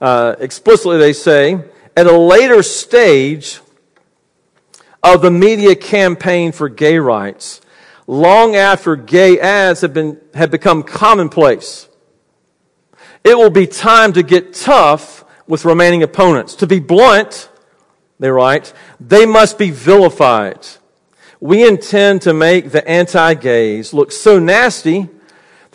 Uh, 0.00 0.36
explicitly, 0.38 0.98
they 0.98 1.12
say, 1.12 1.58
at 1.96 2.06
a 2.06 2.16
later 2.16 2.62
stage 2.62 3.60
of 5.02 5.22
the 5.22 5.30
media 5.30 5.74
campaign 5.74 6.52
for 6.52 6.68
gay 6.68 6.98
rights, 6.98 7.60
long 8.06 8.56
after 8.56 8.96
gay 8.96 9.38
ads 9.40 9.80
have, 9.80 9.92
been, 9.92 10.20
have 10.34 10.50
become 10.50 10.82
commonplace, 10.82 11.88
it 13.24 13.36
will 13.36 13.50
be 13.50 13.66
time 13.66 14.12
to 14.12 14.22
get 14.22 14.54
tough 14.54 15.24
with 15.46 15.64
remaining 15.64 16.02
opponents. 16.02 16.54
To 16.56 16.66
be 16.66 16.78
blunt, 16.78 17.48
they 18.18 18.30
write, 18.30 18.72
they 19.00 19.26
must 19.26 19.58
be 19.58 19.70
vilified. 19.70 20.66
We 21.40 21.66
intend 21.66 22.22
to 22.22 22.34
make 22.34 22.70
the 22.70 22.86
anti 22.88 23.34
gays 23.34 23.92
look 23.92 24.12
so 24.12 24.38
nasty 24.38 25.08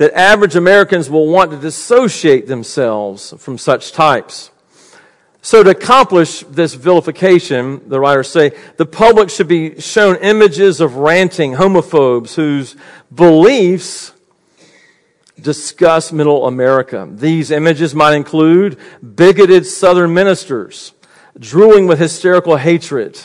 that 0.04 0.14
average 0.20 0.58
Americans 0.58 1.10
will 1.10 1.28
want 1.28 1.50
to 1.50 1.56
dissociate 1.56 2.46
themselves 2.46 3.34
from 3.38 3.58
such 3.58 3.94
types. 3.94 4.52
So 5.42 5.64
to 5.64 5.70
accomplish 5.70 6.42
this 6.42 6.74
vilification, 6.74 7.88
the 7.88 8.02
writers 8.02 8.28
say, 8.28 8.52
the 8.76 8.86
public 8.86 9.30
should 9.30 9.48
be 9.48 9.80
shown 9.80 10.18
images 10.18 10.82
of 10.82 10.98
ranting 10.98 11.54
homophobes 11.54 12.36
whose 12.36 12.76
beliefs 13.16 14.12
discuss 15.40 16.12
middle 16.12 16.48
America. 16.48 17.08
These 17.10 17.50
images 17.50 17.96
might 17.96 18.14
include 18.14 18.78
bigoted 19.16 19.66
southern 19.66 20.14
ministers 20.14 20.92
drooling 21.40 21.88
with 21.88 22.00
hysterical 22.00 22.58
hatred 22.58 23.18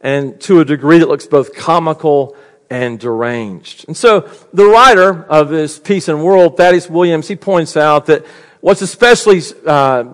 and 0.00 0.40
to 0.40 0.60
a 0.60 0.64
degree 0.64 1.00
that 1.00 1.08
looks 1.10 1.26
both 1.26 1.54
comical 1.54 2.34
and 2.70 2.98
deranged. 2.98 3.84
And 3.86 3.96
so 3.96 4.28
the 4.52 4.64
writer 4.64 5.24
of 5.24 5.48
this 5.48 5.78
Piece 5.78 6.08
and 6.08 6.24
World, 6.24 6.56
Thaddeus 6.56 6.88
Williams, 6.88 7.28
he 7.28 7.36
points 7.36 7.76
out 7.76 8.06
that 8.06 8.26
what's 8.60 8.82
especially 8.82 9.42
uh, 9.66 10.04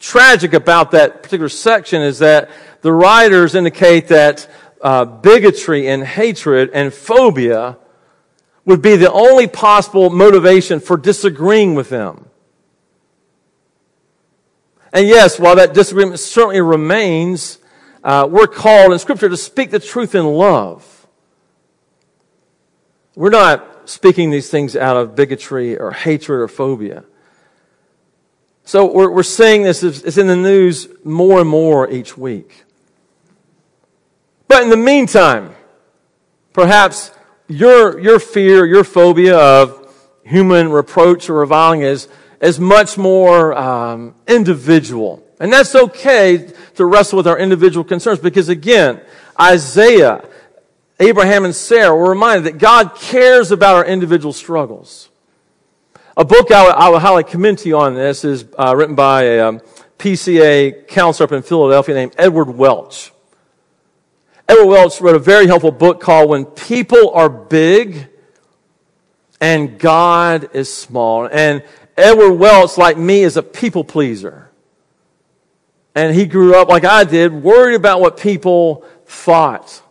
tragic 0.00 0.52
about 0.52 0.90
that 0.90 1.22
particular 1.22 1.48
section 1.48 2.02
is 2.02 2.18
that 2.18 2.50
the 2.82 2.92
writers 2.92 3.54
indicate 3.54 4.08
that 4.08 4.48
uh, 4.82 5.04
bigotry 5.04 5.88
and 5.88 6.04
hatred 6.04 6.70
and 6.74 6.92
phobia 6.92 7.78
would 8.64 8.82
be 8.82 8.96
the 8.96 9.10
only 9.10 9.46
possible 9.46 10.10
motivation 10.10 10.80
for 10.80 10.96
disagreeing 10.96 11.74
with 11.74 11.88
them. 11.88 12.28
And 14.92 15.08
yes, 15.08 15.38
while 15.38 15.56
that 15.56 15.72
disagreement 15.72 16.20
certainly 16.20 16.60
remains, 16.60 17.58
uh, 18.04 18.28
we're 18.30 18.46
called 18.46 18.92
in 18.92 18.98
Scripture 18.98 19.28
to 19.28 19.36
speak 19.36 19.70
the 19.70 19.78
truth 19.78 20.14
in 20.14 20.26
love. 20.26 21.01
We're 23.14 23.30
not 23.30 23.88
speaking 23.88 24.30
these 24.30 24.48
things 24.48 24.76
out 24.76 24.96
of 24.96 25.14
bigotry 25.14 25.78
or 25.78 25.90
hatred 25.90 26.40
or 26.40 26.48
phobia. 26.48 27.04
So 28.64 28.90
we're, 28.90 29.10
we're 29.10 29.22
seeing 29.22 29.62
this, 29.62 29.82
it's 29.82 30.16
in 30.16 30.28
the 30.28 30.36
news 30.36 30.88
more 31.04 31.40
and 31.40 31.48
more 31.48 31.90
each 31.90 32.16
week. 32.16 32.64
But 34.46 34.62
in 34.62 34.70
the 34.70 34.76
meantime, 34.76 35.54
perhaps 36.52 37.10
your, 37.48 37.98
your 37.98 38.18
fear, 38.18 38.64
your 38.64 38.84
phobia 38.84 39.36
of 39.36 39.94
human 40.24 40.70
reproach 40.70 41.28
or 41.28 41.34
reviling 41.34 41.82
is, 41.82 42.08
is 42.40 42.60
much 42.60 42.96
more 42.96 43.52
um, 43.54 44.14
individual. 44.28 45.26
And 45.40 45.52
that's 45.52 45.74
okay 45.74 46.52
to 46.76 46.86
wrestle 46.86 47.16
with 47.16 47.26
our 47.26 47.38
individual 47.38 47.84
concerns 47.84 48.20
because, 48.20 48.48
again, 48.48 49.00
Isaiah, 49.40 50.24
Abraham, 51.00 51.44
and 51.44 51.54
Sarah 51.54 51.94
were 51.96 52.10
reminded 52.10 52.44
that 52.44 52.58
God 52.58 52.94
cares 52.96 53.50
about 53.50 53.76
our 53.76 53.84
individual 53.84 54.32
struggles. 54.32 55.08
A 56.16 56.24
book 56.24 56.50
I 56.50 56.64
would, 56.64 56.74
I 56.74 56.88
would 56.90 57.02
highly 57.02 57.24
commend 57.24 57.58
to 57.58 57.68
you 57.68 57.78
on 57.78 57.94
this 57.94 58.24
is 58.24 58.44
uh, 58.58 58.76
written 58.76 58.94
by 58.94 59.22
a 59.24 59.48
um, 59.48 59.60
PCA 59.98 60.86
counselor 60.86 61.24
up 61.24 61.32
in 61.32 61.42
Philadelphia 61.42 61.94
named 61.94 62.14
Edward 62.18 62.50
Welch. 62.50 63.12
Edward 64.48 64.66
Welch 64.66 65.00
wrote 65.00 65.14
a 65.14 65.20
very 65.20 65.46
helpful 65.46 65.70
book 65.70 66.00
called 66.00 66.28
When 66.28 66.44
People 66.44 67.10
Are 67.10 67.30
Big 67.30 68.08
and 69.40 69.78
God 69.78 70.50
is 70.52 70.72
Small. 70.72 71.26
And 71.26 71.64
Edward 71.96 72.34
Welch, 72.34 72.78
like 72.78 72.96
me, 72.96 73.22
is 73.22 73.36
a 73.36 73.42
people 73.42 73.82
pleaser. 73.82 74.50
And 75.94 76.14
he 76.14 76.26
grew 76.26 76.54
up 76.54 76.68
like 76.68 76.84
I 76.84 77.04
did, 77.04 77.32
worried 77.32 77.74
about 77.74 78.00
what 78.00 78.18
people 78.18 78.84
thought. 79.04 79.82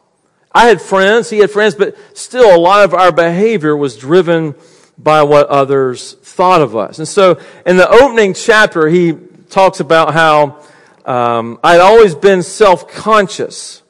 I 0.54 0.68
had 0.68 0.82
friends, 0.82 1.30
he 1.30 1.40
had 1.40 1.52
friends, 1.52 1.76
but 1.76 1.96
still 2.14 2.56
a 2.56 2.60
lot 2.60 2.84
of 2.84 2.94
our 2.94 3.12
behavior 3.12 3.76
was 3.76 3.98
driven 3.98 4.56
by 4.98 5.24
what 5.24 5.48
others 5.48 6.14
thought 6.14 6.62
of 6.62 6.76
us. 6.76 7.00
And 7.00 7.08
so 7.08 7.40
in 7.66 7.78
the 7.78 7.90
opening 7.90 8.34
chapter, 8.34 8.88
he 8.88 9.14
talks 9.50 9.80
about 9.80 10.14
how 10.14 10.62
um, 11.06 11.60
I'd 11.64 11.80
always 11.80 12.16
been 12.16 12.44
self 12.44 12.88
conscious, 12.88 13.82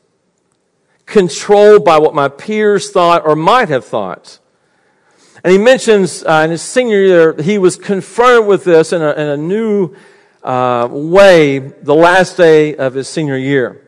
controlled 1.05 1.83
by 1.83 1.97
what 1.97 2.13
my 2.13 2.29
peers 2.29 2.91
thought 2.91 3.25
or 3.25 3.35
might 3.35 3.69
have 3.69 3.85
thought. 3.85 4.39
And 5.43 5.51
he 5.51 5.57
mentions 5.57 6.23
uh, 6.23 6.43
in 6.45 6.51
his 6.51 6.61
senior 6.61 7.01
year, 7.01 7.41
he 7.41 7.57
was 7.57 7.75
confronted 7.75 8.47
with 8.47 8.63
this 8.63 8.93
in 8.93 9.01
a, 9.01 9.11
in 9.13 9.27
a 9.27 9.37
new 9.37 9.95
uh, 10.43 10.87
way 10.91 11.57
the 11.59 11.95
last 11.95 12.37
day 12.37 12.75
of 12.75 12.93
his 12.93 13.07
senior 13.07 13.37
year. 13.37 13.81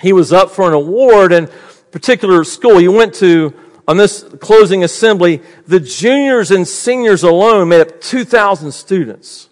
He 0.00 0.12
was 0.12 0.32
up 0.32 0.50
for 0.50 0.68
an 0.68 0.74
award 0.74 1.32
in 1.32 1.48
particular 1.90 2.44
school. 2.44 2.78
He 2.78 2.88
went 2.88 3.14
to 3.14 3.54
on 3.88 3.96
this 3.96 4.22
closing 4.40 4.84
assembly, 4.84 5.40
the 5.66 5.80
juniors 5.80 6.50
and 6.50 6.68
seniors 6.68 7.22
alone 7.22 7.70
made 7.70 7.80
up 7.80 8.02
2,000 8.02 8.70
students. 8.70 9.48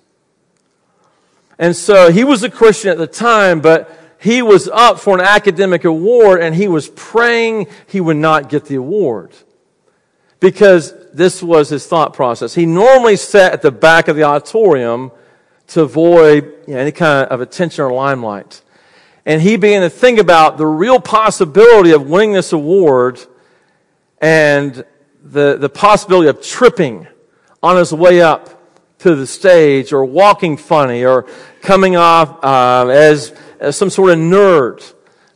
And 1.59 1.75
so 1.75 2.13
he 2.13 2.23
was 2.23 2.43
a 2.43 2.51
Christian 2.51 2.91
at 2.91 2.99
the 2.99 3.07
time, 3.07 3.63
but 3.63 3.99
he 4.21 4.43
was 4.43 4.69
up 4.69 5.01
for 5.01 5.19
an 5.19 5.25
academic 5.25 5.85
award 5.85 6.43
and 6.43 6.55
he 6.55 6.69
was 6.69 6.89
praying 6.91 7.67
he 7.87 7.99
would 7.99 8.19
not 8.19 8.51
get 8.51 8.67
the 8.67 8.75
award. 8.75 9.33
Because 10.39 10.95
this 11.15 11.43
was 11.43 11.71
his 11.71 11.87
thought 11.87 12.13
process. 12.13 12.55
He 12.55 12.67
normally 12.67 13.17
sat 13.17 13.55
at 13.55 13.63
the 13.63 13.73
back 13.73 14.07
of 14.07 14.17
the 14.17 14.25
auditorium 14.25 15.13
to 15.69 15.81
avoid 15.81 16.53
you 16.69 16.75
know, 16.75 16.81
any 16.81 16.93
kind 16.93 17.27
of 17.29 17.41
attention 17.41 17.85
or 17.85 17.93
limelight. 17.93 18.61
And 19.27 19.43
he 19.43 19.57
began 19.57 19.83
to 19.83 19.91
think 19.91 20.21
about 20.21 20.57
the 20.57 20.67
real 20.67 21.01
possibility 21.01 21.91
of 21.91 22.09
winning 22.09 22.33
this 22.33 22.53
award 22.53 23.21
and 24.21 24.85
the, 25.23 25.57
the 25.59 25.69
possibility 25.69 26.29
of 26.29 26.41
tripping 26.41 27.09
on 27.63 27.77
his 27.77 27.93
way 27.93 28.23
up 28.23 28.57
to 29.01 29.17
the 29.17 29.27
stage 29.27 29.93
or 29.93 30.05
walking 30.05 30.57
funny 30.57 31.05
or 31.05 31.27
coming 31.61 31.97
off 31.97 32.43
uh, 32.45 32.89
as, 32.89 33.35
as 33.59 33.77
some 33.77 33.91
sort 33.91 34.13
of 34.13 34.19
nerd. 34.19 34.81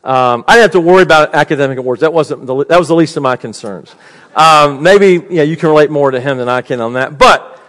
Um, 0.03 0.45
I 0.47 0.53
didn't 0.53 0.63
have 0.63 0.71
to 0.71 0.79
worry 0.79 1.03
about 1.03 1.35
academic 1.35 1.77
awards. 1.77 2.01
That 2.01 2.13
wasn't 2.13 2.45
the, 2.47 2.65
that 2.65 2.79
was 2.79 2.87
the 2.87 2.95
least 2.95 3.17
of 3.17 3.23
my 3.23 3.35
concerns. 3.35 3.93
Um, 4.35 4.81
maybe 4.81 5.23
yeah, 5.29 5.43
you 5.43 5.57
can 5.57 5.69
relate 5.69 5.91
more 5.91 6.09
to 6.09 6.19
him 6.19 6.37
than 6.37 6.49
I 6.49 6.61
can 6.61 6.79
on 6.81 6.93
that. 6.93 7.17
But 7.17 7.60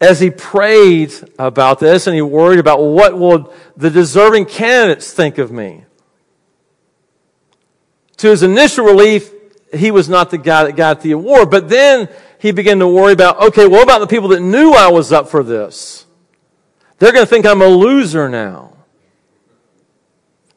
as 0.00 0.20
he 0.20 0.30
prayed 0.30 1.12
about 1.38 1.78
this 1.78 2.06
and 2.06 2.14
he 2.14 2.22
worried 2.22 2.58
about 2.58 2.82
what 2.82 3.18
will 3.18 3.52
the 3.76 3.90
deserving 3.90 4.44
candidates 4.44 5.12
think 5.12 5.38
of 5.38 5.50
me, 5.50 5.84
to 8.18 8.28
his 8.28 8.42
initial 8.42 8.84
relief, 8.84 9.30
he 9.72 9.90
was 9.90 10.08
not 10.08 10.30
the 10.30 10.38
guy 10.38 10.64
that 10.64 10.76
got 10.76 11.00
the 11.02 11.12
award. 11.12 11.50
But 11.50 11.68
then 11.68 12.08
he 12.38 12.52
began 12.52 12.78
to 12.78 12.88
worry 12.88 13.12
about, 13.12 13.40
okay, 13.48 13.66
what 13.66 13.82
about 13.82 14.00
the 14.00 14.06
people 14.06 14.28
that 14.28 14.40
knew 14.40 14.72
I 14.72 14.90
was 14.90 15.12
up 15.12 15.28
for 15.28 15.42
this? 15.42 16.06
They're 16.98 17.12
going 17.12 17.24
to 17.24 17.28
think 17.28 17.44
I'm 17.44 17.60
a 17.60 17.66
loser 17.66 18.28
now. 18.28 18.72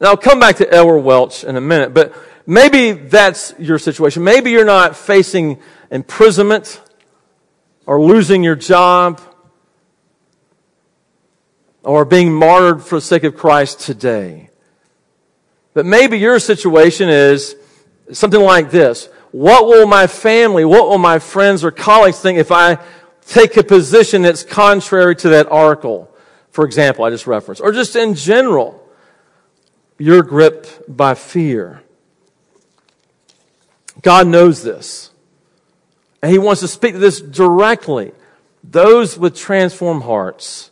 Now, 0.00 0.08
I'll 0.08 0.16
come 0.16 0.40
back 0.40 0.56
to 0.56 0.72
Edward 0.72 1.00
Welch 1.00 1.44
in 1.44 1.56
a 1.56 1.60
minute, 1.60 1.92
but 1.92 2.14
maybe 2.46 2.92
that's 2.92 3.52
your 3.58 3.78
situation. 3.78 4.24
Maybe 4.24 4.50
you're 4.50 4.64
not 4.64 4.96
facing 4.96 5.60
imprisonment 5.90 6.80
or 7.84 8.00
losing 8.00 8.42
your 8.42 8.56
job 8.56 9.20
or 11.82 12.04
being 12.04 12.32
martyred 12.32 12.82
for 12.82 12.96
the 12.96 13.00
sake 13.00 13.24
of 13.24 13.36
Christ 13.36 13.80
today. 13.80 14.50
But 15.72 15.86
maybe 15.86 16.18
your 16.18 16.38
situation 16.38 17.08
is 17.08 17.56
something 18.12 18.40
like 18.40 18.70
this. 18.70 19.08
What 19.32 19.66
will 19.66 19.86
my 19.86 20.06
family, 20.06 20.64
what 20.64 20.88
will 20.88 20.98
my 20.98 21.18
friends 21.18 21.64
or 21.64 21.70
colleagues 21.70 22.20
think 22.20 22.38
if 22.38 22.50
I 22.50 22.78
take 23.26 23.56
a 23.56 23.62
position 23.62 24.22
that's 24.22 24.42
contrary 24.42 25.14
to 25.16 25.28
that 25.30 25.50
article, 25.50 26.12
for 26.50 26.64
example, 26.64 27.04
I 27.04 27.10
just 27.10 27.26
referenced, 27.26 27.62
or 27.62 27.70
just 27.70 27.94
in 27.94 28.14
general, 28.14 28.84
you're 29.98 30.22
gripped 30.22 30.82
by 30.88 31.14
fear. 31.14 31.82
God 34.02 34.26
knows 34.26 34.62
this. 34.62 35.10
And 36.22 36.32
He 36.32 36.38
wants 36.38 36.60
to 36.62 36.68
speak 36.68 36.94
to 36.94 36.98
this 36.98 37.20
directly. 37.20 38.12
Those 38.64 39.16
with 39.18 39.36
transformed 39.36 40.02
hearts. 40.02 40.69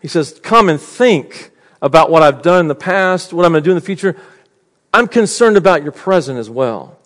He 0.00 0.08
says, 0.08 0.40
Come 0.42 0.68
and 0.68 0.80
think 0.80 1.50
about 1.82 2.10
what 2.10 2.22
I've 2.22 2.42
done 2.42 2.60
in 2.60 2.68
the 2.68 2.74
past, 2.74 3.32
what 3.32 3.44
I'm 3.44 3.52
going 3.52 3.62
to 3.62 3.66
do 3.66 3.72
in 3.72 3.76
the 3.76 3.80
future. 3.80 4.16
I'm 4.92 5.06
concerned 5.06 5.56
about 5.56 5.82
your 5.82 5.92
present 5.92 6.38
as 6.38 6.50
well. 6.50 6.98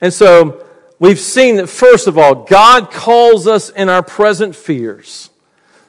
And 0.00 0.12
so 0.12 0.64
we've 0.98 1.18
seen 1.18 1.56
that, 1.56 1.68
first 1.68 2.06
of 2.06 2.16
all, 2.16 2.34
God 2.34 2.90
calls 2.90 3.46
us 3.46 3.70
in 3.70 3.88
our 3.88 4.02
present 4.02 4.54
fears 4.54 5.30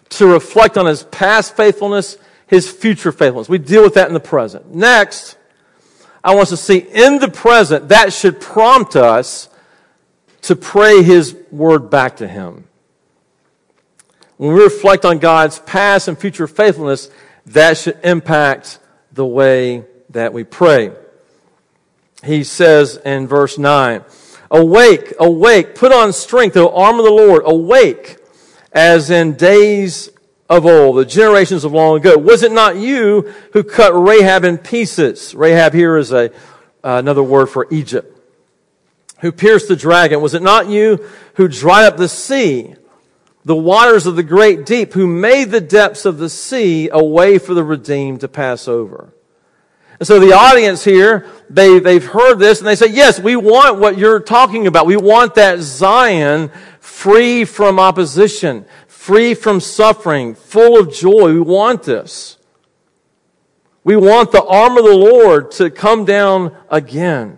to 0.10 0.28
reflect 0.28 0.78
on 0.78 0.86
his 0.86 1.04
past 1.04 1.56
faithfulness, 1.56 2.18
his 2.48 2.70
future 2.70 3.12
faithfulness. 3.12 3.48
We 3.48 3.60
deal 3.60 3.84
with 3.84 3.94
that 3.94 4.08
in 4.08 4.14
the 4.14 4.20
present. 4.20 4.74
Next, 4.74 5.38
I 6.24 6.36
want 6.36 6.44
us 6.44 6.50
to 6.50 6.58
see 6.58 6.80
in 6.80 7.20
the 7.20 7.30
present, 7.30 7.90
that 7.90 8.14
should 8.14 8.42
prompt 8.42 8.96
us 8.96 9.48
to 10.44 10.56
pray 10.56 11.02
his 11.04 11.36
word 11.52 11.90
back 11.90 12.18
to 12.18 12.28
him. 12.28 12.66
When 14.42 14.56
we 14.56 14.64
reflect 14.64 15.06
on 15.06 15.20
God's 15.20 15.60
past 15.60 16.08
and 16.08 16.18
future 16.18 16.48
faithfulness, 16.48 17.12
that 17.46 17.78
should 17.78 18.00
impact 18.04 18.80
the 19.12 19.24
way 19.24 19.86
that 20.10 20.34
we 20.34 20.44
pray. 20.44 20.94
He 22.24 22.44
says 22.44 22.98
in 23.06 23.28
verse 23.28 23.60
9, 23.60 24.04
Awake, 24.50 25.14
awake, 25.20 25.76
put 25.76 25.92
on 25.92 26.12
strength, 26.12 26.54
the 26.54 26.68
arm 26.68 26.98
of 26.98 27.06
the 27.06 27.12
Lord, 27.12 27.44
awake, 27.46 28.18
as 28.72 29.12
in 29.12 29.36
days 29.36 30.10
of 30.50 30.66
old, 30.66 30.98
the 30.98 31.06
generations 31.06 31.64
of 31.64 31.72
long 31.72 31.98
ago. 31.98 32.18
Was 32.18 32.42
it 32.42 32.52
not 32.52 32.78
you 32.78 33.32
who 33.54 33.62
cut 33.62 33.94
Rahab 33.94 34.44
in 34.44 34.58
pieces? 34.58 35.36
Rahab 35.36 35.76
here 35.76 35.98
is 35.98 36.12
a, 36.12 36.32
uh, 36.84 36.98
another 36.98 37.22
word 37.22 37.46
for 37.46 37.68
Egypt. 37.70 38.18
Who 39.20 39.32
pierced 39.32 39.68
the 39.68 39.76
dragon? 39.76 40.20
Was 40.20 40.34
it 40.34 40.42
not 40.42 40.68
you 40.68 41.08
who 41.36 41.48
dried 41.48 41.86
up 41.86 41.98
the 41.98 42.10
sea? 42.10 42.74
The 43.44 43.56
waters 43.56 44.06
of 44.06 44.16
the 44.16 44.24
great 44.24 44.66
deep, 44.66 44.94
who 44.94 45.08
made 45.08 45.52
the 45.52 45.62
depths 45.62 46.06
of 46.06 46.18
the 46.18 46.30
sea 46.30 46.90
a 46.92 47.04
way 47.04 47.38
for 47.38 47.54
the 47.54 47.64
redeemed 47.64 48.22
to 48.22 48.28
pass 48.28 48.68
over. 48.68 49.14
And 50.02 50.08
so 50.08 50.20
the 50.20 50.34
audience 50.34 50.84
here, 50.84 51.28
they, 51.48 51.78
they've 51.78 52.04
heard 52.04 52.40
this 52.40 52.58
and 52.58 52.68
they 52.68 52.74
say, 52.76 52.88
yes, 52.88 53.20
we 53.20 53.36
want 53.36 53.78
what 53.78 54.00
you're 54.00 54.20
talking 54.20 54.66
about. 54.66 54.88
We 54.88 54.98
want 54.98 55.36
that 55.36 55.60
Zion 55.60 56.50
free 56.80 57.46
from 57.46 57.80
opposition, 57.80 58.66
free 58.88 59.36
from 59.36 59.60
suffering, 59.60 60.34
full 60.34 60.80
of 60.80 60.92
joy. 60.92 61.34
We 61.34 61.40
want 61.40 61.84
this. 61.84 62.40
We 63.84 63.96
want 63.96 64.32
the 64.32 64.44
arm 64.44 64.76
of 64.76 64.86
the 64.86 64.98
Lord 64.98 65.52
to 65.52 65.70
come 65.70 66.06
down 66.06 66.58
again. 66.72 67.38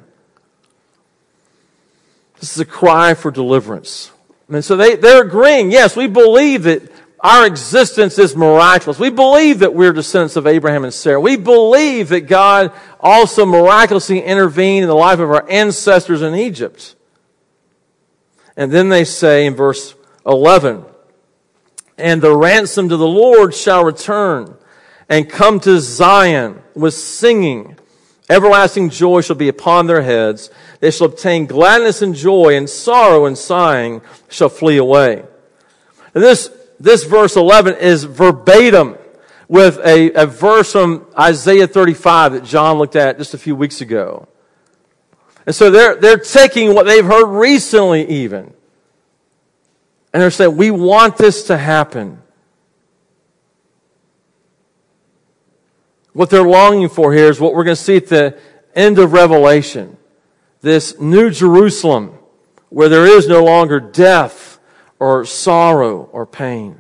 This 2.39 2.53
is 2.53 2.61
a 2.61 2.65
cry 2.65 3.13
for 3.13 3.29
deliverance. 3.29 4.12
And 4.55 4.63
so 4.63 4.75
they, 4.75 4.95
they're 4.95 5.23
agreeing, 5.23 5.71
yes, 5.71 5.95
we 5.95 6.07
believe 6.07 6.63
that 6.63 6.91
our 7.23 7.45
existence 7.45 8.19
is 8.19 8.35
miraculous. 8.35 8.99
We 8.99 9.09
believe 9.09 9.59
that 9.59 9.73
we're 9.73 9.93
descendants 9.93 10.35
of 10.35 10.45
Abraham 10.45 10.83
and 10.83 10.93
Sarah. 10.93 11.21
We 11.21 11.37
believe 11.37 12.09
that 12.09 12.27
God 12.27 12.73
also 12.99 13.45
miraculously 13.45 14.21
intervened 14.21 14.83
in 14.83 14.89
the 14.89 14.95
life 14.95 15.19
of 15.19 15.29
our 15.29 15.49
ancestors 15.49 16.21
in 16.21 16.35
Egypt. 16.35 16.95
And 18.57 18.71
then 18.71 18.89
they 18.89 19.05
say 19.05 19.45
in 19.45 19.55
verse 19.55 19.95
11, 20.25 20.83
and 21.97 22.21
the 22.21 22.35
ransom 22.35 22.89
to 22.89 22.97
the 22.97 23.07
Lord 23.07 23.55
shall 23.55 23.85
return 23.85 24.55
and 25.07 25.29
come 25.29 25.61
to 25.61 25.79
Zion 25.79 26.61
with 26.75 26.93
singing. 26.93 27.77
Everlasting 28.29 28.89
joy 28.89 29.21
shall 29.21 29.35
be 29.35 29.49
upon 29.49 29.87
their 29.87 30.01
heads. 30.01 30.49
They 30.79 30.91
shall 30.91 31.07
obtain 31.07 31.45
gladness 31.45 32.01
and 32.01 32.15
joy, 32.15 32.55
and 32.55 32.69
sorrow 32.69 33.25
and 33.25 33.37
sighing 33.37 34.01
shall 34.29 34.49
flee 34.49 34.77
away. 34.77 35.23
And 36.15 36.23
this, 36.23 36.49
this 36.79 37.03
verse 37.03 37.35
11 37.35 37.75
is 37.75 38.05
verbatim 38.05 38.97
with 39.47 39.77
a, 39.85 40.11
a 40.13 40.25
verse 40.25 40.71
from 40.71 41.05
Isaiah 41.19 41.67
35 41.67 42.33
that 42.33 42.43
John 42.43 42.77
looked 42.77 42.95
at 42.95 43.17
just 43.17 43.33
a 43.33 43.37
few 43.37 43.55
weeks 43.55 43.81
ago. 43.81 44.27
And 45.45 45.53
so 45.53 45.69
they're, 45.69 45.95
they're 45.95 46.17
taking 46.17 46.73
what 46.73 46.85
they've 46.85 47.05
heard 47.05 47.27
recently, 47.27 48.07
even. 48.07 48.53
And 50.13 50.21
they're 50.21 50.31
saying, 50.31 50.57
we 50.57 50.71
want 50.71 51.17
this 51.17 51.43
to 51.43 51.57
happen. 51.57 52.22
What 56.13 56.29
they're 56.29 56.43
longing 56.43 56.89
for 56.89 57.13
here 57.13 57.29
is 57.29 57.39
what 57.39 57.53
we're 57.53 57.63
going 57.63 57.75
to 57.75 57.81
see 57.81 57.97
at 57.97 58.07
the 58.07 58.37
end 58.75 58.99
of 58.99 59.13
Revelation. 59.13 59.97
This 60.61 60.99
new 60.99 61.29
Jerusalem 61.29 62.17
where 62.69 62.89
there 62.89 63.05
is 63.05 63.27
no 63.27 63.43
longer 63.43 63.79
death 63.79 64.59
or 64.97 65.25
sorrow 65.25 66.09
or 66.11 66.25
pain. 66.25 66.79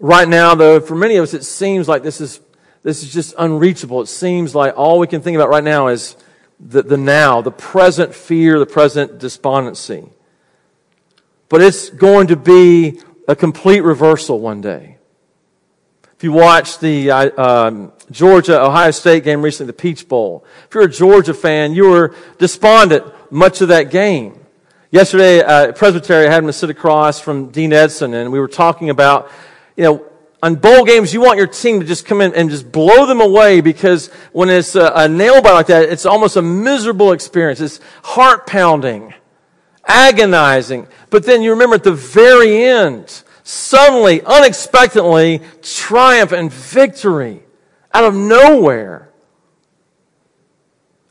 Right 0.00 0.26
now, 0.26 0.54
though, 0.54 0.80
for 0.80 0.96
many 0.96 1.16
of 1.16 1.22
us, 1.22 1.34
it 1.34 1.44
seems 1.44 1.86
like 1.86 2.02
this 2.02 2.20
is, 2.20 2.40
this 2.82 3.04
is 3.04 3.12
just 3.12 3.34
unreachable. 3.38 4.00
It 4.00 4.06
seems 4.06 4.54
like 4.54 4.76
all 4.76 4.98
we 4.98 5.06
can 5.06 5.20
think 5.20 5.36
about 5.36 5.48
right 5.48 5.62
now 5.62 5.88
is 5.88 6.16
the, 6.58 6.82
the 6.82 6.96
now, 6.96 7.40
the 7.40 7.52
present 7.52 8.14
fear, 8.14 8.58
the 8.58 8.66
present 8.66 9.18
despondency. 9.18 10.08
But 11.48 11.62
it's 11.62 11.90
going 11.90 12.28
to 12.28 12.36
be 12.36 13.00
a 13.28 13.36
complete 13.36 13.82
reversal 13.82 14.40
one 14.40 14.60
day. 14.60 14.89
If 16.20 16.24
you 16.24 16.32
watched 16.32 16.82
the 16.82 17.10
uh, 17.10 17.42
um, 17.42 17.92
Georgia 18.10 18.60
Ohio 18.62 18.90
State 18.90 19.24
game 19.24 19.40
recently, 19.40 19.68
the 19.68 19.72
Peach 19.72 20.06
Bowl, 20.06 20.44
if 20.68 20.74
you're 20.74 20.84
a 20.84 20.90
Georgia 20.90 21.32
fan, 21.32 21.72
you 21.72 21.88
were 21.88 22.14
despondent 22.36 23.06
much 23.32 23.62
of 23.62 23.68
that 23.68 23.84
game. 23.84 24.38
Yesterday, 24.90 25.40
uh, 25.40 25.72
Presbytery 25.72 26.26
had 26.26 26.44
me 26.44 26.52
sit 26.52 26.68
across 26.68 27.20
from 27.20 27.48
Dean 27.48 27.72
Edson, 27.72 28.12
and 28.12 28.30
we 28.30 28.38
were 28.38 28.48
talking 28.48 28.90
about, 28.90 29.30
you 29.78 29.84
know, 29.84 30.04
on 30.42 30.56
bowl 30.56 30.84
games, 30.84 31.14
you 31.14 31.22
want 31.22 31.38
your 31.38 31.46
team 31.46 31.80
to 31.80 31.86
just 31.86 32.04
come 32.04 32.20
in 32.20 32.34
and 32.34 32.50
just 32.50 32.70
blow 32.70 33.06
them 33.06 33.22
away 33.22 33.62
because 33.62 34.08
when 34.32 34.50
it's 34.50 34.74
a, 34.74 34.92
a 34.94 35.08
nail 35.08 35.40
bite 35.40 35.54
like 35.54 35.68
that, 35.68 35.88
it's 35.88 36.04
almost 36.04 36.36
a 36.36 36.42
miserable 36.42 37.12
experience. 37.12 37.62
It's 37.62 37.80
heart 38.02 38.46
pounding, 38.46 39.14
agonizing. 39.86 40.86
But 41.08 41.24
then 41.24 41.40
you 41.40 41.52
remember 41.52 41.76
at 41.76 41.84
the 41.84 41.92
very 41.92 42.62
end, 42.62 43.22
suddenly, 43.50 44.22
unexpectedly, 44.22 45.42
triumph 45.60 46.30
and 46.32 46.52
victory 46.52 47.42
out 47.92 48.04
of 48.04 48.14
nowhere. 48.14 49.10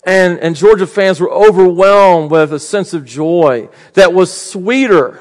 And, 0.06 0.40
and 0.40 0.56
Georgia 0.56 0.88
fans 0.88 1.20
were 1.20 1.30
overwhelmed 1.30 2.32
with 2.32 2.54
a 2.54 2.60
sense 2.60 2.94
of 2.94 3.04
joy 3.04 3.68
that 3.94 4.14
was 4.14 4.34
sweeter 4.34 5.20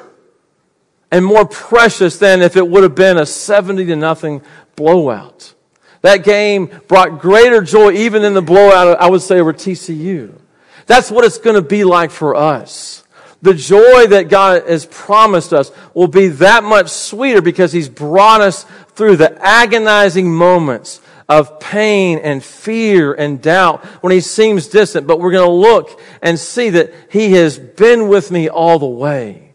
and 1.10 1.24
more 1.24 1.44
precious 1.44 2.18
than 2.18 2.40
if 2.40 2.56
it 2.56 2.68
would 2.68 2.84
have 2.84 2.94
been 2.94 3.18
a 3.18 3.26
70 3.26 3.86
to 3.86 3.96
nothing 3.96 4.40
blowout. 4.76 5.54
That 6.02 6.22
game 6.22 6.70
brought 6.86 7.18
greater 7.18 7.62
joy 7.62 7.92
even 7.92 8.22
in 8.22 8.34
the 8.34 8.42
blowout, 8.42 9.00
I 9.00 9.10
would 9.10 9.22
say, 9.22 9.40
over 9.40 9.52
TCU. 9.52 10.38
That's 10.86 11.10
what 11.10 11.24
it's 11.24 11.38
going 11.38 11.56
to 11.56 11.62
be 11.62 11.82
like 11.82 12.12
for 12.12 12.36
us. 12.36 13.02
The 13.40 13.54
joy 13.54 14.08
that 14.08 14.28
God 14.28 14.68
has 14.68 14.86
promised 14.86 15.52
us 15.52 15.70
will 15.94 16.08
be 16.08 16.28
that 16.28 16.64
much 16.64 16.88
sweeter 16.88 17.40
because 17.40 17.72
He's 17.72 17.88
brought 17.88 18.40
us 18.40 18.64
through 18.94 19.16
the 19.16 19.36
agonizing 19.40 20.32
moments 20.32 21.00
of 21.28 21.60
pain 21.60 22.18
and 22.18 22.42
fear 22.42 23.12
and 23.12 23.40
doubt 23.40 23.84
when 24.02 24.12
He 24.12 24.20
seems 24.20 24.66
distant. 24.66 25.06
But 25.06 25.20
we're 25.20 25.32
going 25.32 25.48
to 25.48 25.52
look 25.52 26.00
and 26.20 26.38
see 26.38 26.70
that 26.70 26.92
He 27.10 27.32
has 27.32 27.58
been 27.58 28.08
with 28.08 28.30
me 28.30 28.48
all 28.48 28.78
the 28.78 28.86
way. 28.86 29.48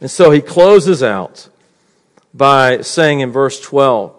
And 0.00 0.10
so 0.10 0.30
he 0.30 0.40
closes 0.40 1.02
out 1.02 1.48
by 2.32 2.82
saying 2.82 3.20
in 3.20 3.32
verse 3.32 3.60
12, 3.60 4.14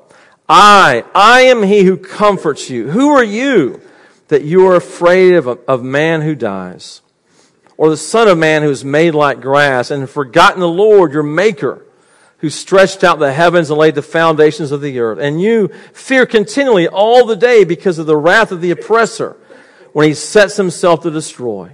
I, 0.47 1.06
I 1.16 1.41
am 1.41 1.64
he 1.64 1.84
who 1.84 1.95
comforts 1.95 2.70
you. 2.70 2.89
Who 2.89 3.10
are 3.10 3.24
you 3.24 3.82
that 4.30 4.44
you 4.44 4.66
are 4.68 4.76
afraid 4.76 5.34
of, 5.34 5.48
of 5.48 5.84
man 5.84 6.22
who 6.22 6.34
dies? 6.34 7.02
Or 7.78 7.90
the 7.90 7.98
son 7.98 8.28
of 8.28 8.38
man 8.38 8.64
who 8.64 8.70
is 8.70 8.84
made 8.84 9.14
like 9.14 9.42
grass 9.42 9.92
and 9.92 10.10
forgotten 10.10 10.60
the 10.60 10.68
Lord 10.68 11.14
your 11.14 11.24
maker 11.24 11.86
who 12.40 12.50
stretched 12.50 13.04
out 13.04 13.20
the 13.20 13.34
heavens 13.34 13.70
and 13.70 13.78
laid 13.78 13.96
the 13.96 14.02
foundations 14.02 14.72
of 14.72 14.82
the 14.82 15.00
earth. 15.00 15.20
And 15.20 15.42
you 15.42 15.70
fear 15.94 16.26
continually 16.26 16.88
all 16.88 17.26
the 17.26 17.36
day 17.36 17.64
because 17.64 18.00
of 18.00 18.06
the 18.06 18.18
wrath 18.18 18.52
of 18.52 18.62
the 18.62 18.72
oppressor 18.72 19.36
when 19.92 20.08
he 20.08 20.14
sets 20.14 20.56
himself 20.56 21.02
to 21.02 21.12
destroy. 21.12 21.72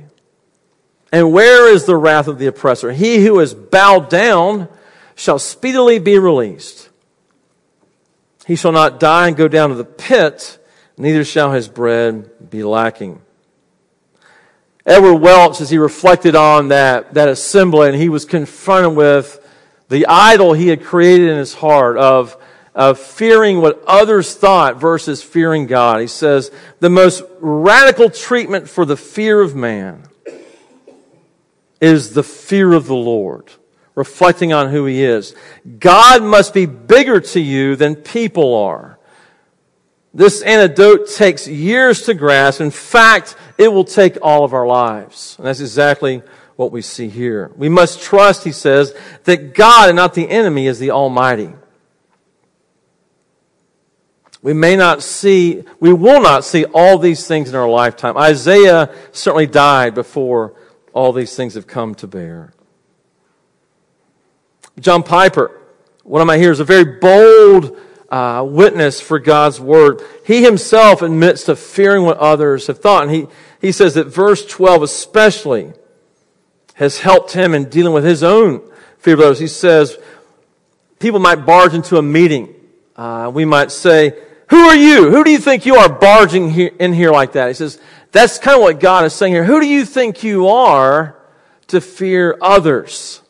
And 1.12 1.32
where 1.32 1.72
is 1.72 1.86
the 1.86 1.96
wrath 1.96 2.28
of 2.28 2.40
the 2.40 2.48
oppressor? 2.48 2.92
He 2.92 3.24
who 3.24 3.40
is 3.40 3.54
bowed 3.54 4.10
down 4.10 4.68
shall 5.16 5.40
speedily 5.40 6.00
be 6.00 6.18
released. 6.18 6.90
He 8.46 8.56
shall 8.56 8.72
not 8.72 9.00
die 9.00 9.28
and 9.28 9.38
go 9.38 9.48
down 9.48 9.70
to 9.70 9.76
the 9.76 9.86
pit, 9.86 10.58
neither 10.98 11.24
shall 11.24 11.52
his 11.52 11.68
bread 11.68 12.50
be 12.50 12.64
lacking. 12.64 13.22
Edward 14.86 15.16
Welch, 15.16 15.62
as 15.62 15.70
he 15.72 15.78
reflected 15.78 16.36
on 16.36 16.68
that, 16.68 17.16
that 17.16 17.28
assembly, 17.28 17.88
and 17.88 17.98
he 17.98 18.10
was 18.10 18.24
confronted 18.24 18.96
with 18.96 19.42
the 19.90 20.06
idol 20.08 20.54
he 20.54 20.68
had 20.68 20.84
created 20.84 21.30
in 21.30 21.38
his 21.38 21.56
heart 21.56 21.98
of, 21.98 22.38
of 22.76 23.00
fearing 23.00 23.62
what 23.62 23.84
others 23.88 24.36
thought 24.36 24.80
versus 24.80 25.24
fearing 25.24 25.66
God. 25.66 26.02
He 26.02 26.08
says, 26.08 26.52
the 26.80 26.90
most 26.90 27.24
radical 27.40 28.10
treatment 28.10 28.70
for 28.70 28.86
the 28.86 28.98
fear 28.98 29.42
of 29.42 29.56
man 29.56 30.04
is 31.82 32.14
the 32.14 32.24
fear 32.24 32.74
of 32.74 32.86
the 32.86 32.96
Lord, 32.96 33.52
reflecting 33.96 34.54
on 34.54 34.70
who 34.70 34.86
He 34.86 35.04
is. 35.04 35.36
God 35.80 36.24
must 36.24 36.54
be 36.54 36.66
bigger 36.66 37.20
to 37.20 37.40
you 37.40 37.76
than 37.76 37.96
people 37.96 38.56
are. 38.56 38.95
This 40.16 40.42
antidote 40.44 41.10
takes 41.10 41.46
years 41.46 42.04
to 42.04 42.14
grasp. 42.14 42.62
In 42.62 42.72
fact, 42.72 43.36
it 43.58 43.68
will 43.68 43.84
take 43.84 44.18
all 44.22 44.46
of 44.46 44.54
our 44.54 44.66
lives. 44.66 45.36
And 45.38 45.46
that's 45.46 45.60
exactly 45.60 46.24
what 46.56 46.72
we 46.72 46.82
see 46.82 47.10
here. 47.10 47.52
We 47.58 47.68
must 47.68 48.02
trust, 48.02 48.46
he 48.46 48.54
says, 48.54 48.96
that 49.26 49.54
God 49.54 49.90
and 49.90 49.98
not 49.98 50.14
the 50.14 50.30
enemy 50.30 50.68
is 50.68 50.80
the 50.80 50.92
Almighty. 50.92 51.54
We 54.42 54.54
may 54.54 54.78
not 54.78 55.04
see, 55.04 55.64
we 55.82 55.92
will 55.92 56.22
not 56.22 56.46
see 56.46 56.64
all 56.64 56.98
these 56.98 57.28
things 57.28 57.50
in 57.50 57.56
our 57.56 57.68
lifetime. 57.68 58.16
Isaiah 58.16 58.96
certainly 59.12 59.48
died 59.48 59.96
before 59.96 60.54
all 60.94 61.12
these 61.12 61.36
things 61.36 61.56
have 61.56 61.68
come 61.68 61.94
to 61.96 62.08
bear. 62.08 62.54
John 64.80 65.04
Piper, 65.04 65.60
one 66.04 66.22
of 66.22 66.28
my 66.28 66.38
hearers, 66.38 66.62
a 66.62 66.64
very 66.64 67.00
bold 67.00 67.78
uh, 68.16 68.42
witness 68.42 69.02
for 69.02 69.20
God's 69.20 69.60
word. 69.60 70.02
He 70.26 70.42
himself 70.42 71.02
admits 71.02 71.44
to 71.44 71.56
fearing 71.58 72.04
what 72.04 72.18
others 72.18 72.68
have 72.68 72.80
thought. 72.80 73.04
And 73.04 73.12
he, 73.12 73.28
he 73.60 73.74
says 73.74 73.96
that 73.96 74.06
verse 74.06 74.46
12 74.46 74.84
especially 74.84 75.74
has 76.76 77.02
helped 77.02 77.34
him 77.34 77.54
in 77.54 77.66
dealing 77.66 77.92
with 77.92 78.06
his 78.06 78.24
own 78.24 78.62
fear 79.00 79.16
of 79.16 79.20
others. 79.20 79.40
He 79.40 79.48
says, 79.48 79.98
people 80.98 81.20
might 81.20 81.46
barge 81.46 81.74
into 81.74 81.98
a 81.98 82.02
meeting. 82.02 82.56
Uh, 82.96 83.30
we 83.34 83.44
might 83.44 83.70
say, 83.70 84.18
who 84.50 84.60
are 84.60 84.78
you? 84.78 85.12
Who 85.12 85.26
do 85.26 85.32
you 85.32 85.40
think 85.40 85.66
you 85.66 85.76
are 85.76 85.90
barging 85.90 86.50
here, 86.50 86.72
in 86.80 86.94
here 86.94 87.12
like 87.12 87.34
that? 87.34 87.50
He 87.50 87.54
says, 87.54 87.82
that's 88.14 88.40
kind 88.40 88.56
of 88.56 88.62
what 88.62 88.80
God 88.80 89.04
is 89.04 89.12
saying 89.14 89.34
here. 89.34 89.44
Who 89.44 89.60
do 89.60 89.68
you 89.68 89.84
think 89.84 90.24
you 90.24 90.48
are 90.48 91.22
to 91.68 91.82
fear 91.82 92.38
others? 92.42 93.22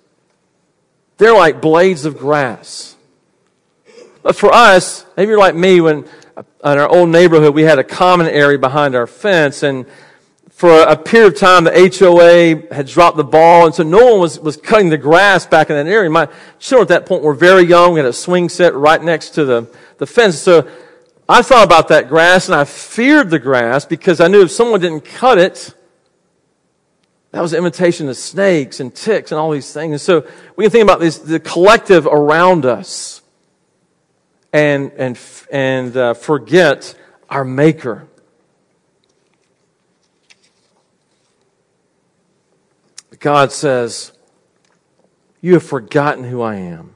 They're 1.17 1.33
like 1.33 1.59
blades 1.59 2.05
of 2.05 2.19
grass. 2.19 2.94
But 4.26 4.36
for 4.36 4.51
us, 4.51 5.05
maybe 5.15 5.30
you're 5.30 5.38
like 5.38 5.53
me 5.53 5.82
when 5.82 6.03
uh, 6.36 6.41
in 6.63 6.80
our 6.80 6.89
old 6.89 7.09
neighborhood 7.09 7.53
we 7.53 7.61
had 7.61 7.78
a 7.78 7.84
common 7.84 8.26
area 8.26 8.57
behind 8.57 8.95
our 8.95 9.05
fence 9.05 9.61
and 9.61 9.86
for 10.49 10.82
a 10.82 10.95
period 10.97 11.34
of 11.34 11.39
time, 11.39 11.65
the 11.65 11.95
HOA 11.99 12.73
had 12.73 12.88
dropped 12.88 13.17
the 13.17 13.23
ball, 13.23 13.67
and 13.67 13.76
so 13.76 13.84
no 13.84 14.13
one 14.13 14.21
was, 14.21 14.39
was 14.39 14.57
cutting 14.57 14.89
the 14.89 14.97
grass 14.97 15.45
back 15.45 15.69
in 15.69 15.76
that 15.76 15.86
area. 15.86 16.09
My 16.09 16.28
children 16.59 16.86
at 16.86 16.88
that 16.88 17.05
point 17.05 17.21
were 17.21 17.36
very 17.36 17.63
young. 17.63 17.93
We 17.93 17.99
had 17.99 18.07
a 18.07 18.13
swing 18.13 18.49
set 18.49 18.73
right 18.73 19.03
next 19.03 19.32
to 19.32 19.45
the, 19.45 19.69
the 19.97 20.07
fence. 20.07 20.39
So 20.39 20.67
I 21.30 21.43
thought 21.43 21.65
about 21.65 21.89
that 21.89 22.07
grass, 22.07 22.47
and 22.47 22.55
I 22.55 22.63
feared 22.63 23.30
the 23.30 23.38
grass 23.38 23.86
because 23.86 24.21
I 24.21 24.28
knew 24.28 24.41
if 24.41 24.51
someone 24.51 24.80
didn't 24.80 25.03
cut 25.03 25.38
it, 25.38 25.76
that 27.32 27.41
was 27.41 27.51
an 27.53 27.57
invitation 27.57 28.07
to 28.07 28.15
snakes 28.15 28.80
and 28.80 28.95
ticks 28.95 29.32
and 29.32 29.38
all 29.38 29.51
these 29.51 29.71
things. 29.71 29.91
And 29.91 30.01
so 30.01 30.26
we 30.55 30.63
can 30.63 30.71
think 30.71 30.84
about 30.84 31.01
this, 31.01 31.19
the 31.19 31.39
collective 31.39 32.07
around 32.07 32.65
us 32.65 33.21
and, 34.55 34.93
and, 34.93 35.19
and 35.51 35.97
uh, 35.97 36.13
forget 36.13 36.95
our 37.29 37.43
Maker. 37.43 38.07
God 43.19 43.51
says, 43.51 44.13
You 45.41 45.53
have 45.55 45.63
forgotten 45.63 46.23
who 46.23 46.41
I 46.41 46.55
am. 46.55 46.95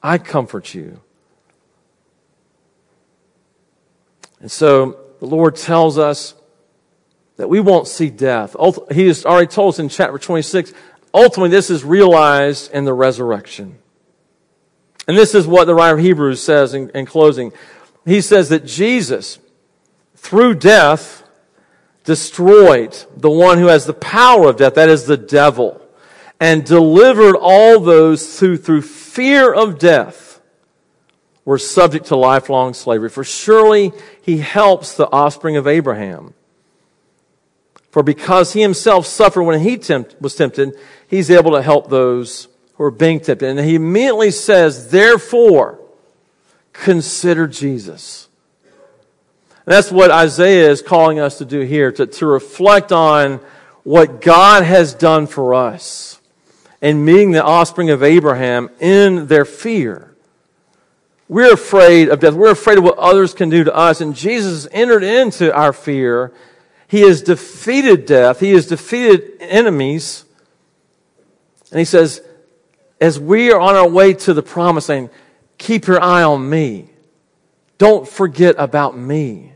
I 0.00 0.18
comfort 0.18 0.72
you. 0.72 1.00
And 4.38 4.48
so 4.48 5.00
the 5.18 5.26
Lord 5.26 5.56
tells 5.56 5.98
us 5.98 6.34
that 7.38 7.48
we 7.48 7.58
won't 7.58 7.88
see 7.88 8.08
death. 8.08 8.54
He 8.92 9.08
has 9.08 9.26
already 9.26 9.48
told 9.48 9.74
us 9.74 9.78
in 9.80 9.88
chapter 9.88 10.16
26, 10.16 10.72
ultimately, 11.12 11.50
this 11.50 11.70
is 11.70 11.82
realized 11.82 12.70
in 12.70 12.84
the 12.84 12.94
resurrection. 12.94 13.80
And 15.08 15.16
this 15.16 15.34
is 15.34 15.46
what 15.46 15.64
the 15.64 15.74
writer 15.74 15.96
of 15.96 16.04
Hebrews 16.04 16.42
says 16.42 16.74
in, 16.74 16.90
in 16.90 17.06
closing. 17.06 17.52
He 18.04 18.20
says 18.20 18.50
that 18.50 18.66
Jesus, 18.66 19.38
through 20.14 20.56
death, 20.56 21.24
destroyed 22.04 22.96
the 23.16 23.30
one 23.30 23.58
who 23.58 23.66
has 23.66 23.86
the 23.86 23.94
power 23.94 24.48
of 24.48 24.56
death, 24.56 24.74
that 24.74 24.90
is 24.90 25.06
the 25.06 25.16
devil, 25.16 25.80
and 26.38 26.64
delivered 26.64 27.36
all 27.36 27.80
those 27.80 28.38
who, 28.38 28.56
through 28.58 28.82
fear 28.82 29.52
of 29.52 29.78
death, 29.78 30.40
were 31.44 31.58
subject 31.58 32.06
to 32.06 32.16
lifelong 32.16 32.74
slavery. 32.74 33.08
For 33.08 33.24
surely 33.24 33.92
he 34.20 34.38
helps 34.38 34.94
the 34.94 35.10
offspring 35.10 35.56
of 35.56 35.66
Abraham. 35.66 36.34
For 37.90 38.02
because 38.02 38.52
he 38.52 38.60
himself 38.60 39.06
suffered 39.06 39.44
when 39.44 39.60
he 39.60 39.78
tempt, 39.78 40.16
was 40.20 40.34
tempted, 40.34 40.74
he's 41.08 41.30
able 41.30 41.52
to 41.52 41.62
help 41.62 41.88
those 41.88 42.47
who 42.78 42.84
are 42.84 42.90
being 42.90 43.20
tempted. 43.20 43.46
And 43.46 43.60
he 43.60 43.74
immediately 43.74 44.30
says, 44.30 44.90
therefore, 44.90 45.78
consider 46.72 47.46
Jesus 47.46 48.28
that's 49.68 49.92
what 49.92 50.10
Isaiah 50.10 50.70
is 50.70 50.80
calling 50.80 51.18
us 51.18 51.38
to 51.38 51.44
do 51.44 51.60
here, 51.60 51.92
to, 51.92 52.06
to 52.06 52.26
reflect 52.26 52.90
on 52.90 53.40
what 53.82 54.22
God 54.22 54.64
has 54.64 54.94
done 54.94 55.26
for 55.26 55.52
us 55.52 56.20
and 56.80 57.04
meeting 57.04 57.32
the 57.32 57.44
offspring 57.44 57.90
of 57.90 58.02
Abraham 58.02 58.70
in 58.80 59.26
their 59.26 59.44
fear. 59.44 60.14
We're 61.28 61.52
afraid 61.52 62.08
of 62.08 62.20
death. 62.20 62.32
We're 62.32 62.52
afraid 62.52 62.78
of 62.78 62.84
what 62.84 62.96
others 62.96 63.34
can 63.34 63.50
do 63.50 63.62
to 63.64 63.74
us. 63.74 64.00
And 64.00 64.16
Jesus 64.16 64.66
entered 64.72 65.04
into 65.04 65.54
our 65.54 65.74
fear. 65.74 66.32
He 66.86 67.02
has 67.02 67.20
defeated 67.20 68.06
death. 68.06 68.40
He 68.40 68.52
has 68.52 68.66
defeated 68.66 69.32
enemies. 69.38 70.24
And 71.70 71.78
he 71.78 71.84
says, 71.84 72.22
as 73.00 73.18
we 73.18 73.52
are 73.52 73.60
on 73.60 73.74
our 73.74 73.88
way 73.88 74.14
to 74.14 74.34
the 74.34 74.42
promise, 74.42 74.86
saying, 74.86 75.10
keep 75.56 75.86
your 75.86 76.00
eye 76.00 76.22
on 76.22 76.48
me. 76.48 76.90
Don't 77.78 78.08
forget 78.08 78.56
about 78.58 78.96
me. 78.96 79.52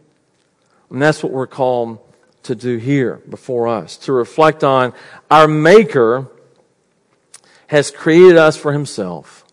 And 0.90 1.02
that's 1.02 1.22
what 1.22 1.32
we're 1.32 1.46
called 1.46 1.98
to 2.44 2.54
do 2.54 2.76
here 2.76 3.20
before 3.28 3.68
us, 3.68 3.96
to 3.98 4.12
reflect 4.12 4.64
on 4.64 4.92
our 5.30 5.48
Maker 5.48 6.28
has 7.68 7.90
created 7.90 8.36
us 8.36 8.56
for 8.56 8.72
himself. 8.72 9.44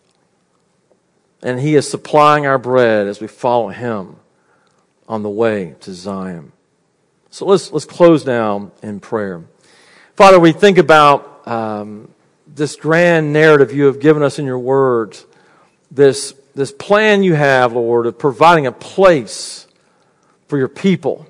And 1.42 1.58
he 1.58 1.74
is 1.74 1.88
supplying 1.88 2.46
our 2.46 2.58
bread 2.58 3.06
as 3.06 3.20
we 3.20 3.26
follow 3.26 3.68
him 3.68 4.16
on 5.08 5.22
the 5.22 5.30
way 5.30 5.74
to 5.80 5.94
Zion. 5.94 6.52
So 7.30 7.46
let's, 7.46 7.72
let's 7.72 7.86
close 7.86 8.26
now 8.26 8.72
in 8.82 9.00
prayer. 9.00 9.44
Father, 10.16 10.38
we 10.38 10.52
think 10.52 10.76
about 10.76 11.48
um, 11.48 12.09
this 12.60 12.76
grand 12.76 13.32
narrative 13.32 13.72
you 13.72 13.86
have 13.86 14.00
given 14.00 14.22
us 14.22 14.38
in 14.38 14.44
your 14.44 14.58
words, 14.58 15.24
this, 15.90 16.34
this 16.54 16.70
plan 16.70 17.22
you 17.22 17.32
have, 17.32 17.72
Lord, 17.72 18.04
of 18.04 18.18
providing 18.18 18.66
a 18.66 18.72
place 18.72 19.66
for 20.46 20.58
your 20.58 20.68
people 20.68 21.26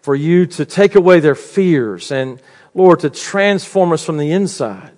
for 0.00 0.14
you 0.14 0.46
to 0.46 0.64
take 0.64 0.94
away 0.94 1.20
their 1.20 1.34
fears 1.34 2.10
and, 2.10 2.40
Lord, 2.74 3.00
to 3.00 3.10
transform 3.10 3.92
us 3.92 4.04
from 4.04 4.16
the 4.16 4.32
inside. 4.32 4.94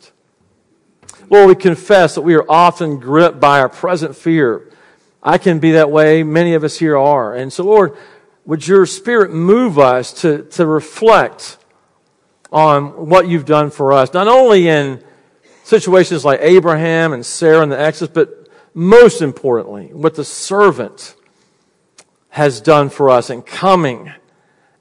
Lord, 1.28 1.48
we 1.48 1.56
confess 1.56 2.14
that 2.14 2.22
we 2.22 2.34
are 2.34 2.48
often 2.48 3.00
gripped 3.00 3.40
by 3.40 3.58
our 3.58 3.68
present 3.68 4.14
fear. 4.14 4.70
I 5.20 5.38
can 5.38 5.58
be 5.58 5.72
that 5.72 5.90
way. 5.90 6.22
Many 6.22 6.54
of 6.54 6.62
us 6.62 6.78
here 6.78 6.96
are. 6.96 7.34
And 7.34 7.52
so, 7.52 7.64
Lord, 7.64 7.96
would 8.46 8.68
your 8.68 8.86
spirit 8.86 9.32
move 9.32 9.80
us 9.80 10.12
to, 10.20 10.44
to 10.50 10.64
reflect 10.64 11.58
on 12.52 13.08
what 13.08 13.26
you've 13.26 13.46
done 13.46 13.70
for 13.70 13.92
us, 13.92 14.14
not 14.14 14.28
only 14.28 14.68
in 14.68 15.02
situations 15.68 16.24
like 16.24 16.40
Abraham 16.40 17.12
and 17.12 17.24
Sarah 17.24 17.62
and 17.62 17.70
the 17.70 17.78
Exodus, 17.78 18.14
but 18.14 18.48
most 18.72 19.20
importantly, 19.20 19.90
what 19.92 20.14
the 20.14 20.24
servant 20.24 21.14
has 22.30 22.62
done 22.62 22.88
for 22.88 23.10
us 23.10 23.28
in 23.28 23.42
coming 23.42 24.10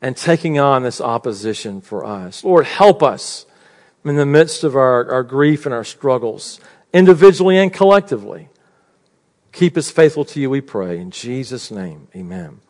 and 0.01 0.15
taking 0.15 0.57
on 0.59 0.83
this 0.83 1.01
opposition 1.01 1.81
for 1.81 2.05
us. 2.05 2.41
Lord, 2.41 2.65
help 2.65 3.03
us 3.03 3.45
in 4.05 4.15
the 4.15 4.25
midst 4.25 4.63
of 4.63 4.77
our, 4.77 5.11
our 5.11 5.23
grief 5.23 5.65
and 5.65 5.75
our 5.75 5.83
struggles, 5.83 6.59
individually 6.93 7.57
and 7.57 7.73
collectively. 7.73 8.47
Keep 9.51 9.75
us 9.75 9.91
faithful 9.91 10.23
to 10.23 10.39
you, 10.39 10.49
we 10.49 10.61
pray. 10.61 10.99
In 10.99 11.11
Jesus' 11.11 11.69
name, 11.69 12.07
amen. 12.15 12.61